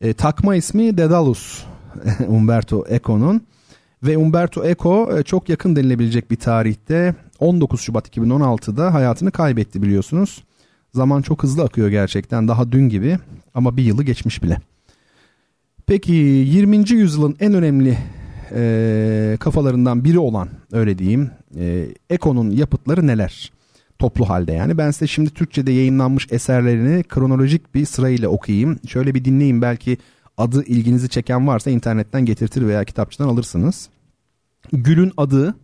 E, 0.00 0.12
takma 0.12 0.56
ismi 0.56 0.98
Dedalus 0.98 1.64
Umberto 2.28 2.84
Eco'nun 2.88 3.46
ve 4.02 4.18
Umberto 4.18 4.64
Eco 4.64 5.18
e, 5.18 5.22
çok 5.22 5.48
yakın 5.48 5.76
denilebilecek 5.76 6.30
bir 6.30 6.36
tarihte 6.36 7.14
19 7.38 7.80
Şubat 7.80 8.16
2016'da 8.16 8.94
hayatını 8.94 9.30
kaybetti 9.30 9.82
biliyorsunuz. 9.82 10.44
Zaman 10.94 11.22
çok 11.22 11.42
hızlı 11.42 11.62
akıyor 11.62 11.88
gerçekten 11.88 12.48
daha 12.48 12.72
dün 12.72 12.88
gibi 12.88 13.18
ama 13.54 13.76
bir 13.76 13.82
yılı 13.82 14.02
geçmiş 14.02 14.42
bile. 14.42 14.60
Peki 15.90 16.12
20. 16.12 16.90
yüzyılın 16.90 17.36
en 17.40 17.54
önemli 17.54 17.98
e, 18.54 19.36
kafalarından 19.40 20.04
biri 20.04 20.18
olan 20.18 20.48
öyle 20.72 20.98
diyeyim 20.98 21.30
e, 21.58 21.86
Eko'nun 22.10 22.50
yapıtları 22.50 23.06
neler? 23.06 23.52
Toplu 23.98 24.28
halde 24.28 24.52
yani. 24.52 24.78
Ben 24.78 24.90
size 24.90 25.06
şimdi 25.06 25.30
Türkçe'de 25.30 25.72
yayınlanmış 25.72 26.26
eserlerini 26.30 27.02
kronolojik 27.02 27.74
bir 27.74 27.86
sırayla 27.86 28.28
okuyayım. 28.28 28.78
Şöyle 28.88 29.14
bir 29.14 29.24
dinleyin 29.24 29.62
belki 29.62 29.98
adı 30.36 30.64
ilginizi 30.64 31.08
çeken 31.08 31.46
varsa 31.46 31.70
internetten 31.70 32.24
getirtir 32.24 32.66
veya 32.66 32.84
kitapçıdan 32.84 33.28
alırsınız. 33.28 33.88
Gül'ün 34.72 35.12
adı 35.16 35.54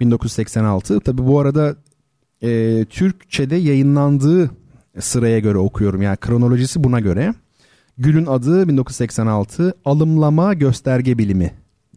1986. 0.00 1.00
Tabi 1.00 1.26
bu 1.26 1.40
arada 1.40 1.76
e, 2.42 2.84
Türkçe'de 2.84 3.56
yayınlandığı 3.56 4.50
sıraya 5.00 5.38
göre 5.38 5.58
okuyorum. 5.58 6.02
Yani 6.02 6.16
kronolojisi 6.16 6.84
buna 6.84 7.00
göre. 7.00 7.34
Gül'ün 7.98 8.26
adı 8.26 8.68
1986. 8.68 9.74
Alımlama 9.84 10.54
gösterge 10.54 11.18
bilimi 11.18 11.52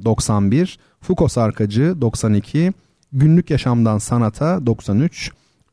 91. 0.05 0.79
Foucault 1.01 1.31
Sarkacı 1.31 2.01
92. 2.01 2.73
Günlük 3.13 3.49
yaşamdan 3.49 3.97
sanata 3.97 4.65
93. 4.65 5.31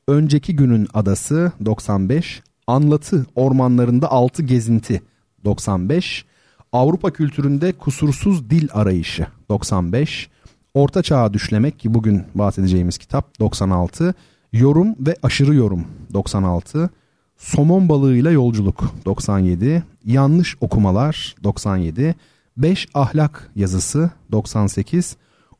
Önceki 0.09 0.57
günün 0.57 0.89
adası 0.95 1.53
95. 1.65 2.43
Anlatı 2.67 3.27
ormanlarında 3.35 4.11
altı 4.11 4.43
gezinti 4.43 5.03
95. 5.45 6.25
Avrupa 6.73 7.13
kültüründe 7.13 7.73
kusursuz 7.73 8.51
dil 8.51 8.69
arayışı 8.73 9.27
95. 9.49 10.29
Orta 10.75 11.03
Çağ'a 11.03 11.35
düşlemek 11.35 11.79
ki 11.79 11.95
bugün 11.95 12.23
bahsedeceğimiz 12.35 12.99
kitap 12.99 13.41
96. 13.41 14.15
Yorum 14.53 14.95
ve 15.01 15.17
aşırı 15.23 15.55
yorum 15.55 15.85
96. 16.15 16.91
Somon 17.37 17.89
balığıyla 17.89 18.31
yolculuk 18.31 18.95
97. 19.05 19.83
Yanlış 20.05 20.57
okumalar 20.61 21.35
97. 21.45 22.15
5 22.57 22.89
ahlak 22.95 23.51
yazısı 23.57 24.11
98. 24.33 25.17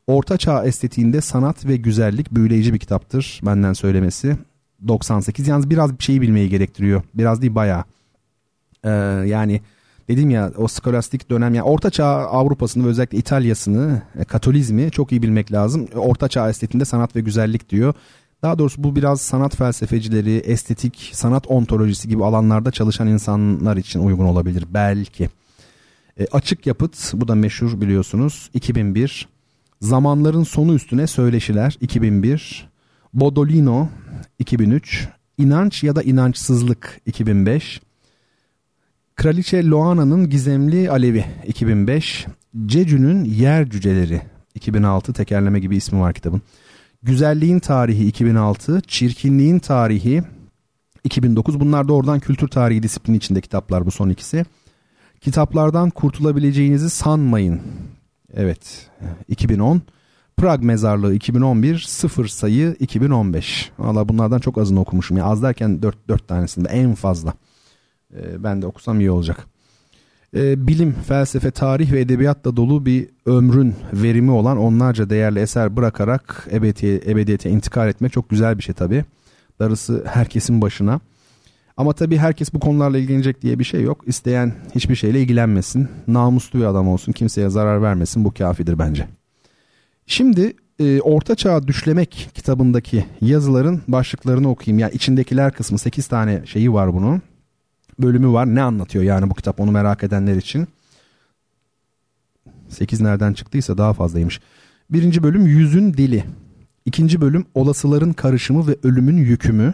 Orta 0.07 0.37
Çağ 0.37 0.65
estetiğinde 0.65 1.21
sanat 1.21 1.65
ve 1.65 1.77
güzellik 1.77 2.31
büyüleyici 2.31 2.73
bir 2.73 2.79
kitaptır 2.79 3.41
benden 3.45 3.73
söylemesi. 3.73 4.37
98 4.87 5.47
yalnız 5.47 5.69
biraz 5.69 5.99
bir 5.99 6.03
şeyi 6.03 6.21
bilmeyi 6.21 6.49
gerektiriyor. 6.49 7.01
Biraz 7.13 7.41
değil 7.41 7.55
bayağı. 7.55 7.83
Ee, 8.83 8.89
yani 9.25 9.61
dedim 10.07 10.29
ya 10.29 10.51
o 10.57 10.67
skolastik 10.67 11.29
dönem 11.29 11.53
yani 11.53 11.63
Orta 11.63 11.89
Çağ 11.89 12.05
Avrupa'sını 12.05 12.85
ve 12.85 12.87
özellikle 12.87 13.17
İtalya'sını, 13.17 14.01
e, 14.19 14.23
Katolizmi 14.23 14.91
çok 14.91 15.11
iyi 15.11 15.21
bilmek 15.21 15.51
lazım. 15.51 15.87
Orta 15.95 16.27
Çağ 16.27 16.49
estetiğinde 16.49 16.85
sanat 16.85 17.15
ve 17.15 17.21
güzellik 17.21 17.69
diyor. 17.69 17.93
Daha 18.41 18.59
doğrusu 18.59 18.83
bu 18.83 18.95
biraz 18.95 19.21
sanat 19.21 19.55
felsefecileri, 19.55 20.35
estetik, 20.35 21.11
sanat 21.13 21.47
ontolojisi 21.47 22.07
gibi 22.07 22.23
alanlarda 22.23 22.71
çalışan 22.71 23.07
insanlar 23.07 23.77
için 23.77 23.99
uygun 23.99 24.25
olabilir 24.25 24.65
belki. 24.73 25.29
E, 26.19 26.25
açık 26.31 26.67
yapıt 26.67 27.13
bu 27.13 27.27
da 27.27 27.35
meşhur 27.35 27.81
biliyorsunuz 27.81 28.49
2001. 28.53 29.27
Zamanların 29.81 30.43
sonu 30.43 30.73
üstüne 30.73 31.07
söyleşiler 31.07 31.77
2001. 31.81 32.69
Bodolino 33.13 33.89
2003. 34.39 35.07
İnanç 35.37 35.83
ya 35.83 35.95
da 35.95 36.03
inançsızlık 36.03 37.01
2005. 37.05 37.81
Kraliçe 39.15 39.67
Loana'nın 39.67 40.29
Gizemli 40.29 40.91
Alevi 40.91 41.25
2005. 41.47 42.27
Cecü'nün 42.65 43.23
Yer 43.25 43.69
Cüceleri 43.69 44.21
2006 44.55 45.13
tekerleme 45.13 45.59
gibi 45.59 45.75
ismi 45.75 45.99
var 45.99 46.13
kitabın. 46.13 46.41
Güzelliğin 47.03 47.59
Tarihi 47.59 48.07
2006, 48.07 48.81
Çirkinliğin 48.87 49.59
Tarihi 49.59 50.23
2009. 51.03 51.59
Bunlar 51.59 51.87
da 51.87 51.93
oradan 51.93 52.19
kültür 52.19 52.47
tarihi 52.47 52.83
disiplini 52.83 53.17
içinde 53.17 53.41
kitaplar 53.41 53.85
bu 53.85 53.91
son 53.91 54.09
ikisi. 54.09 54.45
Kitaplardan 55.21 55.89
kurtulabileceğinizi 55.89 56.89
sanmayın. 56.89 57.61
Evet 58.33 58.89
2010. 59.27 59.81
Prag 60.37 60.63
Mezarlığı 60.63 61.13
2011, 61.13 61.79
Sıfır 61.79 62.27
Sayı 62.27 62.75
2015. 62.79 63.71
Valla 63.79 64.09
bunlardan 64.09 64.39
çok 64.39 64.57
azını 64.57 64.79
okumuşum. 64.79 65.17
Yani 65.17 65.29
az 65.29 65.43
derken 65.43 65.81
4, 65.81 66.07
4 66.07 66.27
tanesinde 66.27 66.69
en 66.69 66.95
fazla. 66.95 67.33
Ee, 68.13 68.43
ben 68.43 68.61
de 68.61 68.65
okusam 68.65 68.99
iyi 68.99 69.11
olacak 69.11 69.47
e, 70.35 70.67
bilim, 70.67 70.95
felsefe, 71.07 71.51
tarih 71.51 71.91
ve 71.91 71.99
edebiyatla 71.99 72.55
dolu 72.55 72.85
bir 72.85 73.07
ömrün 73.25 73.75
verimi 73.93 74.31
olan 74.31 74.57
onlarca 74.57 75.09
değerli 75.09 75.39
eser 75.39 75.75
bırakarak 75.75 76.47
ebediyete, 76.51 77.11
ebediyete 77.11 77.49
intikal 77.49 77.89
etmek 77.89 78.13
çok 78.13 78.29
güzel 78.29 78.57
bir 78.57 78.63
şey 78.63 78.75
tabii. 78.75 79.05
Darısı 79.59 80.03
herkesin 80.07 80.61
başına. 80.61 80.99
Ama 81.77 81.93
tabii 81.93 82.17
herkes 82.17 82.53
bu 82.53 82.59
konularla 82.59 82.97
ilgilenecek 82.97 83.41
diye 83.41 83.59
bir 83.59 83.63
şey 83.63 83.81
yok. 83.81 84.03
İsteyen 84.07 84.53
hiçbir 84.75 84.95
şeyle 84.95 85.21
ilgilenmesin. 85.21 85.89
Namuslu 86.07 86.59
bir 86.59 86.65
adam 86.65 86.87
olsun. 86.87 87.11
Kimseye 87.11 87.49
zarar 87.49 87.81
vermesin. 87.81 88.25
Bu 88.25 88.33
kafidir 88.33 88.79
bence. 88.79 89.07
Şimdi 90.07 90.53
e, 90.79 91.01
Orta 91.01 91.35
Çağ 91.35 91.67
Düşlemek 91.67 92.29
kitabındaki 92.33 93.05
yazıların 93.21 93.81
başlıklarını 93.87 94.49
okuyayım. 94.49 94.79
Yani 94.79 94.93
içindekiler 94.93 95.53
kısmı 95.53 95.77
8 95.77 96.07
tane 96.07 96.41
şeyi 96.45 96.73
var 96.73 96.93
bunun 96.93 97.21
bölümü 97.99 98.33
var. 98.33 98.55
Ne 98.55 98.61
anlatıyor 98.61 99.03
yani 99.03 99.29
bu 99.29 99.33
kitap 99.33 99.59
onu 99.59 99.71
merak 99.71 100.03
edenler 100.03 100.35
için. 100.35 100.67
8 102.69 103.01
nereden 103.01 103.33
çıktıysa 103.33 103.77
daha 103.77 103.93
fazlaymış. 103.93 104.39
Birinci 104.89 105.23
bölüm 105.23 105.47
yüzün 105.47 105.93
dili. 105.93 106.23
İkinci 106.85 107.21
bölüm 107.21 107.45
olasıların 107.53 108.13
karışımı 108.13 108.67
ve 108.67 108.75
ölümün 108.83 109.17
yükümü. 109.17 109.73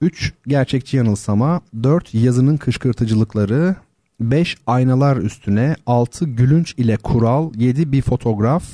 3 0.00 0.32
gerçekçi 0.46 0.96
yanılsama. 0.96 1.60
4 1.82 2.14
yazının 2.14 2.56
kışkırtıcılıkları. 2.56 3.76
5 4.20 4.56
aynalar 4.66 5.16
üstüne. 5.16 5.76
6 5.86 6.24
gülünç 6.24 6.74
ile 6.76 6.96
kural. 6.96 7.52
7 7.54 7.92
bir 7.92 8.02
fotoğraf. 8.02 8.64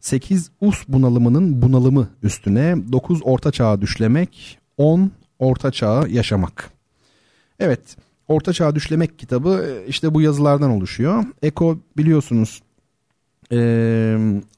8 0.00 0.50
us 0.60 0.84
bunalımının 0.88 1.62
bunalımı 1.62 2.08
üstüne. 2.22 2.76
9 2.92 3.20
orta 3.24 3.52
çağa 3.52 3.80
düşlemek. 3.80 4.58
10 4.76 5.10
orta 5.38 5.70
çağı 5.70 6.08
yaşamak. 6.08 6.70
Evet 7.62 7.96
Orta 8.28 8.52
Çağ 8.52 8.74
Düşlemek 8.74 9.18
kitabı 9.18 9.64
e, 9.68 9.88
işte 9.88 10.14
bu 10.14 10.20
yazılardan 10.20 10.70
oluşuyor. 10.70 11.24
Eko 11.42 11.78
biliyorsunuz 11.96 12.62
e, 13.52 13.58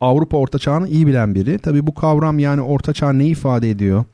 Avrupa 0.00 0.36
Orta 0.36 0.58
Çağ'ını 0.58 0.88
iyi 0.88 1.06
bilen 1.06 1.34
biri. 1.34 1.58
Tabi 1.58 1.86
bu 1.86 1.94
kavram 1.94 2.38
yani 2.38 2.60
Orta 2.60 2.92
Çağ 2.92 3.12
ne 3.12 3.26
ifade 3.26 3.70
ediyor? 3.70 4.04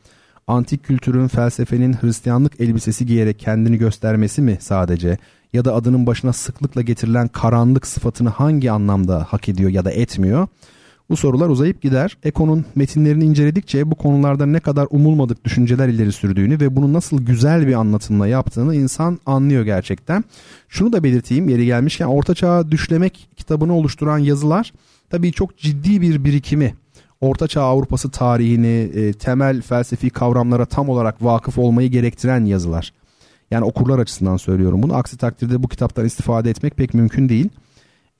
Antik 0.46 0.84
kültürün, 0.84 1.28
felsefenin 1.28 1.92
Hristiyanlık 1.92 2.60
elbisesi 2.60 3.06
giyerek 3.06 3.38
kendini 3.38 3.78
göstermesi 3.78 4.42
mi 4.42 4.58
sadece? 4.60 5.18
Ya 5.52 5.64
da 5.64 5.74
adının 5.74 6.06
başına 6.06 6.32
sıklıkla 6.32 6.82
getirilen 6.82 7.28
karanlık 7.28 7.86
sıfatını 7.86 8.28
hangi 8.28 8.70
anlamda 8.70 9.26
hak 9.28 9.48
ediyor 9.48 9.70
ya 9.70 9.84
da 9.84 9.90
etmiyor? 9.90 10.48
Bu 11.10 11.16
sorular 11.16 11.48
uzayıp 11.48 11.82
gider. 11.82 12.16
Eko'nun 12.22 12.64
metinlerini 12.74 13.24
inceledikçe 13.24 13.90
bu 13.90 13.94
konularda 13.94 14.46
ne 14.46 14.60
kadar 14.60 14.86
umulmadık 14.90 15.44
düşünceler 15.44 15.88
ileri 15.88 16.12
sürdüğünü 16.12 16.60
ve 16.60 16.76
bunu 16.76 16.92
nasıl 16.92 17.22
güzel 17.26 17.66
bir 17.66 17.74
anlatımla 17.74 18.26
yaptığını 18.26 18.74
insan 18.74 19.18
anlıyor 19.26 19.64
gerçekten. 19.64 20.24
Şunu 20.68 20.92
da 20.92 21.02
belirteyim 21.02 21.48
yeri 21.48 21.66
gelmişken 21.66 22.06
Orta 22.06 22.34
Çağ 22.34 22.70
Düşlemek 22.70 23.28
kitabını 23.36 23.74
oluşturan 23.74 24.18
yazılar 24.18 24.72
tabii 25.10 25.32
çok 25.32 25.58
ciddi 25.58 26.00
bir 26.00 26.24
birikimi. 26.24 26.74
Orta 27.20 27.48
Çağ 27.48 27.62
Avrupası 27.62 28.10
tarihini, 28.10 28.90
e, 28.94 29.12
temel 29.12 29.62
felsefi 29.62 30.10
kavramlara 30.10 30.66
tam 30.66 30.88
olarak 30.88 31.24
vakıf 31.24 31.58
olmayı 31.58 31.90
gerektiren 31.90 32.44
yazılar. 32.44 32.92
Yani 33.50 33.64
okurlar 33.64 33.98
açısından 33.98 34.36
söylüyorum 34.36 34.82
bunu. 34.82 34.94
Aksi 34.94 35.16
takdirde 35.16 35.62
bu 35.62 35.68
kitaptan 35.68 36.04
istifade 36.04 36.50
etmek 36.50 36.76
pek 36.76 36.94
mümkün 36.94 37.28
değil. 37.28 37.48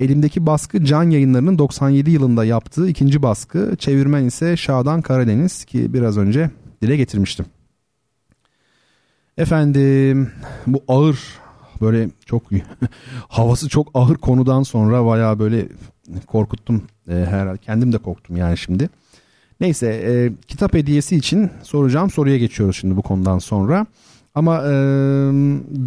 Elimdeki 0.01 0.47
baskı 0.47 0.85
Can 0.85 1.11
Yayınları'nın 1.11 1.59
97 1.59 2.11
yılında 2.11 2.45
yaptığı 2.45 2.89
ikinci 2.89 3.23
baskı. 3.23 3.77
Çevirmen 3.79 4.25
ise 4.25 4.57
Şadan 4.57 5.03
Karadeniz 5.03 5.65
ki 5.65 5.95
biraz 5.95 6.19
önce 6.19 6.51
dile 6.83 6.97
getirmiştim. 6.97 7.47
Efendim 9.39 10.31
bu 10.67 10.83
ağır 10.89 11.19
böyle 11.81 12.09
çok 12.27 12.43
havası 13.29 13.69
çok 13.69 13.89
ağır 13.95 14.15
konudan 14.17 14.63
sonra 14.63 15.07
baya 15.07 15.39
böyle 15.39 15.69
korkuttum 16.27 16.83
e, 17.09 17.13
herhalde. 17.13 17.59
Kendim 17.59 17.93
de 17.93 17.99
korktum 17.99 18.37
yani 18.37 18.59
şimdi. 18.59 18.89
Neyse 19.61 19.87
e, 19.87 20.33
kitap 20.49 20.75
hediyesi 20.75 21.17
için 21.17 21.51
soracağım 21.63 22.11
soruya 22.11 22.39
geçiyoruz 22.39 22.77
şimdi 22.77 22.97
bu 22.97 23.03
konudan 23.03 23.39
sonra. 23.39 23.87
Ama 24.35 24.57
e, 24.59 24.73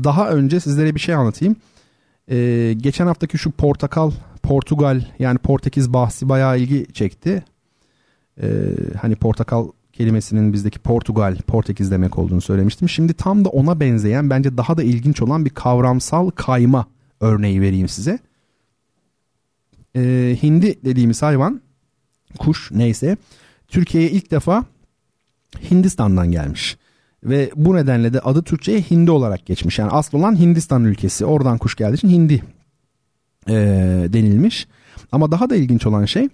daha 0.04 0.30
önce 0.30 0.60
sizlere 0.60 0.96
bir 0.96 1.00
şey 1.00 1.16
anlatayım. 1.16 1.56
Ee, 2.32 2.74
geçen 2.78 3.08
haftaki 3.08 3.38
şu 3.38 3.52
portakal, 3.52 4.12
Portugal 4.44 5.02
yani 5.20 5.38
Portekiz 5.38 5.94
bahsi 5.94 6.30
bayağı 6.30 6.60
ilgi 6.60 6.94
çekti. 6.94 7.44
Ee, 8.42 8.48
hani 9.02 9.16
portakal 9.16 9.68
kelimesinin 9.94 10.54
bizdeki 10.54 10.80
Portugal, 10.80 11.38
Portekiz 11.48 11.92
demek 11.92 12.18
olduğunu 12.18 12.42
söylemiştim. 12.42 12.90
Şimdi 12.90 13.14
tam 13.14 13.46
da 13.46 13.50
ona 13.50 13.80
benzeyen 13.80 14.30
bence 14.30 14.58
daha 14.58 14.78
da 14.78 14.84
ilginç 14.84 15.22
olan 15.22 15.46
bir 15.46 15.50
kavramsal 15.50 16.30
kayma 16.30 16.88
örneği 17.20 17.62
vereyim 17.62 17.88
size. 17.88 18.20
Ee, 19.96 20.38
hindi 20.42 20.86
dediğimiz 20.86 21.22
hayvan, 21.22 21.62
kuş 22.40 22.72
neyse 22.72 23.18
Türkiye'ye 23.68 24.10
ilk 24.12 24.32
defa 24.32 24.66
Hindistan'dan 25.72 26.32
gelmiş. 26.32 26.78
Ve 27.24 27.52
bu 27.56 27.76
nedenle 27.76 28.14
de 28.14 28.20
adı 28.20 28.44
Türkçe'ye 28.44 28.82
Hindi 28.82 29.12
olarak 29.12 29.46
geçmiş. 29.46 29.80
Yani 29.80 29.92
asıl 29.92 30.18
olan 30.18 30.40
Hindistan 30.40 30.84
ülkesi. 30.84 31.26
Oradan 31.26 31.58
kuş 31.58 31.76
geldiği 31.76 31.96
için 31.96 32.10
Hindi 32.10 32.44
e, 33.50 33.54
denilmiş. 34.14 34.68
Ama 35.12 35.32
daha 35.32 35.50
da 35.50 35.56
ilginç 35.56 35.86
olan 35.86 36.06
şey 36.06 36.30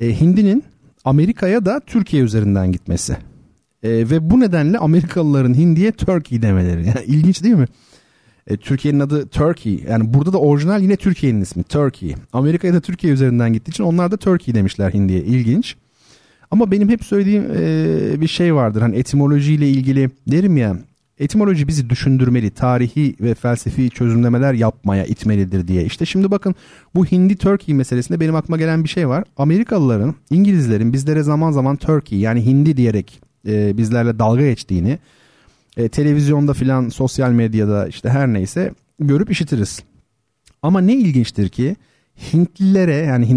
e, 0.00 0.20
Hindi'nin 0.20 0.64
Amerika'ya 1.04 1.64
da 1.64 1.80
Türkiye 1.86 2.22
üzerinden 2.22 2.72
gitmesi. 2.72 3.16
E, 3.82 3.90
ve 3.90 4.30
bu 4.30 4.40
nedenle 4.40 4.78
Amerikalıların 4.78 5.54
Hindi'ye 5.54 5.92
Turkey 5.92 6.42
demeleri. 6.42 6.86
Yani 6.86 7.04
ilginç 7.06 7.42
değil 7.42 7.54
mi? 7.54 7.66
E, 8.46 8.56
Türkiye'nin 8.56 9.00
adı 9.00 9.28
Turkey. 9.28 9.84
Yani 9.88 10.14
burada 10.14 10.32
da 10.32 10.38
orijinal 10.38 10.82
yine 10.82 10.96
Türkiye'nin 10.96 11.40
ismi 11.40 11.62
Turkey. 11.62 12.14
Amerika'ya 12.32 12.74
da 12.74 12.80
Türkiye 12.80 13.12
üzerinden 13.12 13.52
gittiği 13.52 13.70
için 13.70 13.84
onlar 13.84 14.10
da 14.10 14.16
Turkey 14.16 14.54
demişler 14.54 14.90
Hindi'ye. 14.90 15.20
İlginç. 15.20 15.76
Ama 16.54 16.70
benim 16.70 16.88
hep 16.88 17.04
söylediğim 17.04 17.44
e, 17.56 18.20
bir 18.20 18.26
şey 18.28 18.54
vardır. 18.54 18.80
Hani 18.82 18.96
etimolojiyle 18.96 19.68
ilgili 19.68 20.10
derim 20.26 20.56
ya 20.56 20.76
etimoloji 21.18 21.68
bizi 21.68 21.90
düşündürmeli, 21.90 22.50
tarihi 22.50 23.16
ve 23.20 23.34
felsefi 23.34 23.90
çözümlemeler 23.90 24.54
yapmaya 24.54 25.04
itmelidir 25.04 25.68
diye. 25.68 25.84
İşte 25.84 26.06
şimdi 26.06 26.30
bakın 26.30 26.54
bu 26.94 27.06
Hindi 27.06 27.36
Turkey 27.36 27.74
meselesinde 27.74 28.20
benim 28.20 28.34
aklıma 28.34 28.56
gelen 28.56 28.84
bir 28.84 28.88
şey 28.88 29.08
var. 29.08 29.24
Amerikalıların, 29.36 30.14
İngilizlerin 30.30 30.92
bizlere 30.92 31.22
zaman 31.22 31.52
zaman 31.52 31.76
Turkey 31.76 32.18
yani 32.18 32.46
Hindi 32.46 32.76
diyerek 32.76 33.20
e, 33.48 33.76
bizlerle 33.76 34.18
dalga 34.18 34.42
geçtiğini 34.42 34.98
e, 35.76 35.88
televizyonda 35.88 36.52
filan 36.52 36.88
sosyal 36.88 37.30
medyada 37.30 37.88
işte 37.88 38.08
her 38.08 38.28
neyse 38.28 38.72
görüp 39.00 39.30
işitiriz. 39.30 39.82
Ama 40.62 40.80
ne 40.80 40.94
ilginçtir 40.94 41.48
ki 41.48 41.76
Hintlilere 42.32 42.94
yani 42.94 43.28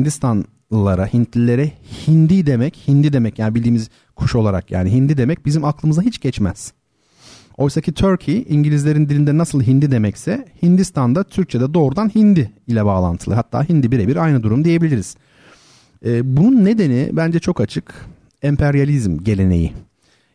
Hindistanlılara, 0.72 1.08
Hintlilere 1.08 1.72
Hindi 2.08 2.46
demek, 2.46 2.84
Hindi 2.88 3.14
demek 3.14 3.40
yani 3.40 3.56
bildiğimiz 3.56 3.90
kuş 4.16 4.36
olarak 4.36 4.72
yani 4.72 4.92
Hindi 4.92 5.18
demek 5.18 5.46
bizim 5.46 5.66
aklımıza 5.66 6.02
hiç 6.02 6.20
geçmez. 6.22 6.74
Oysa 7.58 7.82
ki 7.82 7.94
Turkey 7.94 8.46
İngilizlerin 8.50 9.10
dilinde 9.10 9.38
nasıl 9.38 9.62
Hindi 9.62 9.92
demekse 9.92 10.46
Hindistan'da 10.64 11.24
Türkçe'de 11.24 11.74
doğrudan 11.74 12.16
Hindi 12.16 12.52
ile 12.68 12.86
bağlantılı. 12.86 13.36
Hatta 13.36 13.70
Hindi 13.70 13.92
birebir 13.92 14.16
aynı 14.16 14.44
durum 14.44 14.64
diyebiliriz. 14.64 15.16
Ee, 16.06 16.38
bunun 16.38 16.66
nedeni 16.66 17.10
bence 17.14 17.40
çok 17.40 17.62
açık. 17.62 17.94
Emperyalizm 18.42 19.18
geleneği. 19.24 19.74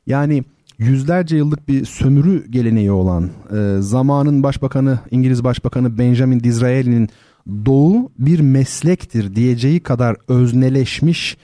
Yani 0.07 0.45
yüzlerce 0.79 1.37
yıllık 1.37 1.69
bir 1.69 1.85
sömürü 1.85 2.51
geleneği 2.51 2.91
olan 2.93 3.31
e, 3.57 3.77
zamanın 3.81 4.43
başbakanı 4.43 4.99
İngiliz 5.11 5.45
başbakanı 5.45 5.99
Benjamin 5.99 6.41
Disraeli'nin 6.41 7.09
doğu 7.49 8.13
bir 8.19 8.41
meslektir 8.41 9.37
diyeceği 9.37 9.81
kadar 9.81 10.17
özneleşmiş 10.29 11.37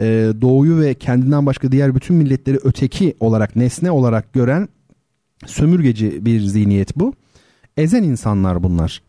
e, 0.00 0.32
doğuyu 0.40 0.80
ve 0.80 0.94
kendinden 0.94 1.46
başka 1.46 1.72
diğer 1.72 1.94
bütün 1.94 2.16
milletleri 2.16 2.58
öteki 2.64 3.14
olarak 3.20 3.56
nesne 3.56 3.90
olarak 3.90 4.32
gören 4.32 4.68
sömürgeci 5.46 6.26
bir 6.26 6.40
zihniyet 6.40 6.96
bu. 6.96 7.14
Ezen 7.76 8.02
insanlar 8.02 8.62
bunlar. 8.62 9.02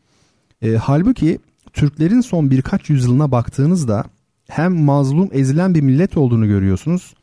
E, 0.62 0.76
halbuki 0.76 1.40
Türklerin 1.74 2.22
son 2.22 2.52
birkaç 2.52 2.90
yüzyılına 2.90 3.32
baktığınızda 3.32 4.04
hem 4.48 4.76
mazlum 4.76 5.30
ezilen 5.32 5.76
bir 5.76 5.82
millet 5.82 6.18
olduğunu 6.18 6.48
görüyorsunuz. 6.48 7.14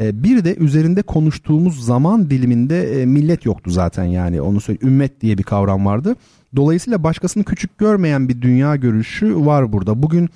E, 0.00 0.22
bir 0.24 0.44
de 0.44 0.56
üzerinde 0.56 1.02
konuştuğumuz 1.02 1.84
zaman 1.84 2.30
diliminde 2.30 3.02
e, 3.02 3.06
millet 3.06 3.44
yoktu 3.44 3.70
zaten 3.70 4.04
yani 4.04 4.40
onu 4.40 4.60
söyle 4.60 4.78
ümmet 4.82 5.20
diye 5.20 5.38
bir 5.38 5.42
kavram 5.42 5.86
vardı. 5.86 6.16
Dolayısıyla 6.56 7.02
başkasını 7.02 7.44
küçük 7.44 7.78
görmeyen 7.78 8.28
bir 8.28 8.42
dünya 8.42 8.76
görüşü 8.76 9.46
var 9.46 9.72
burada. 9.72 10.02
Bugün 10.02 10.28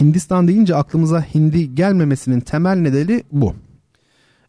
Hindistan 0.00 0.48
deyince 0.48 0.76
aklımıza 0.76 1.20
Hindi 1.34 1.74
gelmemesinin 1.74 2.40
temel 2.40 2.76
nedeni 2.76 3.22
bu. 3.32 3.54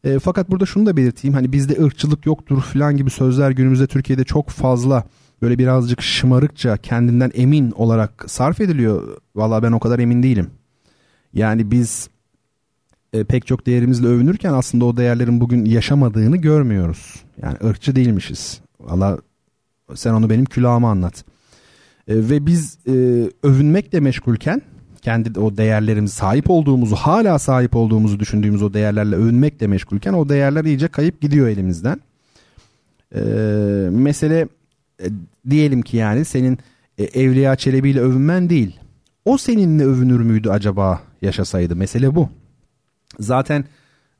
E, 0.04 0.20
fakat 0.20 0.52
burada 0.52 0.66
şunu 0.66 0.86
da 0.86 0.98
belirteyim 0.98 1.34
hani 1.34 1.52
bizde 1.52 1.84
ırkçılık 1.84 2.26
yoktur 2.26 2.62
falan 2.62 2.98
gibi 2.98 3.10
sözler 3.10 3.52
günümüzde 3.52 3.88
Türkiye'de 3.88 4.24
çok 4.24 4.50
fazla 4.50 5.04
böyle 5.42 5.58
birazcık 5.58 6.02
şımarıkça 6.02 6.78
kendinden 6.78 7.32
emin 7.36 7.72
olarak 7.72 8.26
sarf 8.28 8.62
ediliyor. 8.62 9.18
Valla 9.36 9.64
ben 9.64 9.72
o 9.72 9.80
kadar 9.80 10.00
emin 10.00 10.24
değilim. 10.24 10.50
Yani 11.34 11.72
biz 11.72 12.10
e, 13.14 13.24
pek 13.24 13.48
çok 13.48 13.66
değerimizle 13.66 14.08
övünürken 14.08 14.54
aslında 14.54 14.86
o 14.86 14.98
değerlerin 14.98 15.42
bugün 15.42 15.66
yaşamadığını 15.66 16.38
görmüyoruz. 16.38 17.24
Yani 17.42 17.58
ırkçı 17.64 17.96
değilmişiz. 17.96 18.62
Valla 18.80 19.18
sen 19.96 20.14
onu 20.14 20.30
benim 20.30 20.46
külahıma 20.46 20.92
anlat. 20.92 21.26
E, 22.08 22.30
ve 22.30 22.46
biz 22.46 22.78
e, 22.88 22.92
övünmekle 23.44 24.00
meşgulken 24.00 24.62
kendi 25.02 25.40
o 25.40 25.58
değerlerimiz 25.58 26.14
sahip 26.14 26.50
olduğumuzu 26.50 26.96
hala 26.96 27.40
sahip 27.40 27.76
olduğumuzu 27.76 28.20
düşündüğümüz 28.20 28.64
o 28.64 28.74
değerlerle 28.74 29.16
övünmekle 29.16 29.68
meşgulken 29.68 30.14
o 30.14 30.30
değerler 30.30 30.66
iyice 30.66 30.88
kayıp 30.88 31.22
gidiyor 31.22 31.48
elimizden. 31.48 32.02
Ee, 33.16 33.20
mesele 33.92 34.48
e, 35.04 35.06
diyelim 35.50 35.82
ki 35.82 35.98
yani 35.98 36.26
senin 36.26 36.58
e, 36.98 37.04
Evliya 37.04 37.56
Çelebi 37.56 37.90
ile 37.90 38.00
övünmen 38.00 38.50
değil. 38.50 38.80
O 39.26 39.38
seninle 39.38 39.84
övünür 39.84 40.20
müydü 40.20 40.50
acaba 40.50 41.02
yaşasaydı? 41.22 41.76
Mesele 41.76 42.16
bu. 42.16 42.30
Zaten 43.20 43.66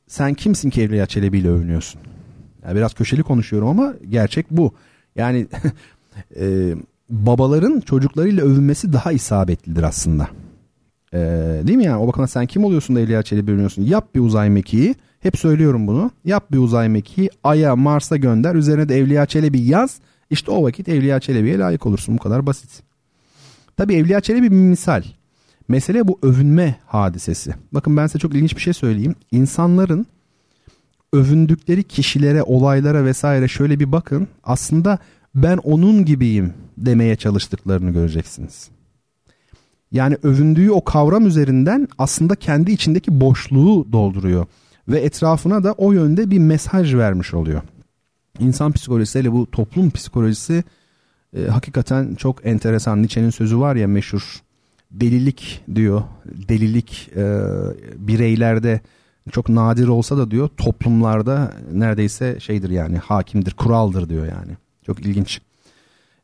sen 0.06 0.34
kimsin 0.34 0.70
ki 0.70 0.82
Evliya 0.82 1.06
Çelebi 1.06 1.38
ile 1.38 1.48
övünüyorsun? 1.48 2.00
Yani 2.64 2.76
biraz 2.76 2.94
köşeli 2.94 3.22
konuşuyorum 3.22 3.68
ama 3.68 3.94
gerçek 4.08 4.50
bu. 4.50 4.74
Yani 5.16 5.46
e, 6.40 6.74
babaların 7.10 7.80
çocuklarıyla 7.80 8.44
övünmesi 8.44 8.92
daha 8.92 9.12
isabetlidir 9.12 9.82
aslında. 9.82 10.28
Ee, 11.14 11.60
değil 11.66 11.78
mi 11.78 11.84
yani? 11.84 11.96
O 11.96 12.08
bakımdan 12.08 12.26
sen 12.26 12.46
kim 12.46 12.64
oluyorsun 12.64 12.96
da 12.96 13.00
Evliya 13.00 13.22
Çelebi 13.22 13.50
övünüyorsun? 13.50 13.82
Yap 13.82 14.14
bir 14.14 14.20
uzay 14.20 14.50
mekiği. 14.50 14.94
Hep 15.20 15.38
söylüyorum 15.38 15.86
bunu. 15.86 16.10
Yap 16.24 16.52
bir 16.52 16.58
uzay 16.58 16.88
mekiği. 16.88 17.30
Ay'a, 17.44 17.76
Mars'a 17.76 18.16
gönder. 18.16 18.54
Üzerine 18.54 18.88
de 18.88 18.98
Evliya 18.98 19.26
Çelebi 19.26 19.60
yaz. 19.60 19.98
İşte 20.30 20.50
o 20.50 20.62
vakit 20.62 20.88
Evliya 20.88 21.20
Çelebi'ye 21.20 21.58
layık 21.58 21.86
olursun. 21.86 22.14
Bu 22.14 22.18
kadar 22.18 22.46
basit. 22.46 22.82
Tabii 23.76 23.94
Evliya 23.94 24.20
Çelebi 24.20 24.50
bir 24.50 24.56
misal. 24.56 25.02
Mesele 25.68 26.08
bu 26.08 26.18
övünme 26.22 26.76
hadisesi. 26.86 27.54
Bakın 27.72 27.96
ben 27.96 28.06
size 28.06 28.18
çok 28.18 28.34
ilginç 28.34 28.56
bir 28.56 28.60
şey 28.60 28.72
söyleyeyim. 28.72 29.14
İnsanların 29.30 30.06
övündükleri 31.14 31.82
kişilere, 31.82 32.42
olaylara 32.42 33.04
vesaire 33.04 33.48
şöyle 33.48 33.80
bir 33.80 33.92
bakın. 33.92 34.28
Aslında 34.44 34.98
ben 35.34 35.56
onun 35.56 36.04
gibiyim 36.04 36.54
demeye 36.76 37.16
çalıştıklarını 37.16 37.90
göreceksiniz. 37.90 38.68
Yani 39.92 40.16
övündüğü 40.22 40.70
o 40.70 40.84
kavram 40.84 41.26
üzerinden 41.26 41.88
aslında 41.98 42.34
kendi 42.34 42.72
içindeki 42.72 43.20
boşluğu 43.20 43.92
dolduruyor 43.92 44.46
ve 44.88 45.00
etrafına 45.00 45.64
da 45.64 45.72
o 45.72 45.92
yönde 45.92 46.30
bir 46.30 46.38
mesaj 46.38 46.94
vermiş 46.94 47.34
oluyor. 47.34 47.62
İnsan 48.38 48.72
psikolojisiyle 48.72 49.32
bu 49.32 49.50
toplum 49.50 49.90
psikolojisi 49.90 50.64
e, 51.36 51.46
hakikaten 51.46 52.14
çok 52.14 52.46
enteresan. 52.46 52.98
Nietzsche'nin 52.98 53.30
sözü 53.30 53.58
var 53.58 53.76
ya 53.76 53.88
meşhur 53.88 54.42
delilik 54.90 55.64
diyor. 55.74 56.02
Delilik 56.48 57.10
e, 57.16 57.42
bireylerde 57.96 58.80
çok 59.30 59.48
nadir 59.48 59.88
olsa 59.88 60.16
da 60.18 60.30
diyor 60.30 60.48
toplumlarda 60.56 61.52
neredeyse 61.72 62.40
şeydir 62.40 62.70
yani 62.70 62.98
hakimdir, 62.98 63.52
kuraldır 63.52 64.08
diyor 64.08 64.26
yani. 64.26 64.52
Çok 64.86 65.00
ilginç. 65.00 65.40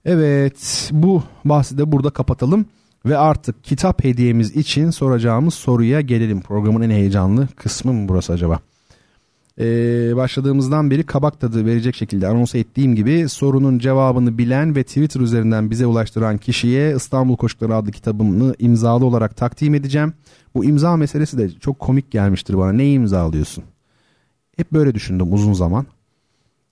Evet 0.04 0.88
bu 0.92 1.22
bahsi 1.44 1.78
de 1.78 1.92
burada 1.92 2.10
kapatalım. 2.10 2.66
Ve 3.06 3.18
artık 3.18 3.64
kitap 3.64 4.04
hediyemiz 4.04 4.56
için 4.56 4.90
soracağımız 4.90 5.54
soruya 5.54 6.00
gelelim. 6.00 6.40
Programın 6.40 6.80
en 6.80 6.90
heyecanlı 6.90 7.48
kısmı 7.56 7.92
mı 7.92 8.08
burası 8.08 8.32
acaba? 8.32 8.60
Ee, 9.60 10.16
başladığımızdan 10.16 10.90
beri 10.90 11.06
kabak 11.06 11.40
tadı 11.40 11.66
verecek 11.66 11.94
şekilde 11.94 12.28
anons 12.28 12.54
ettiğim 12.54 12.94
gibi 12.94 13.28
sorunun 13.28 13.78
cevabını 13.78 14.38
bilen 14.38 14.76
ve 14.76 14.82
Twitter 14.82 15.20
üzerinden 15.20 15.70
bize 15.70 15.86
ulaştıran 15.86 16.38
kişiye 16.38 16.96
İstanbul 16.96 17.36
Koşukları 17.36 17.74
adlı 17.74 17.92
kitabımı 17.92 18.54
imzalı 18.58 19.04
olarak 19.04 19.36
takdim 19.36 19.74
edeceğim. 19.74 20.12
Bu 20.54 20.64
imza 20.64 20.96
meselesi 20.96 21.38
de 21.38 21.50
çok 21.50 21.78
komik 21.78 22.10
gelmiştir 22.10 22.58
bana. 22.58 22.72
Ne 22.72 22.92
imzalıyorsun? 22.92 23.64
Hep 24.56 24.72
böyle 24.72 24.94
düşündüm 24.94 25.32
uzun 25.32 25.52
zaman. 25.52 25.86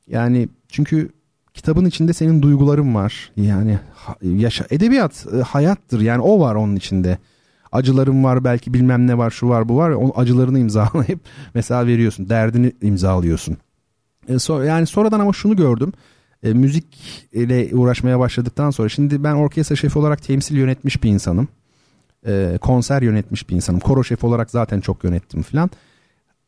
Yani 0.06 0.48
çünkü 0.68 1.08
kitabın 1.54 1.84
içinde 1.84 2.12
senin 2.12 2.42
duyguların 2.42 2.94
var. 2.94 3.32
Yani 3.36 3.78
yaşa 4.22 4.66
edebiyat 4.70 5.26
e, 5.34 5.36
hayattır. 5.36 6.00
Yani 6.00 6.22
o 6.22 6.40
var 6.40 6.54
onun 6.54 6.76
içinde. 6.76 7.18
Acıların 7.72 8.24
var 8.24 8.44
belki 8.44 8.74
bilmem 8.74 9.06
ne 9.06 9.18
var 9.18 9.30
şu 9.30 9.48
var 9.48 9.68
bu 9.68 9.76
var. 9.76 9.90
O 9.90 10.12
acılarını 10.16 10.58
imzalayıp 10.58 11.20
mesela 11.54 11.86
veriyorsun. 11.86 12.28
Derdini 12.28 12.72
imzalıyorsun. 12.82 13.56
E, 14.28 14.38
so, 14.38 14.62
yani 14.62 14.86
sonradan 14.86 15.20
ama 15.20 15.32
şunu 15.32 15.56
gördüm. 15.56 15.92
E, 16.42 16.52
müzik 16.52 16.86
ile 17.32 17.74
uğraşmaya 17.74 18.18
başladıktan 18.18 18.70
sonra 18.70 18.88
şimdi 18.88 19.24
ben 19.24 19.34
orkestra 19.34 19.76
şefi 19.76 19.98
olarak 19.98 20.22
temsil 20.22 20.56
yönetmiş 20.56 21.02
bir 21.02 21.10
insanım. 21.10 21.48
E, 22.26 22.58
konser 22.60 23.02
yönetmiş 23.02 23.48
bir 23.48 23.54
insanım. 23.54 23.80
Koro 23.80 24.04
şefi 24.04 24.26
olarak 24.26 24.50
zaten 24.50 24.80
çok 24.80 25.04
yönettim 25.04 25.42
filan. 25.42 25.70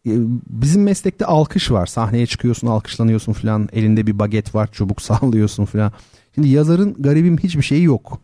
Ee, 0.07 0.11
bizim 0.47 0.83
meslekte 0.83 1.27
alkış 1.27 1.71
var. 1.71 1.87
Sahneye 1.87 2.27
çıkıyorsun, 2.27 2.67
alkışlanıyorsun 2.67 3.33
falan. 3.33 3.69
Elinde 3.73 4.07
bir 4.07 4.19
baget 4.19 4.55
var, 4.55 4.69
çubuk 4.73 5.03
sallıyorsun 5.03 5.65
falan. 5.65 5.93
Şimdi 6.35 6.49
yazarın 6.49 6.97
garibim 6.99 7.39
hiçbir 7.39 7.63
şeyi 7.63 7.85
yok. 7.85 8.21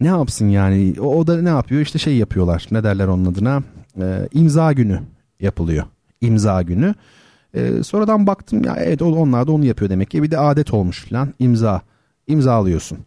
Ne 0.00 0.06
yapsın 0.06 0.48
yani? 0.48 0.94
O, 1.00 1.16
o 1.16 1.26
da 1.26 1.42
ne 1.42 1.48
yapıyor? 1.48 1.80
İşte 1.80 1.98
şey 1.98 2.16
yapıyorlar. 2.16 2.66
Ne 2.70 2.84
derler 2.84 3.08
onun 3.08 3.24
adına? 3.32 3.62
Ee, 4.00 4.28
imza 4.32 4.72
günü 4.72 5.00
yapılıyor. 5.40 5.84
İmza 6.20 6.62
günü. 6.62 6.94
E, 7.54 7.82
sonradan 7.82 8.26
baktım 8.26 8.64
ya 8.64 8.76
evet 8.76 9.02
onlar 9.02 9.46
da 9.46 9.52
onu 9.52 9.64
yapıyor 9.64 9.90
demek 9.90 10.10
ki 10.10 10.22
bir 10.22 10.30
de 10.30 10.38
adet 10.38 10.74
olmuş 10.74 11.04
falan 11.08 11.34
imza 11.38 11.82
imza 12.26 12.54
alıyorsun. 12.54 12.98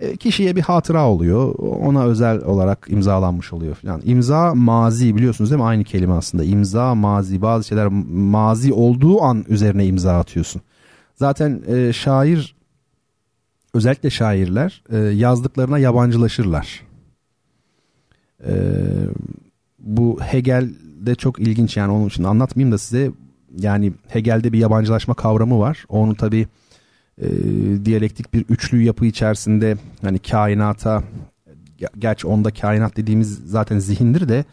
E, 0.00 0.16
kişiye 0.16 0.56
bir 0.56 0.60
hatıra 0.60 1.08
oluyor 1.08 1.54
ona 1.58 2.04
özel 2.04 2.44
olarak 2.44 2.86
imzalanmış 2.90 3.52
oluyor 3.52 3.74
falan. 3.74 4.00
İmza 4.04 4.54
mazi 4.54 5.16
biliyorsunuz 5.16 5.50
değil 5.50 5.60
mi 5.60 5.66
aynı 5.66 5.84
kelime 5.84 6.12
aslında 6.12 6.44
imza 6.44 6.94
mazi 6.94 7.42
bazı 7.42 7.68
şeyler 7.68 7.86
mazi 8.12 8.72
olduğu 8.72 9.22
an 9.22 9.44
üzerine 9.48 9.86
imza 9.86 10.18
atıyorsun. 10.18 10.62
Zaten 11.16 11.62
e, 11.68 11.92
şair 11.92 12.57
özellikle 13.74 14.10
şairler 14.10 14.82
e, 14.90 14.96
yazdıklarına 14.96 15.78
yabancılaşırlar. 15.78 16.82
E, 18.46 18.52
bu 19.78 20.20
Hegel 20.20 20.70
de 21.06 21.14
çok 21.14 21.40
ilginç 21.40 21.76
yani 21.76 21.92
onun 21.92 22.06
için 22.06 22.24
anlatmayayım 22.24 22.72
da 22.72 22.78
size 22.78 23.10
yani 23.58 23.92
Hegel'de 24.08 24.52
bir 24.52 24.58
yabancılaşma 24.58 25.14
kavramı 25.14 25.58
var. 25.58 25.84
Onu 25.88 26.14
tabi 26.14 26.46
e, 27.18 27.26
diyalektik 27.84 28.34
bir 28.34 28.44
üçlü 28.48 28.82
yapı 28.82 29.06
içerisinde 29.06 29.76
hani 30.02 30.18
kainata 30.18 31.02
gerçi 31.98 32.26
onda 32.26 32.50
kainat 32.50 32.96
dediğimiz 32.96 33.38
zaten 33.44 33.78
zihindir 33.78 34.28
de 34.28 34.44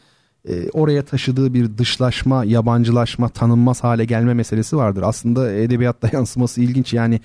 e, 0.50 0.70
oraya 0.70 1.06
taşıdığı 1.06 1.54
bir 1.54 1.78
dışlaşma, 1.78 2.46
yabancılaşma, 2.46 3.30
tanınmaz 3.30 3.84
hale 3.84 4.06
gelme 4.06 4.34
meselesi 4.34 4.78
vardır. 4.78 5.04
Aslında 5.06 5.54
edebiyatta 5.54 6.10
yansıması 6.14 6.62
ilginç 6.62 6.94
yani 6.94 7.20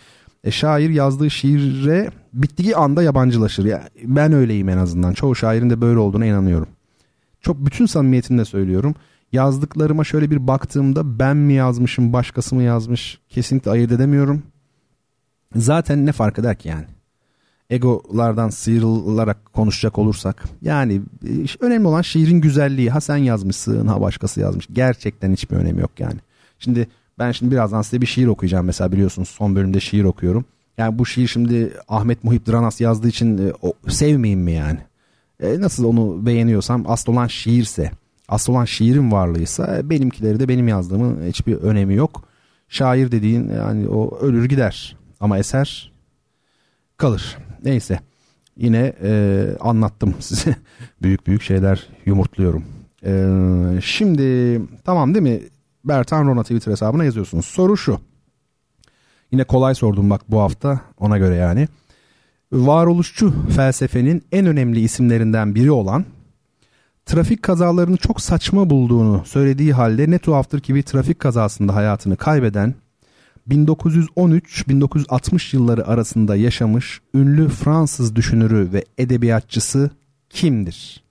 e, 0.45 0.51
şair 0.51 0.91
yazdığı 0.91 1.31
şiire 1.31 2.11
bittiği 2.33 2.77
anda 2.77 3.03
yabancılaşır. 3.03 3.65
Ya, 3.65 3.89
ben 4.05 4.33
öyleyim 4.33 4.69
en 4.69 4.79
azından. 4.79 5.13
Çoğu 5.13 5.35
şairin 5.35 5.71
de 5.71 5.81
böyle 5.81 5.99
olduğuna 5.99 6.27
inanıyorum. 6.27 6.69
Çok 7.41 7.67
bütün 7.67 7.87
samimiyetimle 7.87 8.45
söylüyorum. 8.45 8.95
Yazdıklarıma 9.33 10.05
şöyle 10.05 10.31
bir 10.31 10.47
baktığımda 10.47 11.19
ben 11.19 11.37
mi 11.37 11.53
yazmışım 11.53 12.13
başkası 12.13 12.55
mı 12.55 12.63
yazmış 12.63 13.19
kesinlikle 13.29 13.71
ayırt 13.71 13.93
edemiyorum. 13.93 14.43
Zaten 15.57 16.07
ne 16.07 16.13
fark 16.13 16.39
eder 16.39 16.59
ki 16.59 16.69
yani? 16.69 16.87
Egolardan 17.71 18.49
sıyrılarak 18.49 19.53
konuşacak 19.53 19.99
olursak. 19.99 20.45
Yani 20.63 21.03
e, 21.27 21.65
önemli 21.65 21.87
olan 21.87 22.03
şiirin 22.03 22.41
güzelliği. 22.41 22.91
Ha 22.91 23.01
sen 23.01 23.17
yazmışsın 23.17 23.87
ha 23.87 24.01
başkası 24.01 24.41
yazmış. 24.41 24.67
Gerçekten 24.73 25.33
hiçbir 25.33 25.57
önemi 25.57 25.81
yok 25.81 26.01
yani. 26.01 26.21
Şimdi 26.59 26.89
ben 27.21 27.33
şimdi 27.33 27.53
birazdan 27.53 27.83
size 27.83 28.01
bir 28.01 28.07
şiir 28.07 28.27
okuyacağım 28.27 28.67
mesela 28.67 28.93
biliyorsunuz 28.93 29.29
son 29.29 29.57
bölümde 29.57 29.81
şiir 29.81 30.05
okuyorum. 30.05 30.45
Yani 30.79 30.99
bu 30.99 31.07
şiir 31.07 31.29
şimdi 31.29 31.73
Ahmet 31.89 32.25
Muhip 32.25 32.47
Dranas 32.47 32.81
yazdığı 32.81 33.09
için 33.09 33.39
e, 33.39 33.53
o, 33.63 33.73
sevmeyeyim 33.89 34.41
mi 34.41 34.53
yani? 34.53 34.79
E, 35.41 35.61
nasıl 35.61 35.85
onu 35.85 36.27
beğeniyorsam 36.27 36.85
asıl 36.89 37.13
olan 37.13 37.27
şiirse, 37.27 37.91
asıl 38.29 38.53
olan 38.53 38.65
şiirin 38.65 39.13
varlığıysa 39.13 39.79
e, 39.79 39.91
benimkileri 39.91 40.41
de 40.41 40.49
benim 40.49 40.69
yazdığımın 40.69 41.27
hiçbir 41.29 41.57
önemi 41.57 41.95
yok. 41.95 42.23
Şair 42.69 43.13
dediğin 43.13 43.49
yani 43.49 43.89
o 43.89 44.19
ölür 44.19 44.45
gider 44.45 44.97
ama 45.21 45.39
eser 45.39 45.93
kalır. 46.97 47.39
Neyse 47.65 48.01
yine 48.57 48.93
e, 49.03 49.47
anlattım 49.61 50.15
size 50.21 50.57
büyük 51.03 51.27
büyük 51.27 51.43
şeyler 51.43 51.87
yumurtluyorum. 52.07 52.65
E, 53.05 53.13
şimdi 53.83 54.61
tamam 54.85 55.15
değil 55.15 55.23
mi? 55.23 55.41
Bertan 55.85 56.27
Rona 56.27 56.43
Twitter 56.43 56.73
hesabına 56.73 57.05
yazıyorsunuz. 57.05 57.47
Soru 57.47 57.77
şu. 57.77 58.01
Yine 59.33 59.45
kolay 59.45 59.75
sordum 59.75 60.11
bak 60.11 60.21
bu 60.29 60.41
hafta 60.41 60.81
ona 60.99 61.19
göre 61.19 61.35
yani. 61.35 61.69
Varoluşçu 62.53 63.35
felsefenin 63.57 64.23
en 64.33 64.47
önemli 64.47 64.81
isimlerinden 64.81 65.55
biri 65.55 65.71
olan 65.71 66.05
trafik 67.07 67.43
kazalarını 67.43 67.97
çok 67.97 68.21
saçma 68.21 68.71
bulduğunu 68.71 69.23
söylediği 69.25 69.73
halde 69.73 70.11
ne 70.11 70.19
tuhaftır 70.19 70.61
ki 70.61 70.75
bir 70.75 70.83
trafik 70.83 71.19
kazasında 71.19 71.75
hayatını 71.75 72.17
kaybeden 72.17 72.75
1913-1960 73.49 75.57
yılları 75.57 75.87
arasında 75.87 76.37
yaşamış 76.37 77.01
ünlü 77.15 77.49
Fransız 77.49 78.17
düşünürü 78.17 78.73
ve 78.73 78.85
edebiyatçısı 78.99 79.91
kimdir? 80.31 81.10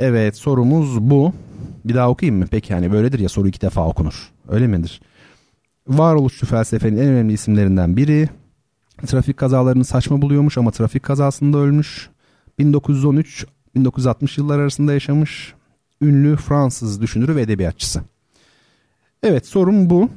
Evet 0.00 0.36
sorumuz 0.36 1.00
bu. 1.00 1.32
Bir 1.84 1.94
daha 1.94 2.10
okuyayım 2.10 2.38
mı? 2.38 2.46
Peki 2.50 2.72
yani 2.72 2.92
böyledir 2.92 3.18
ya 3.18 3.28
soru 3.28 3.48
iki 3.48 3.60
defa 3.60 3.86
okunur. 3.86 4.30
Öyle 4.48 4.66
midir? 4.66 5.00
Varoluşçu 5.88 6.46
felsefenin 6.46 6.96
en 6.96 7.08
önemli 7.08 7.32
isimlerinden 7.32 7.96
biri. 7.96 8.28
Trafik 9.06 9.36
kazalarını 9.36 9.84
saçma 9.84 10.22
buluyormuş 10.22 10.58
ama 10.58 10.70
trafik 10.70 11.02
kazasında 11.02 11.58
ölmüş. 11.58 12.10
1913-1960 12.58 14.40
yıllar 14.40 14.58
arasında 14.58 14.92
yaşamış. 14.92 15.54
Ünlü 16.02 16.36
Fransız 16.36 17.02
düşünürü 17.02 17.36
ve 17.36 17.42
edebiyatçısı. 17.42 18.00
Evet 19.22 19.46
sorum 19.46 19.90
bu. 19.90 20.10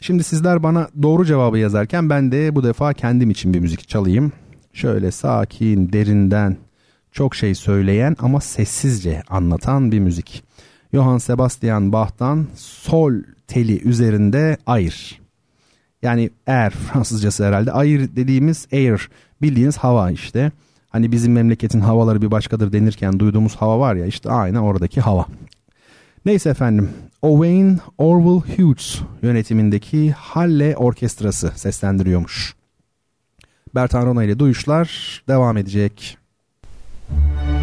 Şimdi 0.00 0.24
sizler 0.24 0.62
bana 0.62 0.88
doğru 1.02 1.24
cevabı 1.24 1.58
yazarken 1.58 2.10
ben 2.10 2.32
de 2.32 2.54
bu 2.54 2.64
defa 2.64 2.92
kendim 2.92 3.30
için 3.30 3.54
bir 3.54 3.60
müzik 3.60 3.88
çalayım. 3.88 4.32
Şöyle 4.72 5.10
sakin, 5.10 5.92
derinden, 5.92 6.56
çok 7.14 7.34
şey 7.34 7.54
söyleyen 7.54 8.16
ama 8.18 8.40
sessizce 8.40 9.22
anlatan 9.28 9.92
bir 9.92 9.98
müzik. 9.98 10.44
Johann 10.92 11.18
Sebastian 11.18 11.92
Bach'tan 11.92 12.46
sol 12.56 13.12
teli 13.46 13.82
üzerinde 13.88 14.56
ayır. 14.66 15.20
Yani 16.02 16.30
air 16.46 16.70
Fransızcası 16.70 17.44
herhalde. 17.44 17.72
Ayır 17.72 18.16
dediğimiz 18.16 18.68
air 18.72 19.08
bildiğiniz 19.42 19.76
hava 19.76 20.10
işte. 20.10 20.52
Hani 20.88 21.12
bizim 21.12 21.32
memleketin 21.32 21.80
havaları 21.80 22.22
bir 22.22 22.30
başkadır 22.30 22.72
denirken 22.72 23.18
duyduğumuz 23.18 23.56
hava 23.56 23.78
var 23.78 23.94
ya 23.94 24.06
işte 24.06 24.30
aynı 24.30 24.64
oradaki 24.64 25.00
hava. 25.00 25.26
Neyse 26.24 26.50
efendim 26.50 26.90
Owain 27.22 27.78
Orwell 27.98 28.56
Hughes 28.56 29.00
yönetimindeki 29.22 30.12
Halle 30.12 30.76
Orkestrası 30.76 31.52
seslendiriyormuş. 31.56 32.54
Bertan 33.74 34.06
Rona 34.06 34.24
ile 34.24 34.38
duyuşlar 34.38 35.22
devam 35.28 35.56
edecek. 35.56 36.18
Müzik 37.10 37.53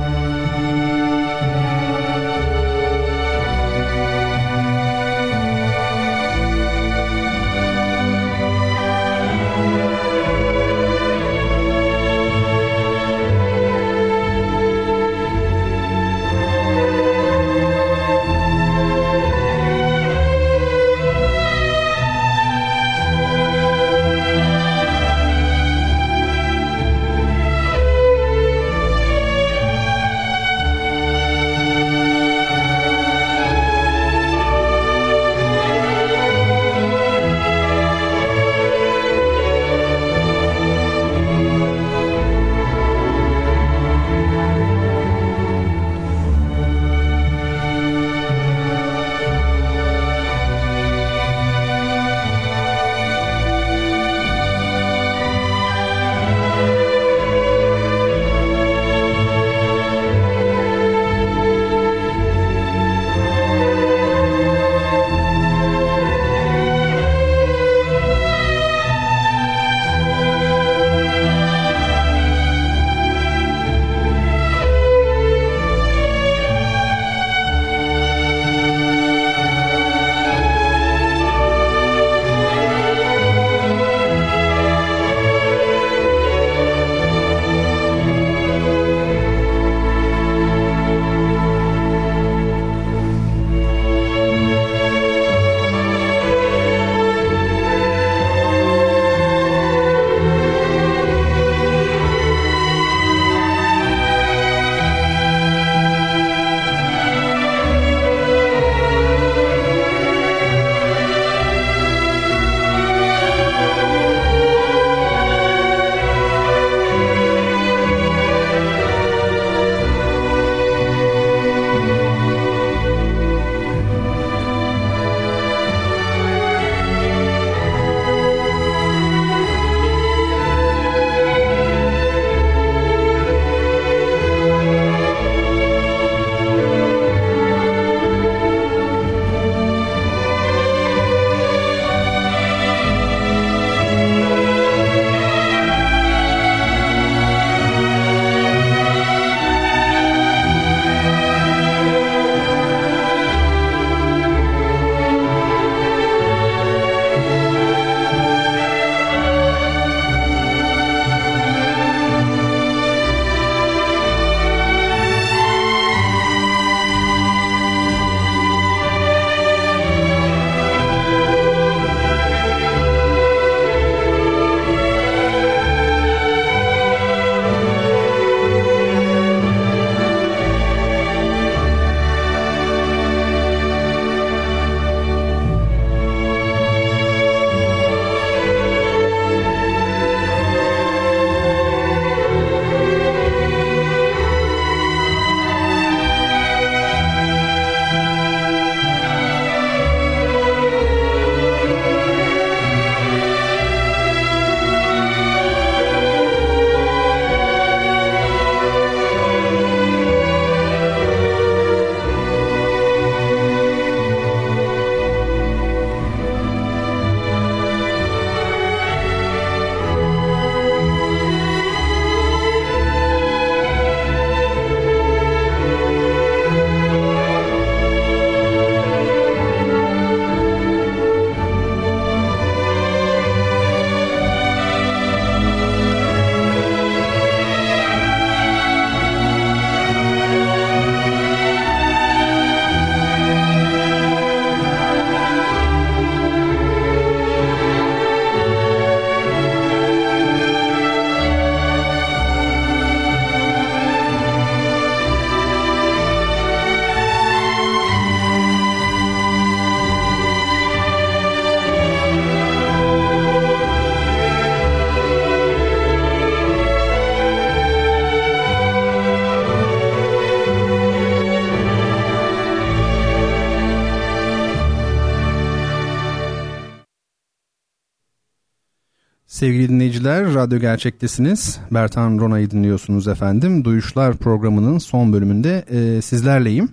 dinleyiciler, 280.02 280.36
Radyo 280.36 280.60
Gerçek'tesiniz. 280.60 281.60
Bertan 281.72 282.20
Rona'yı 282.20 282.52
dinliyorsunuz 282.52 283.08
efendim. 283.08 283.66
Duyuşlar 283.66 284.18
programının 284.18 284.78
son 284.78 285.14
bölümünde 285.14 285.66
e, 285.70 286.02
sizlerleyim. 286.02 286.70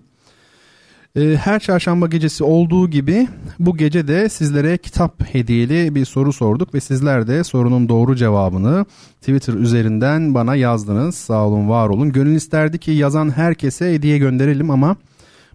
E, 1.17 1.37
her 1.37 1.61
çarşamba 1.61 2.07
gecesi 2.07 2.45
olduğu 2.45 2.91
gibi 2.91 3.29
bu 3.59 3.77
gece 3.77 4.09
de 4.09 4.29
sizlere 4.29 4.79
kitap 4.79 5.35
hediyeli 5.35 5.95
bir 5.95 6.05
soru 6.05 6.33
sorduk 6.33 6.75
ve 6.75 6.81
sizler 6.81 7.27
de 7.27 7.45
sorunun 7.45 7.89
doğru 7.89 8.17
cevabını 8.17 8.87
Twitter 9.21 9.55
üzerinden 9.55 10.35
bana 10.35 10.55
yazdınız. 10.55 11.15
Sağ 11.15 11.47
olun, 11.47 11.69
var 11.69 11.89
olun. 11.89 12.13
Gönül 12.13 12.35
isterdi 12.37 12.79
ki 12.79 12.91
yazan 12.91 13.31
herkese 13.31 13.95
hediye 13.95 14.19
gönderelim 14.19 14.71
ama 14.71 14.97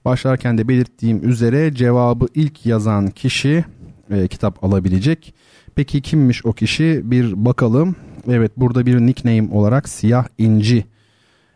başlarken 0.06 0.58
de 0.58 0.68
belirttiğim 0.68 1.30
üzere 1.30 1.74
cevabı 1.74 2.28
ilk 2.36 2.66
yazan 2.66 3.08
kişi 3.08 3.66
e, 4.10 4.28
kitap 4.28 4.64
alabilecek. 4.64 5.34
Peki 5.76 6.02
kimmiş 6.02 6.46
o 6.46 6.54
kişi 6.54 7.02
bir 7.04 7.46
bakalım. 7.46 7.96
Evet 8.30 8.52
burada 8.58 8.86
bir 8.86 9.00
nickname 9.00 9.48
olarak 9.52 9.90
Siyah 9.90 10.26
İnci 10.38 10.86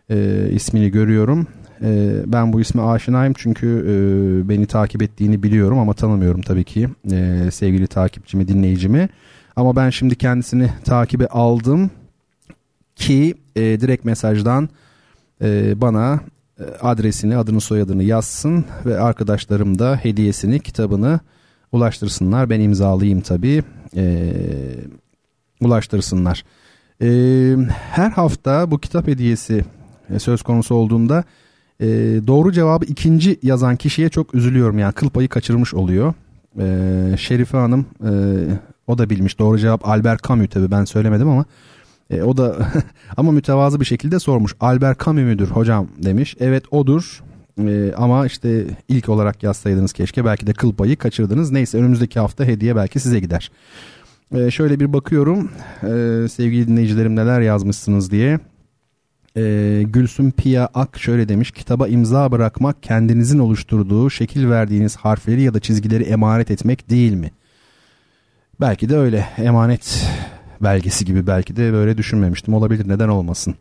e, 0.09 0.47
ismini 0.51 0.91
görüyorum. 0.91 1.47
E, 1.81 2.11
ben 2.25 2.53
bu 2.53 2.61
isme 2.61 2.81
aşinayım 2.81 3.33
çünkü 3.37 3.67
e, 3.67 4.49
beni 4.49 4.65
takip 4.65 5.01
ettiğini 5.01 5.43
biliyorum 5.43 5.79
ama 5.79 5.93
tanımıyorum 5.93 6.41
tabii 6.41 6.63
ki 6.63 6.89
e, 7.11 7.49
sevgili 7.51 7.87
takipçimi 7.87 8.47
dinleyicimi. 8.47 9.09
Ama 9.55 9.75
ben 9.75 9.89
şimdi 9.89 10.15
kendisini 10.15 10.69
takibe 10.83 11.27
aldım 11.27 11.91
ki 12.95 13.35
e, 13.55 13.61
direkt 13.61 14.05
mesajdan 14.05 14.69
e, 15.41 15.81
bana 15.81 16.19
e, 16.59 16.63
adresini 16.81 17.37
adını 17.37 17.61
soyadını 17.61 18.03
yazsın 18.03 18.65
ve 18.85 18.99
arkadaşlarım 18.99 19.79
da 19.79 19.95
hediyesini 19.95 20.59
kitabını 20.59 21.19
ulaştırsınlar. 21.71 22.49
Ben 22.49 22.59
imzalayayım 22.59 23.21
tabii. 23.21 23.63
E, 23.95 24.33
ulaştırsınlar. 25.61 26.43
E, 27.01 27.07
her 27.91 28.09
hafta 28.09 28.71
bu 28.71 28.79
kitap 28.79 29.07
hediyesi 29.07 29.65
e, 30.09 30.19
söz 30.19 30.41
konusu 30.41 30.75
olduğunda 30.75 31.23
e, 31.79 31.87
doğru 32.27 32.51
cevabı 32.51 32.85
ikinci 32.85 33.39
yazan 33.43 33.75
kişiye 33.75 34.09
çok 34.09 34.35
üzülüyorum. 34.35 34.79
Yani 34.79 34.93
kıl 34.93 35.09
payı 35.09 35.29
kaçırmış 35.29 35.73
oluyor. 35.73 36.13
E, 36.59 37.17
Şerife 37.17 37.57
Hanım 37.57 37.85
e, 38.03 38.11
o 38.87 38.97
da 38.97 39.09
bilmiş. 39.09 39.39
Doğru 39.39 39.57
cevap 39.57 39.87
Albert 39.87 40.27
Camus 40.27 40.49
tabii 40.49 40.71
ben 40.71 40.85
söylemedim 40.85 41.29
ama 41.29 41.45
e, 42.09 42.21
o 42.21 42.37
da 42.37 42.55
ama 43.17 43.31
mütevazı 43.31 43.79
bir 43.79 43.85
şekilde 43.85 44.19
sormuş. 44.19 44.55
Albert 44.59 45.05
Camus 45.05 45.21
müdür 45.23 45.47
hocam 45.47 45.87
demiş. 45.97 46.35
Evet 46.39 46.63
odur. 46.71 47.23
Ee, 47.59 47.93
ama 47.97 48.25
işte 48.25 48.65
ilk 48.87 49.09
olarak 49.09 49.43
yazsaydınız 49.43 49.93
keşke 49.93 50.25
belki 50.25 50.47
de 50.47 50.53
kıl 50.53 50.73
payı 50.73 50.97
kaçırdınız. 50.97 51.51
Neyse 51.51 51.77
önümüzdeki 51.77 52.19
hafta 52.19 52.45
hediye 52.45 52.75
belki 52.75 52.99
size 52.99 53.19
gider. 53.19 53.51
Ee, 54.35 54.51
şöyle 54.51 54.79
bir 54.79 54.93
bakıyorum 54.93 55.51
ee, 55.83 56.27
sevgili 56.29 56.67
dinleyicilerim 56.67 57.15
neler 57.15 57.41
yazmışsınız 57.41 58.11
diye. 58.11 58.39
Ee, 59.37 59.83
Gülsüm 59.87 60.31
Pia 60.31 60.67
Ak 60.73 60.99
şöyle 60.99 61.29
demiş 61.29 61.51
kitaba 61.51 61.87
imza 61.87 62.31
bırakmak 62.31 62.83
kendinizin 62.83 63.39
oluşturduğu 63.39 64.09
şekil 64.09 64.49
verdiğiniz 64.49 64.95
harfleri 64.95 65.41
ya 65.41 65.53
da 65.53 65.59
çizgileri 65.59 66.03
emanet 66.03 66.51
etmek 66.51 66.89
değil 66.89 67.13
mi? 67.13 67.31
Belki 68.61 68.89
de 68.89 68.97
öyle 68.97 69.27
emanet 69.37 70.05
belgesi 70.61 71.05
gibi 71.05 71.27
belki 71.27 71.55
de 71.55 71.73
böyle 71.73 71.97
düşünmemiştim 71.97 72.53
olabilir 72.53 72.89
neden 72.89 73.09
olmasın. 73.09 73.55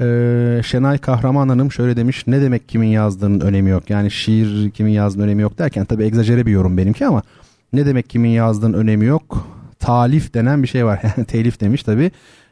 Ee, 0.00 0.60
Şenay 0.64 0.98
Kahraman 0.98 1.48
Hanım 1.48 1.72
şöyle 1.72 1.96
demiş 1.96 2.26
ne 2.26 2.42
demek 2.42 2.68
kimin 2.68 2.88
yazdığının 2.88 3.40
önemi 3.40 3.70
yok? 3.70 3.90
Yani 3.90 4.10
şiir 4.10 4.70
kimin 4.70 4.92
yazdığının 4.92 5.24
önemi 5.24 5.42
yok 5.42 5.58
derken 5.58 5.84
tabi 5.84 6.04
egzajere 6.04 6.46
bir 6.46 6.52
yorum 6.52 6.76
benimki 6.76 7.06
ama 7.06 7.22
ne 7.72 7.86
demek 7.86 8.10
kimin 8.10 8.30
yazdığının 8.30 8.78
önemi 8.78 9.04
yok? 9.04 9.46
Talif 9.78 10.34
denen 10.34 10.62
bir 10.62 10.68
şey 10.68 10.84
var. 10.84 11.02
Telif 11.28 11.60
demiş 11.60 11.82
tabi 11.82 12.10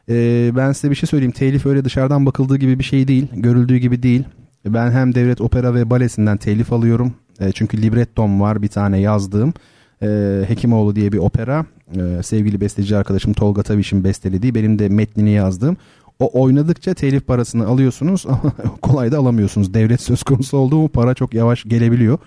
ee, 0.09 0.51
ben 0.57 0.73
size 0.73 0.91
bir 0.91 0.95
şey 0.95 1.07
söyleyeyim. 1.07 1.33
Telif 1.33 1.67
öyle 1.67 1.85
dışarıdan 1.85 2.27
bakıldığı 2.27 2.57
gibi 2.57 2.79
bir 2.79 2.85
şey 2.85 3.09
değil 3.09 3.27
görüldüğü 3.33 3.77
gibi 3.77 4.03
değil. 4.03 4.25
Ben 4.67 4.91
hem 4.91 5.15
devlet 5.15 5.41
opera 5.41 5.75
ve 5.75 5.91
balesinden 5.91 6.37
telif 6.37 6.73
alıyorum. 6.73 7.15
E, 7.41 7.53
çünkü 7.53 7.83
librettom 7.83 8.41
var 8.41 8.63
bir 8.63 8.69
tane 8.69 9.01
yazdığım. 9.01 9.55
E, 10.03 10.41
Hekimoğlu 10.49 10.97
diye 10.97 11.13
bir 11.13 11.19
opera. 11.19 11.65
E, 11.97 12.23
sevgili 12.23 12.61
besteci 12.61 12.97
arkadaşım 12.97 13.33
Tolga 13.33 13.63
Taviş'in 13.63 14.05
bestelediği 14.05 14.55
benim 14.55 14.79
de 14.79 14.89
metnini 14.89 15.31
yazdığım 15.31 15.77
o 16.21 16.43
oynadıkça 16.43 16.95
telif 16.95 17.27
parasını 17.27 17.67
alıyorsunuz 17.67 18.27
ama 18.27 18.53
kolay 18.83 19.13
da 19.13 19.19
alamıyorsunuz. 19.19 19.75
Devlet 19.75 20.01
söz 20.01 20.23
konusu 20.23 20.57
olduğu 20.57 20.77
mu 20.77 20.89
para 20.89 21.15
çok 21.15 21.35
yavaş 21.35 21.65
gelebiliyor. 21.65 22.19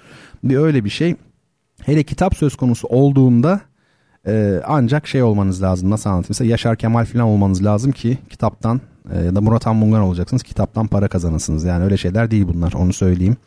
Bir 0.43 0.57
öyle 0.57 0.85
bir 0.85 0.89
şey. 0.89 1.15
Hele 1.81 2.03
kitap 2.03 2.35
söz 2.35 2.55
konusu 2.55 2.87
olduğunda 2.87 3.61
e, 4.27 4.61
ancak 4.67 5.07
şey 5.07 5.23
olmanız 5.23 5.61
lazım. 5.61 5.89
Nasıl 5.89 6.09
anlatayım? 6.09 6.27
Mesela 6.29 6.51
Yaşar 6.51 6.75
Kemal 6.75 7.05
falan 7.05 7.25
olmanız 7.25 7.65
lazım 7.65 7.91
ki 7.91 8.17
kitaptan 8.29 8.81
e, 9.13 9.19
ya 9.19 9.35
da 9.35 9.41
Murat 9.41 9.67
Anmungan 9.67 10.01
olacaksınız. 10.01 10.43
Kitaptan 10.43 10.87
para 10.87 11.07
kazanırsınız. 11.07 11.63
Yani 11.63 11.83
öyle 11.83 11.97
şeyler 11.97 12.31
değil 12.31 12.47
bunlar 12.47 12.73
onu 12.73 12.93
söyleyeyim. 12.93 13.37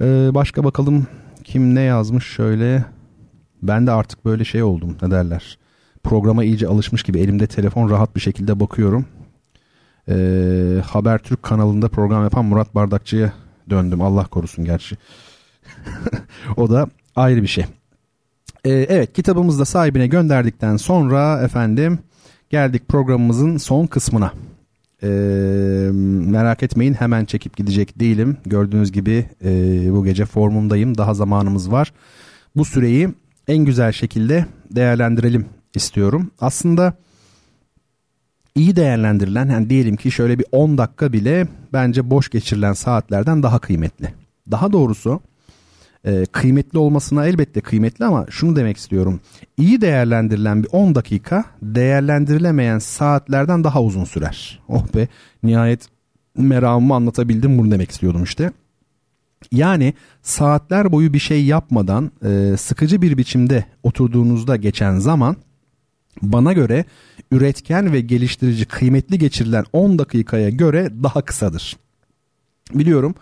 E, 0.00 0.04
başka 0.34 0.64
bakalım 0.64 1.06
kim 1.44 1.74
ne 1.74 1.80
yazmış 1.80 2.26
şöyle. 2.26 2.84
Ben 3.62 3.86
de 3.86 3.90
artık 3.90 4.24
böyle 4.24 4.44
şey 4.44 4.62
oldum 4.62 4.96
ne 5.02 5.10
derler. 5.10 5.58
Programa 6.02 6.44
iyice 6.44 6.68
alışmış 6.68 7.02
gibi 7.02 7.18
elimde 7.20 7.46
telefon 7.46 7.90
rahat 7.90 8.16
bir 8.16 8.20
şekilde 8.20 8.60
bakıyorum 8.60 9.04
e, 10.08 10.14
Habertürk 10.86 11.42
kanalında 11.42 11.88
program 11.88 12.24
yapan 12.24 12.44
Murat 12.44 12.74
Bardakçı'ya 12.74 13.32
döndüm. 13.70 14.00
Allah 14.00 14.24
korusun 14.24 14.64
gerçi. 14.64 14.96
o 16.56 16.70
da 16.70 16.86
ayrı 17.16 17.42
bir 17.42 17.46
şey. 17.46 17.64
E, 18.64 18.70
evet 18.70 19.12
kitabımızı 19.12 19.58
da 19.58 19.64
sahibine 19.64 20.06
gönderdikten 20.06 20.76
sonra 20.76 21.42
efendim 21.42 21.98
geldik 22.50 22.88
programımızın 22.88 23.56
son 23.56 23.86
kısmına. 23.86 24.32
E, 25.02 25.08
merak 26.26 26.62
etmeyin 26.62 26.94
hemen 26.94 27.24
çekip 27.24 27.56
gidecek 27.56 28.00
değilim. 28.00 28.36
Gördüğünüz 28.46 28.92
gibi 28.92 29.26
e, 29.44 29.50
bu 29.92 30.04
gece 30.04 30.24
formundayım. 30.26 30.98
Daha 30.98 31.14
zamanımız 31.14 31.70
var. 31.70 31.92
Bu 32.56 32.64
süreyi 32.64 33.08
en 33.48 33.58
güzel 33.58 33.92
şekilde 33.92 34.46
değerlendirelim 34.70 35.46
istiyorum. 35.74 36.30
Aslında 36.40 36.94
iyi 38.56 38.76
değerlendirilen 38.76 39.48
yani 39.48 39.70
diyelim 39.70 39.96
ki 39.96 40.10
şöyle 40.10 40.38
bir 40.38 40.46
10 40.52 40.78
dakika 40.78 41.12
bile 41.12 41.48
bence 41.72 42.10
boş 42.10 42.28
geçirilen 42.28 42.72
saatlerden 42.72 43.42
daha 43.42 43.58
kıymetli. 43.58 44.14
Daha 44.50 44.72
doğrusu 44.72 45.20
e, 46.04 46.24
kıymetli 46.32 46.78
olmasına 46.78 47.26
elbette 47.26 47.60
kıymetli 47.60 48.04
ama 48.04 48.26
şunu 48.30 48.56
demek 48.56 48.76
istiyorum. 48.76 49.20
İyi 49.56 49.80
değerlendirilen 49.80 50.62
bir 50.62 50.68
10 50.72 50.94
dakika 50.94 51.44
değerlendirilemeyen 51.62 52.78
saatlerden 52.78 53.64
daha 53.64 53.82
uzun 53.82 54.04
sürer. 54.04 54.62
Oh 54.68 54.84
be 54.94 55.08
nihayet 55.42 55.88
meramımı 56.36 56.94
anlatabildim 56.94 57.58
bunu 57.58 57.70
demek 57.70 57.90
istiyordum 57.90 58.24
işte. 58.24 58.52
Yani 59.52 59.94
saatler 60.22 60.92
boyu 60.92 61.12
bir 61.12 61.18
şey 61.18 61.44
yapmadan 61.44 62.10
e, 62.24 62.56
sıkıcı 62.56 63.02
bir 63.02 63.18
biçimde 63.18 63.64
oturduğunuzda 63.82 64.56
geçen 64.56 64.98
zaman 64.98 65.36
bana 66.22 66.52
göre 66.52 66.84
üretken 67.30 67.92
ve 67.92 68.00
geliştirici 68.00 68.64
kıymetli 68.64 69.18
geçirilen 69.18 69.64
10 69.72 69.98
dakikaya 69.98 70.50
göre 70.50 70.90
daha 71.02 71.22
kısadır. 71.22 71.76
Biliyorum 72.74 73.14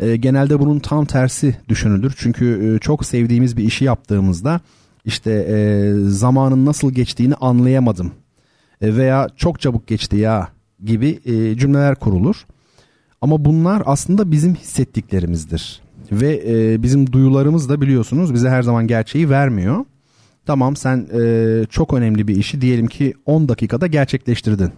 e, 0.00 0.16
genelde 0.16 0.58
bunun 0.58 0.78
tam 0.78 1.04
tersi 1.04 1.56
düşünülür. 1.68 2.14
Çünkü 2.16 2.74
e, 2.76 2.78
çok 2.78 3.06
sevdiğimiz 3.06 3.56
bir 3.56 3.64
işi 3.64 3.84
yaptığımızda 3.84 4.60
işte 5.04 5.30
e, 5.32 5.92
zamanın 6.08 6.66
nasıl 6.66 6.90
geçtiğini 6.90 7.34
anlayamadım 7.34 8.12
e, 8.80 8.96
veya 8.96 9.28
çok 9.36 9.60
çabuk 9.60 9.86
geçti 9.86 10.16
ya 10.16 10.48
gibi 10.84 11.20
e, 11.24 11.56
cümleler 11.56 11.94
kurulur. 11.94 12.46
Ama 13.20 13.44
bunlar 13.44 13.82
aslında 13.86 14.30
bizim 14.30 14.54
hissettiklerimizdir. 14.54 15.80
Ve 16.12 16.42
e, 16.46 16.82
bizim 16.82 17.12
duyularımız 17.12 17.68
da 17.68 17.80
biliyorsunuz 17.80 18.34
bize 18.34 18.48
her 18.48 18.62
zaman 18.62 18.86
gerçeği 18.86 19.30
vermiyor. 19.30 19.84
Tamam 20.48 20.76
sen 20.76 21.06
e, 21.20 21.64
çok 21.70 21.94
önemli 21.94 22.28
bir 22.28 22.36
işi 22.36 22.60
diyelim 22.60 22.86
ki 22.86 23.14
10 23.26 23.48
dakikada 23.48 23.86
gerçekleştirdin. 23.86 24.72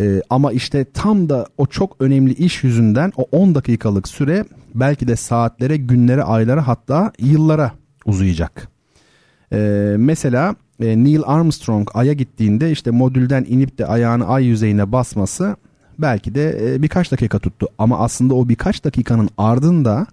E, 0.00 0.22
ama 0.30 0.52
işte 0.52 0.84
tam 0.84 1.28
da 1.28 1.46
o 1.58 1.66
çok 1.66 1.96
önemli 2.00 2.32
iş 2.34 2.64
yüzünden 2.64 3.12
o 3.16 3.22
10 3.32 3.54
dakikalık 3.54 4.08
süre 4.08 4.44
belki 4.74 5.08
de 5.08 5.16
saatlere, 5.16 5.76
günlere, 5.76 6.22
aylara 6.22 6.66
hatta 6.68 7.12
yıllara 7.18 7.72
uzayacak. 8.04 8.68
E, 9.52 9.58
mesela 9.98 10.54
e, 10.82 11.04
Neil 11.04 11.22
Armstrong 11.24 11.90
Ay'a 11.94 12.12
gittiğinde 12.12 12.70
işte 12.70 12.90
modülden 12.90 13.46
inip 13.48 13.78
de 13.78 13.86
ayağını 13.86 14.28
ay 14.28 14.44
yüzeyine 14.44 14.92
basması 14.92 15.56
belki 15.98 16.34
de 16.34 16.74
e, 16.74 16.82
birkaç 16.82 17.12
dakika 17.12 17.38
tuttu. 17.38 17.66
Ama 17.78 17.98
aslında 17.98 18.34
o 18.34 18.48
birkaç 18.48 18.84
dakikanın 18.84 19.28
ardında 19.38 20.06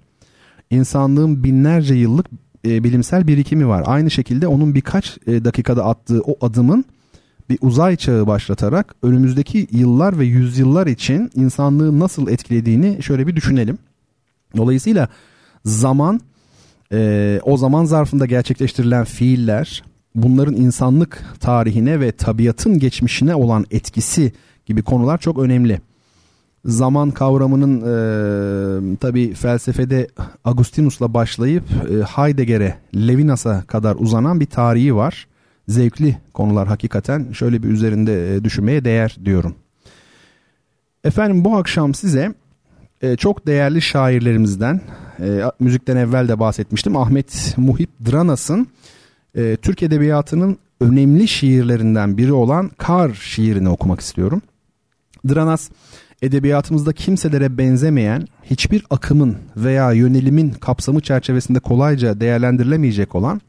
insanlığın 0.69 1.43
binlerce 1.43 1.95
yıllık 1.95 2.25
e, 2.67 2.83
bilimsel 2.83 3.27
birikimi 3.27 3.67
var. 3.67 3.83
Aynı 3.85 4.11
şekilde 4.11 4.47
onun 4.47 4.75
birkaç 4.75 5.17
e, 5.27 5.45
dakikada 5.45 5.85
attığı 5.85 6.21
o 6.21 6.45
adımın 6.45 6.85
bir 7.49 7.57
uzay 7.61 7.95
çağı 7.95 8.27
başlatarak 8.27 8.95
önümüzdeki 9.03 9.67
yıllar 9.71 10.19
ve 10.19 10.25
yüzyıllar 10.25 10.87
için 10.87 11.31
insanlığı 11.35 11.99
nasıl 11.99 12.27
etkilediğini 12.27 13.03
şöyle 13.03 13.27
bir 13.27 13.35
düşünelim. 13.35 13.77
Dolayısıyla 14.57 15.07
zaman 15.65 16.21
e, 16.91 17.39
o 17.43 17.57
zaman 17.57 17.85
zarfında 17.85 18.25
gerçekleştirilen 18.25 19.03
fiiller 19.03 19.83
bunların 20.15 20.55
insanlık 20.55 21.23
tarihine 21.39 21.99
ve 21.99 22.11
tabiatın 22.11 22.79
geçmişine 22.79 23.35
olan 23.35 23.65
etkisi 23.71 24.33
gibi 24.65 24.81
konular 24.81 25.17
çok 25.17 25.39
önemli. 25.39 25.81
Zaman 26.67 27.11
kavramının 27.11 27.81
e, 27.81 28.97
tabi 28.97 29.33
felsefede 29.33 30.07
Agustinus'la 30.45 31.13
başlayıp 31.13 31.63
e, 31.71 31.93
Heidegger'e, 32.03 32.77
Levinas'a 32.95 33.63
kadar 33.63 33.95
uzanan 33.95 34.39
bir 34.39 34.45
tarihi 34.45 34.95
var. 34.95 35.27
Zevkli 35.67 36.17
konular 36.33 36.67
hakikaten 36.67 37.31
şöyle 37.31 37.63
bir 37.63 37.69
üzerinde 37.69 38.43
düşünmeye 38.43 38.85
değer 38.85 39.17
diyorum. 39.25 39.55
Efendim 41.03 41.45
bu 41.45 41.57
akşam 41.57 41.93
size 41.93 42.33
e, 43.01 43.15
çok 43.15 43.47
değerli 43.47 43.81
şairlerimizden, 43.81 44.81
e, 45.19 45.41
müzikten 45.59 45.95
evvel 45.95 46.27
de 46.27 46.39
bahsetmiştim. 46.39 46.95
Ahmet 46.97 47.53
Muhip 47.57 47.89
Dranas'ın 48.11 48.67
e, 49.35 49.55
Türk 49.55 49.83
Edebiyatı'nın 49.83 50.57
önemli 50.81 51.27
şiirlerinden 51.27 52.17
biri 52.17 52.33
olan 52.33 52.71
Kar 52.77 53.13
şiirini 53.13 53.69
okumak 53.69 53.99
istiyorum. 53.99 54.41
Dranas 55.29 55.69
edebiyatımızda 56.21 56.93
kimselere 56.93 57.57
benzemeyen 57.57 58.27
hiçbir 58.43 58.83
akımın 58.89 59.37
veya 59.57 59.91
yönelimin 59.91 60.49
kapsamı 60.51 61.01
çerçevesinde 61.01 61.59
kolayca 61.59 62.19
değerlendirilemeyecek 62.19 63.15
olan 63.15 63.41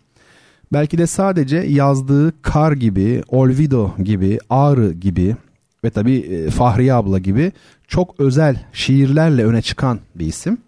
belki 0.73 0.99
de 0.99 1.07
sadece 1.07 1.57
yazdığı 1.57 2.43
Kar 2.43 2.73
gibi, 2.73 3.23
Olvido 3.29 3.95
gibi, 3.99 4.39
Ağrı 4.51 4.93
gibi 4.93 5.37
ve 5.85 5.91
tabi 5.91 6.17
e, 6.17 6.51
Fahriye 6.51 6.95
abla 6.95 7.19
gibi 7.19 7.53
çok 7.89 8.21
özel 8.21 8.65
şiirlerle 8.73 9.45
öne 9.45 9.63
çıkan 9.63 10.01
bir 10.15 10.27
isim. 10.27 10.59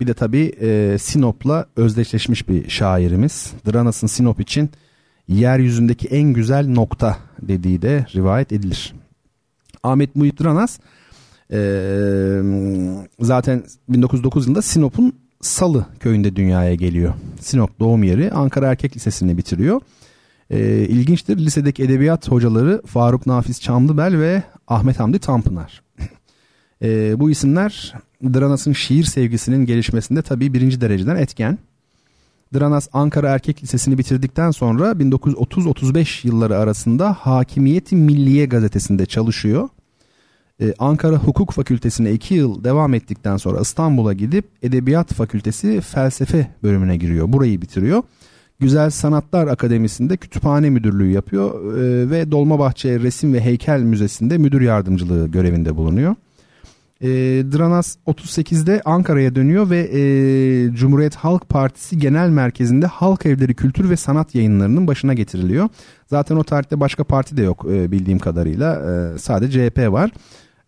Bir 0.00 0.06
de 0.06 0.14
tabi 0.14 0.52
e, 0.60 0.98
Sinop'la 0.98 1.66
özdeşleşmiş 1.76 2.48
bir 2.48 2.70
şairimiz. 2.70 3.52
Dranas'ın 3.72 4.06
Sinop 4.06 4.40
için 4.40 4.70
yeryüzündeki 5.28 6.08
en 6.08 6.32
güzel 6.32 6.68
nokta 6.68 7.18
dediği 7.42 7.82
de 7.82 8.06
rivayet 8.14 8.52
edilir. 8.52 8.94
Ahmet 9.82 10.16
Muhit 10.16 10.42
Dranas 10.42 10.78
e, 11.52 11.58
zaten 13.20 13.62
1909 13.88 14.46
yılında 14.46 14.62
Sinop'un 14.62 15.12
Salı 15.40 15.86
köyünde 16.00 16.36
dünyaya 16.36 16.74
geliyor. 16.74 17.14
Sinop 17.40 17.80
doğum 17.80 18.02
yeri 18.02 18.32
Ankara 18.32 18.70
Erkek 18.70 18.96
Lisesi'ni 18.96 19.38
bitiriyor. 19.38 19.80
E, 20.50 20.86
ilginçtir 20.88 21.38
lisedeki 21.38 21.82
edebiyat 21.82 22.30
hocaları 22.30 22.82
Faruk 22.86 23.26
Nafiz 23.26 23.60
Çamlıbel 23.60 24.18
ve 24.18 24.42
Ahmet 24.68 25.00
Hamdi 25.00 25.18
Tanpınar. 25.18 25.82
E, 26.82 27.20
bu 27.20 27.30
isimler 27.30 27.94
Dranas'ın 28.24 28.72
şiir 28.72 29.04
sevgisinin 29.04 29.66
gelişmesinde 29.66 30.22
tabii 30.22 30.52
birinci 30.52 30.80
dereceden 30.80 31.16
etken. 31.16 31.58
Dranas 32.54 32.88
Ankara 32.92 33.28
Erkek 33.28 33.62
Lisesi'ni 33.62 33.98
bitirdikten 33.98 34.50
sonra 34.50 34.90
1930-35 34.90 36.26
yılları 36.26 36.58
arasında 36.58 37.12
Hakimiyeti 37.12 37.96
Milliye 37.96 38.46
gazetesinde 38.46 39.06
çalışıyor. 39.06 39.68
Ee, 40.60 40.74
Ankara 40.78 41.16
Hukuk 41.16 41.52
Fakültesine 41.52 42.12
2 42.12 42.34
yıl 42.34 42.64
devam 42.64 42.94
ettikten 42.94 43.36
sonra 43.36 43.60
İstanbul'a 43.60 44.12
gidip 44.12 44.44
Edebiyat 44.62 45.12
Fakültesi 45.12 45.80
Felsefe 45.80 46.50
bölümüne 46.62 46.96
giriyor. 46.96 47.32
Burayı 47.32 47.62
bitiriyor. 47.62 48.02
Güzel 48.60 48.90
Sanatlar 48.90 49.46
Akademisi'nde 49.46 50.16
kütüphane 50.16 50.70
müdürlüğü 50.70 51.10
yapıyor 51.10 51.76
ee, 51.76 52.10
ve 52.10 52.30
Dolmabahçe 52.30 53.00
Resim 53.00 53.34
ve 53.34 53.40
Heykel 53.40 53.80
Müzesi'nde 53.80 54.38
müdür 54.38 54.60
yardımcılığı 54.60 55.28
görevinde 55.28 55.76
bulunuyor. 55.76 56.14
E, 57.00 57.08
Dranas 57.52 57.96
38'de 58.06 58.82
Ankara'ya 58.84 59.34
dönüyor 59.34 59.70
ve 59.70 59.78
e, 59.78 60.00
Cumhuriyet 60.74 61.14
Halk 61.14 61.48
Partisi 61.48 61.98
Genel 61.98 62.28
Merkezi'nde 62.28 62.86
Halk 62.86 63.26
Evleri 63.26 63.54
Kültür 63.54 63.90
ve 63.90 63.96
Sanat 63.96 64.34
yayınlarının 64.34 64.86
başına 64.86 65.14
getiriliyor. 65.14 65.68
Zaten 66.06 66.36
o 66.36 66.44
tarihte 66.44 66.80
başka 66.80 67.04
parti 67.04 67.36
de 67.36 67.42
yok 67.42 67.66
e, 67.70 67.92
bildiğim 67.92 68.18
kadarıyla. 68.18 68.74
E, 68.74 69.18
sadece 69.18 69.70
CHP 69.70 69.78
var. 69.92 70.10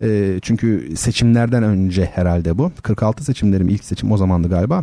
E, 0.03 0.39
çünkü 0.43 0.97
seçimlerden 0.97 1.63
önce 1.63 2.05
herhalde 2.05 2.59
bu. 2.59 2.73
46 2.83 3.25
seçimlerim 3.25 3.69
ilk 3.69 3.85
seçim 3.85 4.13
o 4.13 4.17
zamandı 4.17 4.49
galiba. 4.49 4.83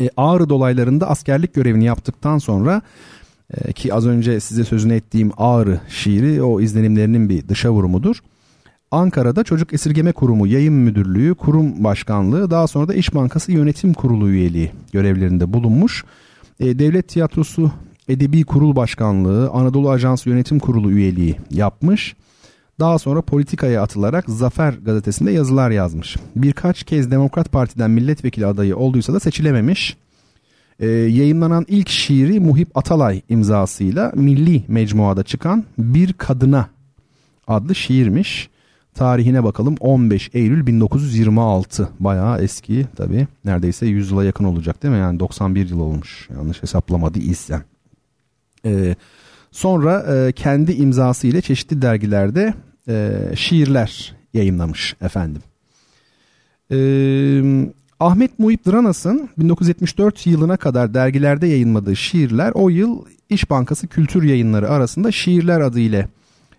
E, 0.00 0.10
Ağrı 0.16 0.48
dolaylarında 0.48 1.08
askerlik 1.08 1.54
görevini 1.54 1.84
yaptıktan 1.84 2.38
sonra 2.38 2.82
e, 3.54 3.72
ki 3.72 3.94
az 3.94 4.06
önce 4.06 4.40
size 4.40 4.64
sözünü 4.64 4.94
ettiğim 4.94 5.32
Ağrı 5.36 5.80
şiiri 5.88 6.42
o 6.42 6.60
izlenimlerinin 6.60 7.28
bir 7.28 7.48
dışa 7.48 7.70
vurumudur. 7.70 8.16
Ankara'da 8.90 9.44
Çocuk 9.44 9.72
Esirgeme 9.72 10.12
Kurumu 10.12 10.46
Yayın 10.46 10.74
Müdürlüğü, 10.74 11.34
Kurum 11.34 11.84
Başkanlığı, 11.84 12.50
daha 12.50 12.66
sonra 12.66 12.88
da 12.88 12.94
İş 12.94 13.14
Bankası 13.14 13.52
Yönetim 13.52 13.94
Kurulu 13.94 14.30
üyeliği 14.30 14.70
görevlerinde 14.92 15.52
bulunmuş. 15.52 16.04
E, 16.60 16.78
Devlet 16.78 17.08
Tiyatrosu 17.08 17.70
Edebi 18.08 18.44
Kurul 18.44 18.76
Başkanlığı, 18.76 19.50
Anadolu 19.50 19.90
Ajansı 19.90 20.28
Yönetim 20.28 20.58
Kurulu 20.58 20.90
üyeliği 20.90 21.36
yapmış. 21.50 22.16
Daha 22.80 22.98
sonra 22.98 23.22
politikaya 23.22 23.82
atılarak 23.82 24.24
Zafer 24.28 24.72
gazetesinde 24.72 25.32
yazılar 25.32 25.70
yazmış. 25.70 26.16
Birkaç 26.36 26.84
kez 26.84 27.10
Demokrat 27.10 27.52
Parti'den 27.52 27.90
milletvekili 27.90 28.46
adayı 28.46 28.76
olduysa 28.76 29.12
da 29.14 29.20
seçilememiş. 29.20 29.96
E, 30.80 30.86
yayınlanan 30.88 31.64
ilk 31.68 31.88
şiiri 31.88 32.40
Muhip 32.40 32.76
Atalay 32.78 33.22
imzasıyla 33.28 34.12
Milli 34.14 34.64
Mecmuada 34.68 35.22
çıkan 35.22 35.64
Bir 35.78 36.12
Kadına 36.12 36.68
adlı 37.48 37.74
şiirmiş. 37.74 38.50
Tarihine 38.94 39.44
bakalım 39.44 39.74
15 39.80 40.30
Eylül 40.34 40.66
1926 40.66 41.88
bayağı 42.00 42.42
eski 42.42 42.86
tabi 42.96 43.26
neredeyse 43.44 43.86
100 43.86 44.10
yıla 44.10 44.24
yakın 44.24 44.44
olacak 44.44 44.82
değil 44.82 44.94
mi 44.94 45.00
yani 45.00 45.20
91 45.20 45.68
yıl 45.70 45.80
olmuş 45.80 46.28
yanlış 46.36 46.62
hesaplamadı 46.62 47.18
isem. 47.18 47.64
Ee, 48.66 48.94
sonra 49.54 50.14
e, 50.14 50.32
kendi 50.32 50.72
imzası 50.72 51.26
ile 51.26 51.40
çeşitli 51.40 51.82
dergilerde 51.82 52.54
e, 52.88 53.18
şiirler 53.34 54.14
yayınlamış 54.34 54.96
efendim. 55.00 55.42
Ee, 56.70 57.70
Ahmet 58.00 58.38
Muhip 58.38 58.66
Dranas'ın 58.66 59.28
1974 59.38 60.26
yılına 60.26 60.56
kadar 60.56 60.94
dergilerde 60.94 61.46
yayınladığı 61.46 61.96
şiirler 61.96 62.52
o 62.54 62.68
yıl 62.68 63.04
İş 63.28 63.50
Bankası 63.50 63.86
Kültür 63.86 64.22
Yayınları 64.22 64.70
arasında 64.70 65.12
şiirler 65.12 65.60
adıyla 65.60 66.08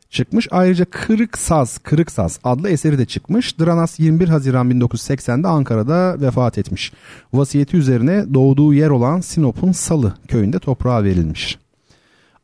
çıkmış. 0.10 0.48
Ayrıca 0.52 0.86
Kırık 0.86 1.38
Saz, 1.38 1.78
Kırık 1.78 2.12
Saz 2.12 2.40
adlı 2.44 2.70
eseri 2.70 2.98
de 2.98 3.06
çıkmış. 3.06 3.60
Dranas 3.60 4.00
21 4.00 4.28
Haziran 4.28 4.72
1980'de 4.72 5.48
Ankara'da 5.48 6.22
vefat 6.22 6.58
etmiş. 6.58 6.94
Vasiyeti 7.34 7.78
üzerine 7.78 8.34
doğduğu 8.34 8.74
yer 8.74 8.90
olan 8.90 9.22
Sinop'un 9.22 9.72
Salı 9.72 10.14
köyünde 10.28 10.60
toprağa 10.60 11.04
verilmiş. 11.04 11.58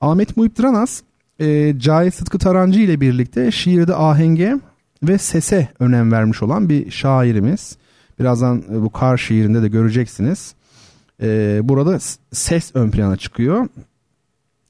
Ahmet 0.02 0.38
Muhip 0.38 0.60
Dranas, 0.60 1.02
e, 1.40 1.80
Cahit 1.80 2.14
Sıtkı 2.14 2.38
Tarancı 2.38 2.80
ile 2.80 3.02
birlikte 3.02 3.52
şiirde 3.52 3.96
ahenge 3.96 4.58
ve 5.04 5.18
sese 5.18 5.68
önem 5.80 6.12
vermiş 6.12 6.44
olan 6.44 6.70
bir 6.70 6.92
şairimiz. 6.92 7.78
Birazdan 8.20 8.64
e, 8.74 8.82
bu 8.82 8.90
kar 8.90 9.18
şiirinde 9.18 9.62
de 9.62 9.68
göreceksiniz. 9.68 10.56
E, 11.22 11.60
burada 11.64 12.00
ses 12.32 12.72
ön 12.74 12.92
plana 12.92 13.18
çıkıyor. 13.18 13.68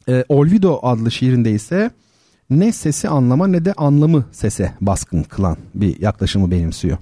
E, 0.09 0.25
Olvido 0.29 0.79
adlı 0.83 1.11
şiirinde 1.11 1.51
ise 1.51 1.91
ne 2.49 2.71
sesi 2.71 3.09
anlama 3.09 3.47
ne 3.47 3.65
de 3.65 3.73
anlamı 3.73 4.25
sese 4.31 4.73
baskın 4.81 5.23
kılan 5.23 5.57
bir 5.75 6.01
yaklaşımı 6.01 6.51
benimsiyor. 6.51 6.97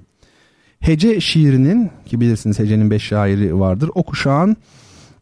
Hece 0.80 1.22
şiirinin 1.22 1.91
ki 2.06 2.22
bilirsiniz 2.22 2.60
Hece'nin 2.60 2.91
beş 2.91 3.03
şairi 3.03 3.60
vardır. 3.60 3.91
O 3.95 4.03
kuşağın 4.03 4.57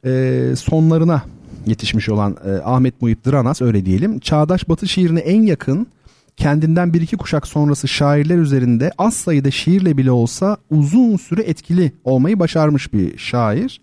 e, 0.05 0.53
sonlarına 0.57 1.23
yetişmiş 1.67 2.09
olan 2.09 2.37
e, 2.45 2.51
Ahmet 2.51 3.01
Muhip 3.01 3.25
Dranas 3.25 3.61
öyle 3.61 3.85
diyelim. 3.85 4.19
Çağdaş 4.19 4.69
Batı 4.69 4.87
şiirine 4.87 5.19
en 5.19 5.41
yakın 5.41 5.87
kendinden 6.37 6.93
bir 6.93 7.01
iki 7.01 7.17
kuşak 7.17 7.47
sonrası 7.47 7.87
şairler 7.87 8.37
üzerinde 8.37 8.91
az 8.97 9.13
sayıda 9.13 9.51
şiirle 9.51 9.97
bile 9.97 10.11
olsa 10.11 10.57
uzun 10.69 11.17
süre 11.17 11.41
etkili 11.41 11.91
olmayı 12.03 12.39
başarmış 12.39 12.93
bir 12.93 13.17
şair. 13.17 13.81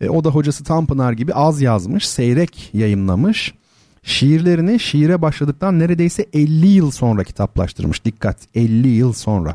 E, 0.00 0.08
o 0.08 0.24
da 0.24 0.30
hocası 0.30 0.64
Tanpınar 0.64 1.12
gibi 1.12 1.34
az 1.34 1.60
yazmış, 1.60 2.08
seyrek 2.08 2.70
yayımlamış. 2.74 3.54
Şiirlerini 4.02 4.80
şiire 4.80 5.22
başladıktan 5.22 5.78
neredeyse 5.78 6.26
50 6.32 6.66
yıl 6.66 6.90
sonra 6.90 7.24
kitaplaştırmış. 7.24 8.04
Dikkat 8.04 8.36
50 8.54 8.88
yıl 8.88 9.12
sonra. 9.12 9.54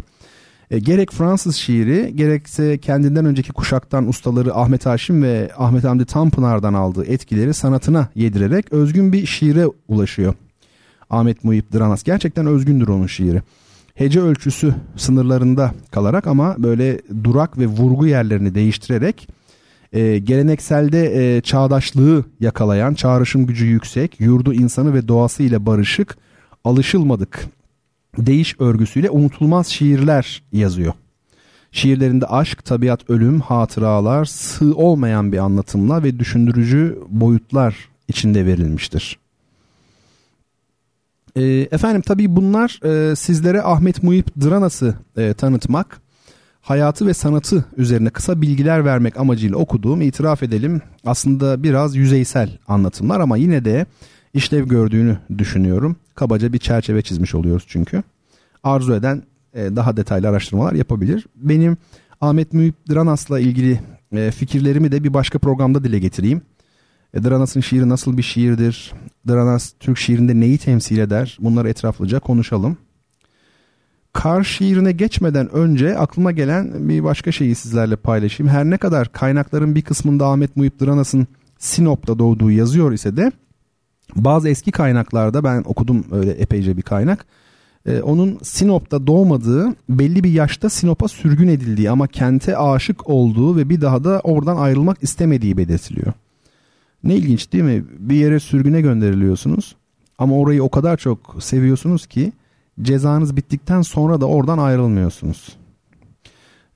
E, 0.73 0.79
gerek 0.79 1.11
Fransız 1.11 1.55
şiiri 1.55 2.15
gerekse 2.15 2.77
kendinden 2.77 3.25
önceki 3.25 3.51
kuşaktan 3.51 4.07
ustaları 4.07 4.55
Ahmet 4.55 4.85
Haşim 4.85 5.23
ve 5.23 5.51
Ahmet 5.57 5.83
Hamdi 5.83 6.05
Tanpınar'dan 6.05 6.73
aldığı 6.73 7.05
etkileri 7.05 7.53
sanatına 7.53 8.07
yedirerek 8.15 8.73
özgün 8.73 9.13
bir 9.13 9.25
şiire 9.25 9.65
ulaşıyor. 9.87 10.33
Ahmet 11.09 11.43
Muhip 11.43 11.73
Dranas 11.73 12.03
gerçekten 12.03 12.45
özgündür 12.45 12.87
onun 12.87 13.07
şiiri. 13.07 13.41
Hece 13.95 14.21
ölçüsü 14.21 14.75
sınırlarında 14.95 15.71
kalarak 15.91 16.27
ama 16.27 16.55
böyle 16.57 17.01
durak 17.23 17.57
ve 17.57 17.67
vurgu 17.67 18.07
yerlerini 18.07 18.55
değiştirerek 18.55 19.27
e, 19.93 20.17
gelenekselde 20.17 21.35
e, 21.37 21.41
çağdaşlığı 21.41 22.25
yakalayan, 22.39 22.93
çağrışım 22.93 23.45
gücü 23.45 23.65
yüksek, 23.65 24.19
yurdu 24.19 24.53
insanı 24.53 24.93
ve 24.93 25.07
doğası 25.07 25.43
ile 25.43 25.65
barışık, 25.65 26.17
alışılmadık 26.63 27.47
değiş 28.17 28.55
örgüsüyle 28.59 29.09
unutulmaz 29.09 29.67
şiirler 29.67 30.43
yazıyor. 30.51 30.93
Şiirlerinde 31.71 32.25
aşk, 32.25 32.65
tabiat, 32.65 33.09
ölüm, 33.09 33.39
hatıralar, 33.39 34.25
sığ 34.25 34.75
olmayan 34.75 35.31
bir 35.31 35.37
anlatımla 35.37 36.03
ve 36.03 36.19
düşündürücü 36.19 36.99
boyutlar 37.09 37.75
içinde 38.07 38.45
verilmiştir. 38.45 39.19
E, 41.35 41.43
efendim 41.71 42.01
tabii 42.01 42.35
bunlar 42.35 42.79
e, 42.85 43.15
sizlere 43.15 43.61
Ahmet 43.61 44.03
Muhip 44.03 44.41
Dranas'ı 44.41 44.95
e, 45.17 45.33
tanıtmak, 45.33 46.01
hayatı 46.61 47.07
ve 47.07 47.13
sanatı 47.13 47.65
üzerine 47.77 48.09
kısa 48.09 48.41
bilgiler 48.41 48.85
vermek 48.85 49.17
amacıyla 49.17 49.57
okuduğum 49.57 50.01
itiraf 50.01 50.43
edelim 50.43 50.81
aslında 51.05 51.63
biraz 51.63 51.95
yüzeysel 51.95 52.57
anlatımlar 52.67 53.19
ama 53.19 53.37
yine 53.37 53.65
de 53.65 53.85
işlev 54.33 54.67
gördüğünü 54.67 55.17
düşünüyorum. 55.37 55.95
Kabaca 56.15 56.53
bir 56.53 56.59
çerçeve 56.59 57.01
çizmiş 57.01 57.35
oluyoruz 57.35 57.65
çünkü. 57.67 58.03
Arzu 58.63 58.93
eden 58.93 59.23
e, 59.53 59.75
daha 59.75 59.97
detaylı 59.97 60.29
araştırmalar 60.29 60.73
yapabilir. 60.73 61.27
Benim 61.35 61.77
Ahmet 62.21 62.53
Muhip 62.53 62.75
Dranas'la 62.89 63.39
ilgili 63.39 63.79
e, 64.11 64.31
fikirlerimi 64.31 64.91
de 64.91 65.03
bir 65.03 65.13
başka 65.13 65.39
programda 65.39 65.83
dile 65.83 65.99
getireyim. 65.99 66.41
E, 67.13 67.23
Dranas'ın 67.23 67.61
şiiri 67.61 67.89
nasıl 67.89 68.17
bir 68.17 68.23
şiirdir? 68.23 68.93
Dranas 69.27 69.73
Türk 69.79 69.97
şiirinde 69.97 70.39
neyi 70.39 70.57
temsil 70.57 70.97
eder? 70.97 71.37
Bunları 71.41 71.69
etraflıca 71.69 72.19
konuşalım. 72.19 72.77
Kar 74.13 74.43
şiirine 74.43 74.91
geçmeden 74.91 75.53
önce 75.55 75.97
aklıma 75.97 76.31
gelen 76.31 76.89
bir 76.89 77.03
başka 77.03 77.31
şeyi 77.31 77.55
sizlerle 77.55 77.95
paylaşayım. 77.95 78.53
Her 78.53 78.65
ne 78.65 78.77
kadar 78.77 79.11
kaynakların 79.11 79.75
bir 79.75 79.81
kısmında 79.81 80.27
Ahmet 80.27 80.55
Muhip 80.55 80.81
Dranas'ın 80.81 81.27
Sinop'ta 81.59 82.19
doğduğu 82.19 82.51
yazıyor 82.51 82.91
ise 82.91 83.17
de 83.17 83.31
bazı 84.15 84.49
eski 84.49 84.71
kaynaklarda 84.71 85.43
ben 85.43 85.63
okudum 85.65 86.05
öyle 86.11 86.31
epeyce 86.31 86.77
bir 86.77 86.81
kaynak. 86.81 87.25
Ee, 87.85 88.01
onun 88.01 88.39
Sinop'ta 88.43 89.07
doğmadığı 89.07 89.75
belli 89.89 90.23
bir 90.23 90.31
yaşta 90.31 90.69
Sinop'a 90.69 91.07
sürgün 91.07 91.47
edildiği 91.47 91.91
ama 91.91 92.07
kente 92.07 92.57
aşık 92.57 93.09
olduğu 93.09 93.57
ve 93.57 93.69
bir 93.69 93.81
daha 93.81 94.03
da 94.03 94.19
oradan 94.23 94.57
ayrılmak 94.57 95.03
istemediği 95.03 95.57
belirtiliyor. 95.57 96.13
Ne 97.03 97.15
ilginç 97.15 97.53
değil 97.53 97.63
mi? 97.63 97.85
Bir 97.99 98.15
yere 98.15 98.39
sürgüne 98.39 98.81
gönderiliyorsunuz 98.81 99.75
ama 100.17 100.37
orayı 100.37 100.63
o 100.63 100.69
kadar 100.69 100.97
çok 100.97 101.35
seviyorsunuz 101.39 102.07
ki 102.07 102.31
cezanız 102.81 103.35
bittikten 103.35 103.81
sonra 103.81 104.21
da 104.21 104.25
oradan 104.25 104.57
ayrılmıyorsunuz. 104.57 105.57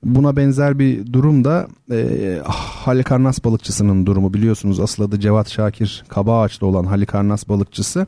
Buna 0.04 0.36
benzer 0.36 0.78
bir 0.78 1.12
durum 1.12 1.44
da 1.44 1.68
e, 1.90 2.38
Halikarnas 2.84 3.44
balıkçısının 3.44 4.06
durumu 4.06 4.34
biliyorsunuz. 4.34 4.80
Asıl 4.80 5.02
adı 5.02 5.20
Cevat 5.20 5.50
Şakir 5.50 6.04
Kabaağaç'ta 6.08 6.66
olan 6.66 6.84
Halikarnas 6.84 7.48
balıkçısı 7.48 8.06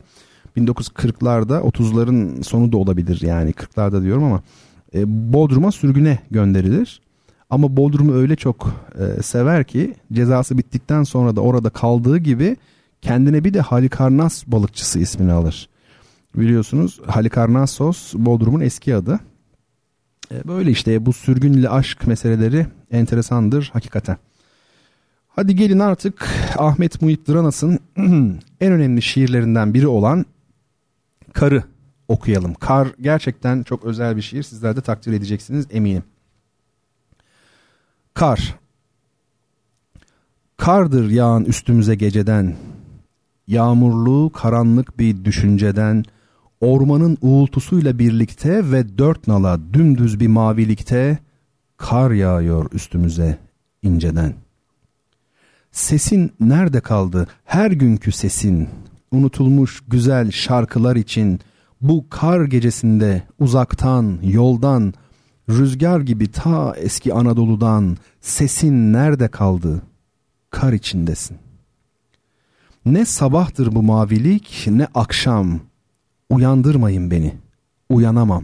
1940'larda 0.57 1.59
30'ların 1.59 2.43
sonu 2.43 2.71
da 2.71 2.77
olabilir 2.77 3.21
yani 3.21 3.51
40'larda 3.51 4.03
diyorum 4.03 4.23
ama 4.23 4.41
e, 4.95 5.33
Bodrum'a 5.33 5.71
sürgüne 5.71 6.19
gönderilir. 6.31 7.01
Ama 7.49 7.77
Bodrum'u 7.77 8.13
öyle 8.13 8.35
çok 8.35 8.73
e, 8.99 9.23
sever 9.23 9.63
ki 9.63 9.95
cezası 10.13 10.57
bittikten 10.57 11.03
sonra 11.03 11.35
da 11.35 11.41
orada 11.41 11.69
kaldığı 11.69 12.17
gibi 12.17 12.57
kendine 13.01 13.43
bir 13.43 13.53
de 13.53 13.61
Halikarnas 13.61 14.47
balıkçısı 14.47 14.99
ismini 14.99 15.31
alır. 15.31 15.69
Biliyorsunuz 16.35 17.01
Halikarnassos 17.07 18.13
Bodrum'un 18.13 18.61
eski 18.61 18.95
adı. 18.95 19.19
E, 20.31 20.47
böyle 20.47 20.71
işte 20.71 21.05
bu 21.05 21.13
sürgün 21.13 21.53
ile 21.53 21.69
aşk 21.69 22.07
meseleleri 22.07 22.67
enteresandır 22.91 23.69
hakikaten. 23.73 24.17
Hadi 25.27 25.55
gelin 25.55 25.79
artık 25.79 26.27
Ahmet 26.57 27.01
Muhit 27.01 27.27
Dranas'ın 27.27 27.79
en 28.61 28.71
önemli 28.71 29.01
şiirlerinden 29.01 29.73
biri 29.73 29.87
olan 29.87 30.25
Kar'ı 31.33 31.63
okuyalım. 32.07 32.53
Kar 32.53 32.87
gerçekten 33.01 33.63
çok 33.63 33.85
özel 33.85 34.17
bir 34.17 34.21
şiir. 34.21 34.43
Sizler 34.43 34.75
de 34.75 34.81
takdir 34.81 35.13
edeceksiniz 35.13 35.67
eminim. 35.71 36.03
Kar. 38.13 38.55
Kardır 40.57 41.09
yağan 41.09 41.45
üstümüze 41.45 41.95
geceden. 41.95 42.55
Yağmurlu, 43.47 44.31
karanlık 44.31 44.99
bir 44.99 45.25
düşünceden, 45.25 46.03
ormanın 46.61 47.17
uğultusuyla 47.21 47.99
birlikte 47.99 48.71
ve 48.71 48.97
dört 48.97 49.27
nala 49.27 49.59
dümdüz 49.73 50.19
bir 50.19 50.27
mavilikte 50.27 51.19
kar 51.77 52.11
yağıyor 52.11 52.71
üstümüze 52.71 53.37
inceden. 53.81 54.33
Sesin 55.71 56.31
nerede 56.39 56.79
kaldı 56.79 57.27
her 57.45 57.71
günkü 57.71 58.11
sesin? 58.11 58.69
Unutulmuş 59.11 59.81
güzel 59.87 60.31
şarkılar 60.31 60.95
için 60.95 61.39
bu 61.81 62.05
kar 62.09 62.45
gecesinde 62.45 63.23
uzaktan, 63.39 64.19
yoldan, 64.23 64.93
rüzgar 65.49 65.99
gibi 65.99 66.31
ta 66.31 66.75
eski 66.77 67.13
Anadolu'dan 67.13 67.97
sesin 68.21 68.93
nerede 68.93 69.27
kaldı? 69.27 69.81
Kar 70.49 70.73
içindesin. 70.73 71.37
Ne 72.85 73.05
sabahtır 73.05 73.75
bu 73.75 73.83
mavilik 73.83 74.67
ne 74.67 74.87
akşam. 74.95 75.59
Uyandırmayın 76.31 77.11
beni. 77.11 77.33
Uyanamam. 77.89 78.43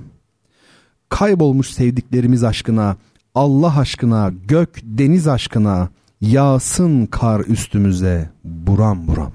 Kaybolmuş 1.10 1.72
sevdiklerimiz 1.72 2.44
aşkına, 2.44 2.98
Allah 3.36 3.80
aşkına, 3.80 4.32
gök 4.48 4.80
deniz 4.84 5.28
aşkına 5.28 5.90
yağsın 6.22 7.06
kar 7.06 7.40
üstümüze 7.40 8.30
buram 8.44 9.08
buram. 9.08 9.32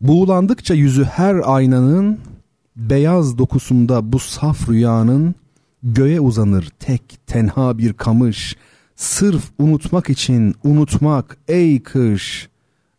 Buğulandıkça 0.00 0.74
yüzü 0.74 1.04
her 1.04 1.36
aynanın 1.44 2.18
beyaz 2.76 3.38
dokusunda 3.38 4.12
bu 4.12 4.18
saf 4.18 4.68
rüyanın 4.68 5.34
göğe 5.82 6.20
uzanır 6.20 6.68
tek 6.78 7.26
tenha 7.26 7.78
bir 7.78 7.92
kamış 7.92 8.56
sırf 8.96 9.50
unutmak 9.58 10.10
için 10.10 10.54
unutmak 10.64 11.36
ey 11.48 11.82
kış 11.82 12.48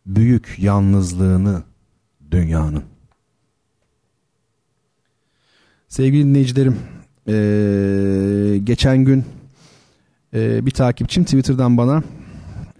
büyük 0.06 0.56
yalnızlığını 0.58 1.62
dünyanın. 2.30 2.91
Sevgili 5.92 6.24
dinleyicilerim, 6.24 6.76
ee, 7.28 8.58
geçen 8.64 8.98
gün 8.98 9.24
e, 10.34 10.66
bir 10.66 10.70
takipçim 10.70 11.24
Twitter'dan 11.24 11.76
bana 11.76 12.02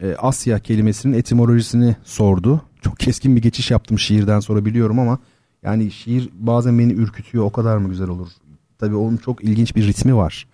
e, 0.03 0.15
Asya 0.15 0.59
kelimesinin 0.59 1.19
etimolojisini 1.19 1.97
sordu. 2.05 2.63
Çok 2.83 2.99
keskin 2.99 3.37
bir 3.37 3.43
geçiş 3.43 3.71
yaptım 3.71 3.99
şiirden 3.99 4.41
sonra 4.41 4.65
biliyorum 4.65 4.99
ama 4.99 5.19
yani 5.63 5.91
şiir 5.91 6.29
bazen 6.35 6.79
beni 6.79 6.93
ürkütüyor. 6.93 7.45
O 7.45 7.53
kadar 7.53 7.77
mı 7.77 7.89
güzel 7.89 8.09
olur? 8.09 8.29
Tabii 8.79 8.97
onun 8.97 9.17
çok 9.17 9.45
ilginç 9.45 9.77
bir 9.77 9.87
ritmi 9.87 10.17
var. 10.17 10.47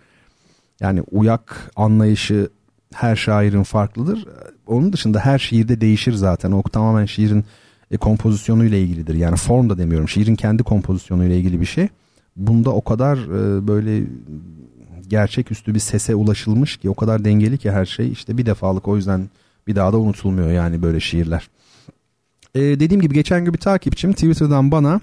Yani 0.81 1.03
uyak 1.11 1.73
anlayışı 1.77 2.49
her 2.95 3.17
şairin 3.17 3.63
farklıdır. 3.63 4.25
Onun 4.67 4.93
dışında 4.93 5.21
her 5.21 5.39
şiirde 5.39 5.81
değişir 5.81 6.13
zaten. 6.13 6.53
O 6.53 6.63
tamamen 6.63 7.07
şiirin 7.07 7.45
e, 7.91 7.97
kompozisyonuyla 7.97 8.79
ilgilidir. 8.79 9.15
Yani 9.15 9.37
form 9.37 9.71
da 9.71 9.79
demiyorum. 9.79 10.09
Şiirin 10.09 10.37
kendi 10.37 10.63
kompozisyonuyla 10.63 11.37
ilgili 11.37 11.61
bir 11.61 11.67
şey. 11.67 11.89
Bunda 12.39 12.70
o 12.70 12.85
kadar 12.85 13.16
e, 13.19 13.69
böyle 13.69 14.06
gerçeküstü 15.09 15.74
bir 15.74 15.81
sese 15.81 16.15
ulaşılmış 16.15 16.77
ki 16.77 16.90
o 16.90 16.94
kadar 16.94 17.24
dengeli 17.24 17.59
ki 17.59 17.70
her 17.70 17.86
şey. 17.86 18.12
İşte 18.12 18.39
bir 18.39 18.47
defalık 18.47 18.89
o 18.89 18.97
yüzden 18.97 19.31
bir 19.66 19.77
daha 19.77 19.93
da 19.93 19.98
unutulmuyor 19.98 20.51
yani 20.51 20.82
böyle 20.82 21.01
şiirler. 21.01 21.51
E, 22.55 22.60
dediğim 22.60 23.01
gibi 23.01 23.15
geçen 23.15 23.44
gün 23.44 23.55
bir 23.55 23.59
takipçim 23.59 24.12
Twitter'dan 24.12 24.70
bana 24.70 25.01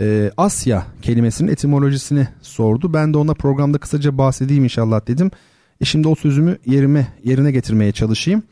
e, 0.00 0.30
Asya 0.36 0.86
kelimesinin 1.02 1.52
etimolojisini 1.52 2.28
sordu. 2.42 2.92
Ben 2.94 3.14
de 3.14 3.18
ona 3.18 3.34
programda 3.34 3.78
kısaca 3.78 4.18
bahsedeyim 4.18 4.64
inşallah 4.64 5.06
dedim. 5.06 5.30
E 5.80 5.84
şimdi 5.84 6.08
o 6.08 6.14
sözümü 6.14 6.58
yerime 6.66 7.08
yerine 7.24 7.50
getirmeye 7.50 7.92
çalışayım. 7.92 8.42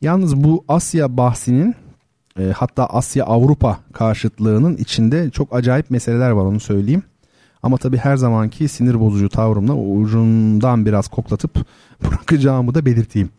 Yalnız 0.00 0.36
bu 0.36 0.64
Asya 0.68 1.16
bahsinin 1.16 1.74
e, 2.38 2.42
hatta 2.56 2.86
Asya 2.86 3.24
Avrupa 3.24 3.78
karşıtlığının 3.92 4.76
içinde 4.76 5.30
çok 5.30 5.54
acayip 5.54 5.90
meseleler 5.90 6.30
var 6.30 6.44
onu 6.44 6.60
söyleyeyim. 6.60 7.02
Ama 7.64 7.76
tabii 7.76 7.96
her 7.96 8.16
zamanki 8.16 8.68
sinir 8.68 9.00
bozucu 9.00 9.28
tavrımla 9.28 9.74
ucundan 9.74 10.86
biraz 10.86 11.08
koklatıp 11.08 11.66
bırakacağımı 12.04 12.74
da 12.74 12.86
belirteyim. 12.86 13.30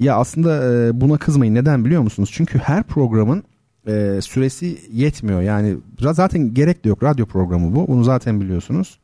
Ya 0.00 0.16
aslında 0.16 0.72
e, 0.72 1.00
buna 1.00 1.18
kızmayın. 1.18 1.54
Neden 1.54 1.84
biliyor 1.84 2.02
musunuz? 2.02 2.30
Çünkü 2.32 2.58
her 2.58 2.82
programın 2.82 3.42
e, 3.86 4.18
süresi 4.22 4.78
yetmiyor. 4.92 5.40
Yani 5.42 5.76
zaten 6.00 6.54
gerek 6.54 6.84
de 6.84 6.88
yok. 6.88 7.02
Radyo 7.02 7.26
programı 7.26 7.74
bu. 7.74 7.88
Bunu 7.88 8.04
zaten 8.04 8.40
biliyorsunuz. 8.40 8.98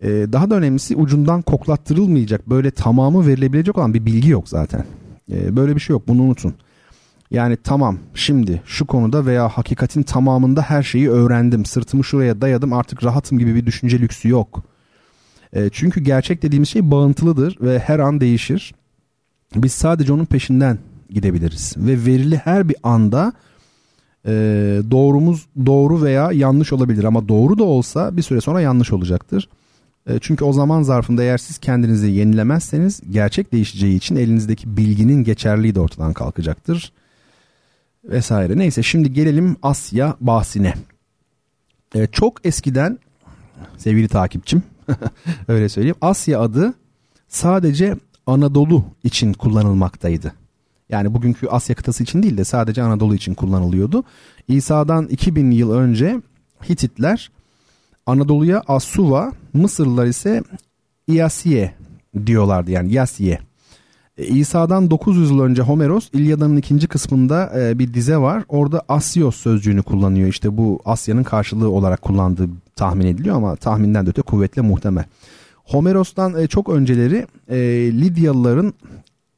E, 0.00 0.08
daha 0.08 0.50
da 0.50 0.54
önemlisi 0.54 0.96
ucundan 0.96 1.42
koklattırılmayacak 1.42 2.50
böyle 2.50 2.70
tamamı 2.70 3.26
verilebilecek 3.26 3.78
olan 3.78 3.94
bir 3.94 4.06
bilgi 4.06 4.30
yok 4.30 4.48
zaten. 4.48 4.84
Böyle 5.28 5.74
bir 5.74 5.80
şey 5.80 5.94
yok. 5.94 6.08
Bunu 6.08 6.22
unutun. 6.22 6.54
Yani 7.32 7.56
tamam 7.64 7.98
şimdi 8.14 8.62
şu 8.66 8.86
konuda 8.86 9.26
veya 9.26 9.48
hakikatin 9.48 10.02
tamamında 10.02 10.62
her 10.62 10.82
şeyi 10.82 11.10
öğrendim. 11.10 11.64
Sırtımı 11.64 12.04
şuraya 12.04 12.40
dayadım 12.40 12.72
artık 12.72 13.04
rahatım 13.04 13.38
gibi 13.38 13.54
bir 13.54 13.66
düşünce 13.66 14.00
lüksü 14.00 14.28
yok. 14.28 14.62
E, 15.52 15.70
çünkü 15.72 16.00
gerçek 16.00 16.42
dediğimiz 16.42 16.68
şey 16.68 16.90
bağıntılıdır 16.90 17.56
ve 17.60 17.78
her 17.78 17.98
an 17.98 18.20
değişir. 18.20 18.74
Biz 19.54 19.72
sadece 19.72 20.12
onun 20.12 20.24
peşinden 20.24 20.78
gidebiliriz. 21.10 21.74
Ve 21.76 22.06
verili 22.06 22.36
her 22.36 22.68
bir 22.68 22.76
anda 22.82 23.32
e, 24.26 24.32
doğrumuz 24.90 25.46
doğru 25.66 26.02
veya 26.02 26.32
yanlış 26.32 26.72
olabilir. 26.72 27.04
Ama 27.04 27.28
doğru 27.28 27.58
da 27.58 27.64
olsa 27.64 28.16
bir 28.16 28.22
süre 28.22 28.40
sonra 28.40 28.60
yanlış 28.60 28.92
olacaktır. 28.92 29.48
E, 30.06 30.18
çünkü 30.20 30.44
o 30.44 30.52
zaman 30.52 30.82
zarfında 30.82 31.22
eğer 31.22 31.38
siz 31.38 31.58
kendinizi 31.58 32.10
yenilemezseniz 32.10 33.00
gerçek 33.10 33.52
değişeceği 33.52 33.96
için 33.96 34.16
elinizdeki 34.16 34.76
bilginin 34.76 35.24
geçerliği 35.24 35.74
de 35.74 35.80
ortadan 35.80 36.12
kalkacaktır. 36.12 36.92
Vesaire. 38.04 38.58
Neyse 38.58 38.82
şimdi 38.82 39.12
gelelim 39.12 39.56
Asya 39.62 40.16
bahsine. 40.20 40.74
Ee, 41.94 42.06
çok 42.06 42.46
eskiden 42.46 42.98
sevgili 43.78 44.08
takipçim 44.08 44.62
öyle 45.48 45.68
söyleyeyim 45.68 45.96
Asya 46.00 46.40
adı 46.40 46.74
sadece 47.28 47.96
Anadolu 48.26 48.84
için 49.04 49.32
kullanılmaktaydı. 49.32 50.32
Yani 50.88 51.14
bugünkü 51.14 51.46
Asya 51.46 51.76
kıtası 51.76 52.02
için 52.02 52.22
değil 52.22 52.36
de 52.36 52.44
sadece 52.44 52.82
Anadolu 52.82 53.14
için 53.14 53.34
kullanılıyordu. 53.34 54.04
İsa'dan 54.48 55.06
2000 55.06 55.50
yıl 55.50 55.72
önce 55.72 56.20
Hititler 56.68 57.30
Anadolu'ya 58.06 58.62
Asuva, 58.66 59.32
Mısırlılar 59.52 60.06
ise 60.06 60.42
İyasiye 61.06 61.74
diyorlardı 62.26 62.70
yani 62.70 62.92
Yasiye. 62.92 63.38
E, 64.18 64.26
İsa'dan 64.26 64.90
900 64.90 65.30
yıl 65.30 65.40
önce 65.40 65.62
Homeros 65.62 66.08
İlyada'nın 66.12 66.56
ikinci 66.56 66.86
kısmında 66.86 67.52
e, 67.60 67.78
bir 67.78 67.94
dize 67.94 68.16
var. 68.16 68.44
Orada 68.48 68.82
Asios 68.88 69.36
sözcüğünü 69.36 69.82
kullanıyor. 69.82 70.28
İşte 70.28 70.56
bu 70.56 70.80
Asya'nın 70.84 71.22
karşılığı 71.22 71.70
olarak 71.70 72.02
kullandığı 72.02 72.48
tahmin 72.76 73.06
ediliyor 73.06 73.36
ama 73.36 73.56
tahminden 73.56 74.06
de 74.06 74.10
öte 74.10 74.22
kuvvetle 74.22 74.62
muhtemel. 74.62 75.04
Homeros'tan 75.64 76.42
e, 76.42 76.46
çok 76.46 76.68
önceleri 76.68 77.26
Lidyalıların 78.00 78.74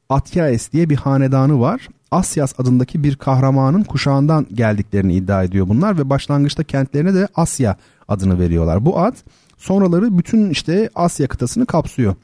Atyaes 0.09 0.71
diye 0.71 0.89
bir 0.89 0.95
hanedanı 0.95 1.59
var. 1.59 1.87
Asyas 2.11 2.59
adındaki 2.59 3.03
bir 3.03 3.15
kahramanın 3.15 3.83
kuşağından 3.83 4.47
geldiklerini 4.53 5.15
iddia 5.15 5.43
ediyor 5.43 5.67
bunlar 5.67 5.97
ve 5.97 6.09
başlangıçta 6.09 6.63
kentlerine 6.63 7.13
de 7.13 7.27
Asya 7.35 7.77
adını 8.07 8.39
veriyorlar. 8.39 8.85
Bu 8.85 8.99
ad 8.99 9.15
sonraları 9.57 10.17
bütün 10.17 10.49
işte 10.49 10.89
Asya 10.95 11.27
kıtasını 11.27 11.65
kapsıyor. 11.65 12.15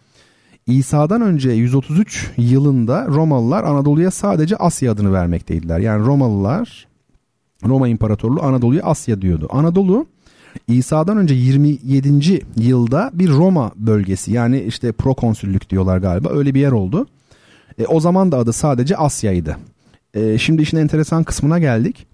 İsa'dan 0.72 1.22
önce 1.22 1.52
133 1.52 2.32
yılında 2.38 3.08
Romalılar 3.08 3.64
Anadolu'ya 3.64 4.12
sadece 4.12 4.56
Asya 4.56 4.92
adını 4.92 5.14
vermekteydiler. 5.14 5.80
Yani 5.80 6.06
Romalılar 6.06 6.88
Roma 7.66 7.88
İmparatorluğu 7.88 8.44
Anadolu'ya 8.44 8.84
Asya 8.84 9.22
diyordu. 9.22 9.48
Anadolu 9.52 10.06
İsa'dan 10.68 11.18
önce 11.18 11.36
27. 11.36 12.42
yılda 12.58 13.12
bir 13.14 13.30
Roma 13.30 13.72
bölgesi 13.76 14.32
yani 14.32 14.60
işte 14.62 14.92
prokonsüllük 14.92 15.70
diyorlar 15.70 15.98
galiba 15.98 16.30
öyle 16.30 16.54
bir 16.54 16.60
yer 16.60 16.72
oldu. 16.72 17.08
E, 17.78 17.86
o 17.86 18.00
zaman 18.00 18.32
da 18.32 18.38
adı 18.38 18.54
sadece 18.54 18.98
Asya'ydı. 18.98 19.58
E, 20.14 20.38
şimdi 20.38 20.62
işin 20.62 20.78
enteresan 20.78 21.24
kısmına 21.24 21.60
geldik. 21.60 22.08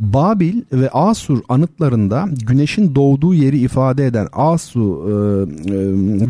Babil 0.00 0.62
ve 0.72 0.90
Asur 0.90 1.40
anıtlarında 1.48 2.28
güneşin 2.46 2.94
doğduğu 2.94 3.34
yeri 3.34 3.58
ifade 3.58 4.06
eden 4.06 4.28
Asu 4.32 5.04
e, 5.06 5.10
e, 5.10 5.76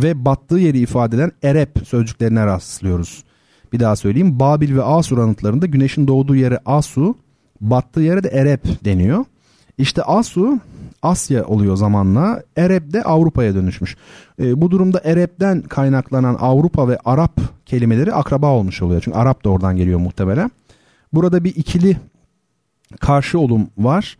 ve 0.02 0.24
battığı 0.24 0.58
yeri 0.58 0.78
ifade 0.78 1.16
eden 1.16 1.32
Erep 1.42 1.70
sözcüklerine 1.84 2.46
rastlıyoruz. 2.46 3.24
Bir 3.72 3.80
daha 3.80 3.96
söyleyeyim. 3.96 4.40
Babil 4.40 4.76
ve 4.76 4.82
Asur 4.82 5.18
anıtlarında 5.18 5.66
güneşin 5.66 6.08
doğduğu 6.08 6.36
yere 6.36 6.58
Asu, 6.66 7.14
battığı 7.60 8.00
yere 8.00 8.24
de 8.24 8.28
Erep 8.28 8.84
deniyor. 8.84 9.24
İşte 9.78 10.02
Asu 10.02 10.58
Asya 11.02 11.44
oluyor 11.44 11.76
zamanla. 11.76 12.42
Erep 12.56 12.92
de 12.92 13.02
Avrupa'ya 13.02 13.54
dönüşmüş. 13.54 13.96
E, 14.40 14.60
bu 14.60 14.70
durumda 14.70 15.00
Erep'ten 15.04 15.62
kaynaklanan 15.62 16.36
Avrupa 16.40 16.88
ve 16.88 16.98
Arap 17.04 17.40
kelimeleri 17.66 18.12
akraba 18.12 18.52
olmuş 18.52 18.82
oluyor. 18.82 19.00
Çünkü 19.04 19.18
Arap 19.18 19.44
da 19.44 19.50
oradan 19.50 19.76
geliyor 19.76 19.98
muhtemelen. 19.98 20.50
Burada 21.12 21.44
bir 21.44 21.56
ikili 21.56 21.96
karşı 23.01 23.39
olum 23.39 23.69
var. 23.78 24.19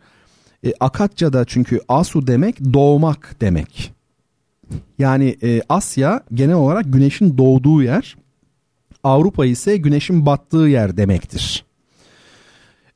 E, 0.65 0.73
Akatça'da 0.79 1.45
çünkü 1.45 1.79
Asu 1.87 2.27
demek 2.27 2.73
doğmak 2.73 3.35
demek. 3.41 3.93
Yani 4.99 5.37
e, 5.43 5.61
Asya 5.69 6.23
genel 6.33 6.55
olarak 6.55 6.93
güneşin 6.93 7.37
doğduğu 7.37 7.83
yer. 7.83 8.17
Avrupa 9.03 9.45
ise 9.45 9.77
güneşin 9.77 10.25
battığı 10.25 10.57
yer 10.57 10.97
demektir. 10.97 11.65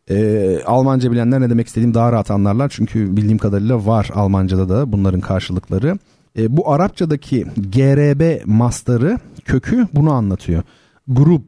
E, 0.10 0.60
Almanca 0.66 1.12
bilenler 1.12 1.42
ne 1.42 1.50
demek 1.50 1.68
istediğim 1.68 1.94
daha 1.94 2.12
rahat 2.12 2.32
anlarlar. 2.32 2.70
Çünkü 2.76 3.18
bildiğim 3.18 3.38
kadarıyla 3.38 3.86
var 3.86 4.10
Almanca'da 4.14 4.70
da 4.70 4.92
bunların 4.92 5.22
karşılıkları. 5.22 5.98
E, 6.38 6.58
bu 6.58 6.72
Arapçadaki 6.72 7.46
GRB 7.58 8.46
mastarı 8.46 9.18
kökü 9.46 9.88
bunu 9.94 10.12
anlatıyor. 10.12 10.64
Grup 11.08 11.44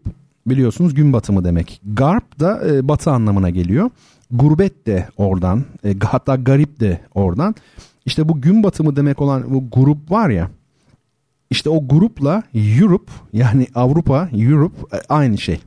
biliyorsunuz 0.48 0.94
gün 0.94 1.14
batımı 1.14 1.44
demek. 1.44 1.82
Garp 1.94 2.40
da 2.40 2.68
e, 2.68 2.88
batı 2.88 3.12
anlamına 3.12 3.50
geliyor. 3.50 3.90
Gurbet 4.32 4.88
de 4.88 5.08
oradan 5.18 5.64
e, 5.86 5.96
hatta 6.00 6.36
garip 6.36 6.80
de 6.80 7.00
oradan. 7.14 7.56
İşte 8.06 8.30
bu 8.30 8.42
gün 8.42 8.64
batımı 8.64 8.96
demek 8.96 9.22
olan 9.22 9.54
bu 9.54 9.70
grup 9.70 10.12
var 10.12 10.30
ya 10.30 10.50
işte 11.50 11.70
o 11.70 11.88
grupla 11.88 12.44
Europe 12.54 13.12
yani 13.34 13.68
Avrupa 13.76 14.30
Europe 14.34 14.98
e, 14.98 15.02
aynı 15.10 15.38
şey. 15.38 15.60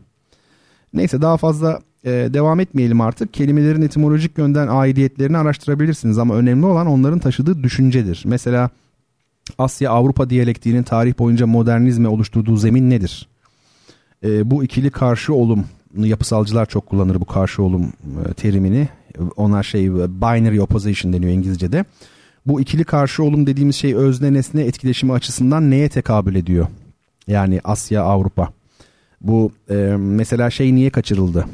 Neyse 0.95 1.23
daha 1.23 1.37
fazla 1.37 1.81
e, 2.05 2.11
devam 2.11 2.61
etmeyelim 2.61 3.01
artık. 3.01 3.35
Kelimelerin 3.35 3.83
etimolojik 3.83 4.39
yönden 4.39 4.69
aidiyetlerini 4.69 5.39
araştırabilirsiniz 5.39 6.19
ama 6.19 6.35
önemli 6.35 6.67
olan 6.67 6.87
onların 6.87 7.19
taşıdığı 7.19 7.63
düşüncedir. 7.63 8.23
Mesela 8.27 8.71
Asya 9.59 9.91
Avrupa 9.91 10.31
diyalektiğinin 10.31 10.83
tarih 10.83 11.19
boyunca 11.19 11.47
modernizme 11.47 12.09
oluşturduğu 12.09 12.57
zemin 12.57 12.91
nedir? 12.91 13.29
E, 14.25 14.51
bu 14.51 14.65
ikili 14.65 14.91
karşı 14.91 15.35
olum 15.35 15.65
yapısalcılar 15.97 16.66
çok 16.66 16.86
kullanır 16.86 17.20
bu 17.20 17.24
karşı 17.24 17.62
olum 17.62 17.93
e, 18.28 18.35
terimini. 18.35 18.89
Onlar 19.36 19.62
şey 19.62 19.94
binary 19.94 20.60
opposition 20.60 21.12
deniyor 21.12 21.32
İngilizce'de. 21.32 21.85
Bu 22.47 22.60
ikili 22.60 22.85
karşı 22.85 23.23
olum 23.23 23.47
dediğimiz 23.47 23.77
şey 23.77 23.94
özne 23.94 24.32
nesne 24.32 24.62
etkileşimi 24.62 25.12
açısından 25.12 25.70
neye 25.70 25.89
tekabül 25.89 26.35
ediyor? 26.35 26.66
Yani 27.27 27.60
Asya 27.65 28.02
Avrupa. 28.02 28.48
Bu 29.20 29.52
e, 29.70 29.74
mesela 29.98 30.51
şey 30.51 30.74
niye 30.74 30.90
kaçırıldı? 30.90 31.47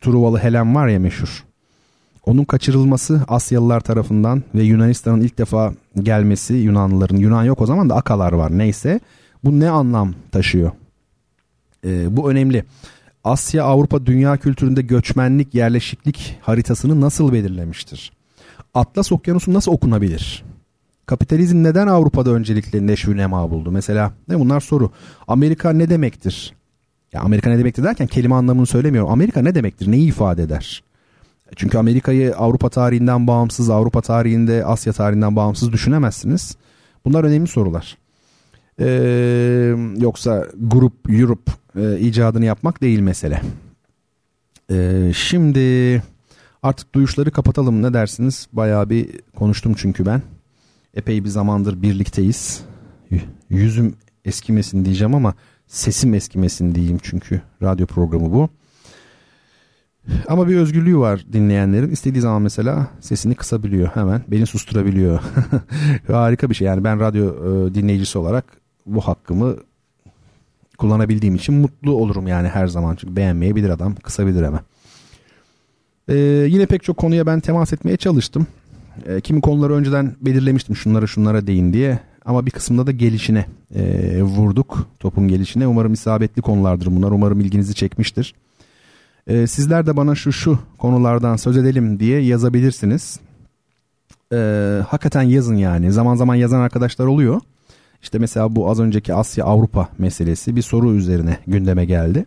Truvalı 0.00 0.38
Helen 0.38 0.74
var 0.74 0.88
ya 0.88 0.98
meşhur. 0.98 1.44
Onun 2.26 2.44
kaçırılması 2.44 3.20
Asyalılar 3.28 3.80
tarafından 3.80 4.42
ve 4.54 4.62
Yunanistan'ın 4.62 5.20
ilk 5.20 5.38
defa 5.38 5.74
gelmesi 5.96 6.54
Yunanlıların 6.54 7.16
Yunan 7.16 7.44
yok 7.44 7.60
o 7.60 7.66
zaman 7.66 7.90
da 7.90 7.96
Akalar 7.96 8.32
var 8.32 8.58
neyse. 8.58 9.00
Bu 9.44 9.60
ne 9.60 9.70
anlam 9.70 10.14
taşıyor? 10.32 10.70
E, 11.84 12.16
bu 12.16 12.30
önemli. 12.30 12.64
Asya 13.24 13.64
Avrupa 13.64 14.06
dünya 14.06 14.36
kültüründe 14.36 14.82
göçmenlik 14.82 15.54
yerleşiklik 15.54 16.38
haritasını 16.40 17.00
nasıl 17.00 17.32
belirlemiştir? 17.32 18.12
Atlas 18.74 19.12
Okyanusu 19.12 19.52
nasıl 19.52 19.72
okunabilir? 19.72 20.44
Kapitalizm 21.06 21.62
neden 21.62 21.86
Avrupa'da 21.86 22.30
öncelikle 22.30 22.86
neşvi 22.86 23.16
nema 23.16 23.50
buldu? 23.50 23.70
Mesela 23.72 24.12
ne 24.28 24.38
bunlar 24.38 24.60
soru. 24.60 24.90
Amerika 25.28 25.72
ne 25.72 25.90
demektir? 25.90 26.54
Ya 27.12 27.20
Amerika 27.20 27.50
ne 27.50 27.58
demektir 27.58 27.84
derken 27.84 28.06
kelime 28.06 28.34
anlamını 28.34 28.66
söylemiyorum. 28.66 29.10
Amerika 29.10 29.42
ne 29.42 29.54
demektir? 29.54 29.90
Neyi 29.90 30.08
ifade 30.08 30.42
eder? 30.42 30.82
Çünkü 31.56 31.78
Amerika'yı 31.78 32.36
Avrupa 32.36 32.68
tarihinden 32.68 33.26
bağımsız, 33.26 33.70
Avrupa 33.70 34.00
tarihinde, 34.00 34.64
Asya 34.64 34.92
tarihinden 34.92 35.36
bağımsız 35.36 35.72
düşünemezsiniz. 35.72 36.56
Bunlar 37.04 37.24
önemli 37.24 37.46
sorular. 37.48 37.98
Ee, 38.80 39.74
yoksa 39.98 40.46
grup, 40.60 40.92
Europe 41.10 41.52
e, 41.76 41.98
icadını 41.98 42.44
yapmak 42.44 42.82
değil 42.82 43.00
mesele. 43.00 43.40
E, 44.70 45.10
şimdi 45.14 46.02
artık 46.62 46.94
duyuşları 46.94 47.30
kapatalım 47.30 47.82
ne 47.82 47.94
dersiniz? 47.94 48.48
Bayağı 48.52 48.90
bir 48.90 49.08
konuştum 49.36 49.74
çünkü 49.76 50.06
ben. 50.06 50.22
Epey 50.94 51.24
bir 51.24 51.28
zamandır 51.28 51.82
birlikteyiz. 51.82 52.64
Yüzüm 53.50 53.94
eskimesin 54.24 54.84
diyeceğim 54.84 55.14
ama 55.14 55.34
sesim 55.66 56.14
eskimesin 56.14 56.74
diyeyim 56.74 56.98
çünkü 57.02 57.42
radyo 57.62 57.86
programı 57.86 58.32
bu. 58.32 58.48
Ama 60.28 60.48
bir 60.48 60.56
özgürlüğü 60.56 60.98
var 60.98 61.24
dinleyenlerin. 61.32 61.90
İstediği 61.90 62.20
zaman 62.20 62.42
mesela 62.42 62.86
sesini 63.00 63.34
kısabiliyor 63.34 63.88
hemen. 63.88 64.22
Beni 64.28 64.46
susturabiliyor. 64.46 65.20
Harika 66.06 66.50
bir 66.50 66.54
şey. 66.54 66.66
Yani 66.66 66.84
ben 66.84 67.00
radyo 67.00 67.26
e, 67.26 67.74
dinleyicisi 67.74 68.18
olarak 68.18 68.61
bu 68.86 69.00
hakkımı 69.00 69.56
kullanabildiğim 70.78 71.34
için 71.34 71.54
mutlu 71.54 71.92
olurum 71.92 72.26
yani 72.26 72.48
her 72.48 72.66
zaman. 72.66 72.96
Çünkü 72.96 73.16
beğenmeyebilir 73.16 73.70
adam 73.70 73.94
kısabilir 73.94 74.44
hemen. 74.44 74.60
Ee, 76.08 76.14
yine 76.48 76.66
pek 76.66 76.82
çok 76.82 76.96
konuya 76.96 77.26
ben 77.26 77.40
temas 77.40 77.72
etmeye 77.72 77.96
çalıştım. 77.96 78.46
Ee, 79.06 79.20
kimi 79.20 79.40
konuları 79.40 79.74
önceden 79.74 80.16
belirlemiştim 80.20 80.76
şunlara 80.76 81.06
şunlara 81.06 81.46
değin 81.46 81.72
diye. 81.72 81.98
Ama 82.24 82.46
bir 82.46 82.50
kısımda 82.50 82.86
da 82.86 82.90
gelişine 82.92 83.46
e, 83.74 84.22
vurduk 84.22 84.86
topun 85.00 85.28
gelişine. 85.28 85.66
Umarım 85.66 85.92
isabetli 85.92 86.42
konulardır 86.42 86.86
bunlar. 86.86 87.10
Umarım 87.10 87.40
ilginizi 87.40 87.74
çekmiştir. 87.74 88.34
Ee, 89.26 89.46
sizler 89.46 89.86
de 89.86 89.96
bana 89.96 90.14
şu 90.14 90.32
şu 90.32 90.58
konulardan 90.78 91.36
söz 91.36 91.56
edelim 91.56 92.00
diye 92.00 92.20
yazabilirsiniz. 92.20 93.20
Ee, 94.32 94.80
hakikaten 94.88 95.22
yazın 95.22 95.56
yani. 95.56 95.92
Zaman 95.92 96.14
zaman 96.14 96.34
yazan 96.34 96.60
arkadaşlar 96.60 97.06
oluyor. 97.06 97.40
İşte 98.02 98.18
mesela 98.18 98.56
bu 98.56 98.70
az 98.70 98.80
önceki 98.80 99.14
Asya 99.14 99.44
Avrupa 99.44 99.88
meselesi 99.98 100.56
bir 100.56 100.62
soru 100.62 100.94
üzerine 100.94 101.38
gündeme 101.46 101.84
geldi. 101.84 102.26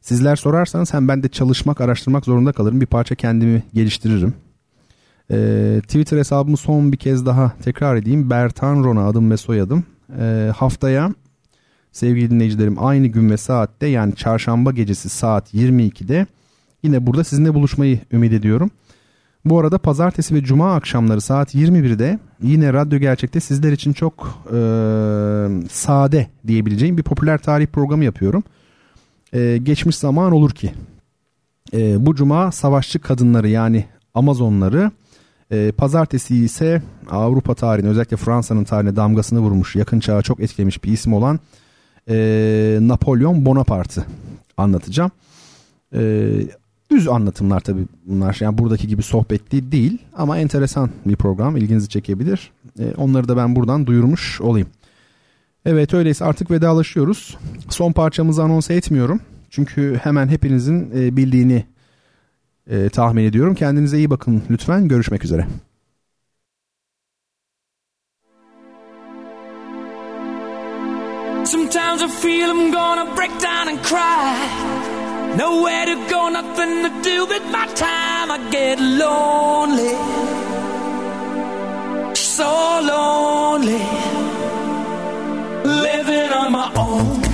Sizler 0.00 0.36
sorarsanız 0.36 0.94
hem 0.94 1.08
ben 1.08 1.22
de 1.22 1.28
çalışmak, 1.28 1.80
araştırmak 1.80 2.24
zorunda 2.24 2.52
kalırım. 2.52 2.80
Bir 2.80 2.86
parça 2.86 3.14
kendimi 3.14 3.62
geliştiririm. 3.74 4.34
Ee, 5.30 5.80
Twitter 5.82 6.18
hesabımı 6.18 6.56
son 6.56 6.92
bir 6.92 6.96
kez 6.96 7.26
daha 7.26 7.52
tekrar 7.62 7.96
edeyim. 7.96 8.30
Bertan 8.30 8.84
Rona 8.84 9.06
adım 9.06 9.30
ve 9.30 9.36
soyadım. 9.36 9.84
Ee, 10.18 10.50
haftaya 10.56 11.14
sevgili 11.92 12.30
dinleyicilerim 12.30 12.84
aynı 12.84 13.06
gün 13.06 13.30
ve 13.30 13.36
saatte 13.36 13.86
yani 13.86 14.14
çarşamba 14.14 14.72
gecesi 14.72 15.08
saat 15.08 15.54
22'de 15.54 16.26
Yine 16.82 17.06
burada 17.06 17.24
sizinle 17.24 17.54
buluşmayı 17.54 18.00
ümit 18.12 18.32
ediyorum. 18.32 18.70
Bu 19.44 19.60
arada 19.60 19.78
pazartesi 19.78 20.34
ve 20.34 20.44
cuma 20.44 20.74
akşamları 20.74 21.20
saat 21.20 21.54
21'de 21.54 22.18
yine 22.42 22.72
Radyo 22.72 22.98
Gerçek'te 22.98 23.40
sizler 23.40 23.72
için 23.72 23.92
çok 23.92 24.44
e, 24.46 24.58
sade 25.70 26.26
diyebileceğim 26.46 26.98
bir 26.98 27.02
popüler 27.02 27.38
tarih 27.38 27.66
programı 27.66 28.04
yapıyorum. 28.04 28.44
E, 29.32 29.58
geçmiş 29.62 29.96
zaman 29.96 30.32
olur 30.32 30.50
ki. 30.50 30.72
E, 31.74 32.06
bu 32.06 32.14
cuma 32.14 32.52
savaşçı 32.52 32.98
kadınları 32.98 33.48
yani 33.48 33.84
Amazonları 34.14 34.90
e, 35.50 35.72
pazartesi 35.72 36.36
ise 36.36 36.82
Avrupa 37.10 37.54
tarihine 37.54 37.90
özellikle 37.90 38.16
Fransa'nın 38.16 38.64
tarihine 38.64 38.96
damgasını 38.96 39.40
vurmuş 39.40 39.76
yakın 39.76 40.00
çağı 40.00 40.22
çok 40.22 40.40
etkilemiş 40.40 40.84
bir 40.84 40.92
isim 40.92 41.12
olan 41.12 41.40
e, 42.08 42.78
Napolyon 42.80 43.46
Bonaparte'ı 43.46 44.04
anlatacağım. 44.56 45.10
E, 45.94 46.30
düz 46.92 47.08
anlatımlar 47.08 47.60
tabii 47.60 47.86
bunlar 48.06 48.36
yani 48.40 48.58
buradaki 48.58 48.88
gibi 48.88 49.02
sohbetli 49.02 49.72
değil 49.72 49.98
ama 50.16 50.38
enteresan 50.38 50.90
bir 51.06 51.16
program 51.16 51.56
ilginizi 51.56 51.88
çekebilir. 51.88 52.50
E, 52.78 52.94
onları 52.96 53.28
da 53.28 53.36
ben 53.36 53.56
buradan 53.56 53.86
duyurmuş 53.86 54.40
olayım. 54.40 54.68
Evet 55.66 55.94
öyleyse 55.94 56.24
artık 56.24 56.50
vedalaşıyoruz. 56.50 57.38
Son 57.68 57.92
parçamızı 57.92 58.42
anons 58.42 58.70
etmiyorum. 58.70 59.20
Çünkü 59.50 60.00
hemen 60.02 60.28
hepinizin 60.28 60.90
e, 60.96 61.16
bildiğini 61.16 61.64
e, 62.70 62.88
tahmin 62.88 63.24
ediyorum. 63.24 63.54
Kendinize 63.54 63.98
iyi 63.98 64.10
bakın 64.10 64.42
lütfen. 64.50 64.88
Görüşmek 64.88 65.24
üzere. 65.24 65.46
Sometimes 71.44 72.02
I 72.02 72.08
feel 72.08 72.50
I'm 72.50 72.72
gonna 72.72 73.16
break 73.16 73.30
down 73.40 73.68
and 73.68 73.82
cry. 73.82 74.91
Nowhere 75.36 75.86
to 75.86 75.96
go, 76.10 76.28
nothing 76.28 76.82
to 76.84 76.90
do 77.02 77.26
with 77.26 77.44
my 77.50 77.66
time. 77.74 78.30
I 78.30 78.38
get 78.50 78.78
lonely, 78.78 79.94
so 82.14 82.50
lonely, 82.92 83.82
living 85.64 86.30
on 86.32 86.52
my 86.52 86.70
own. 86.76 87.31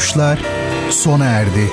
Duyuşlar 0.00 0.38
sona 0.90 1.24
erdi. 1.24 1.70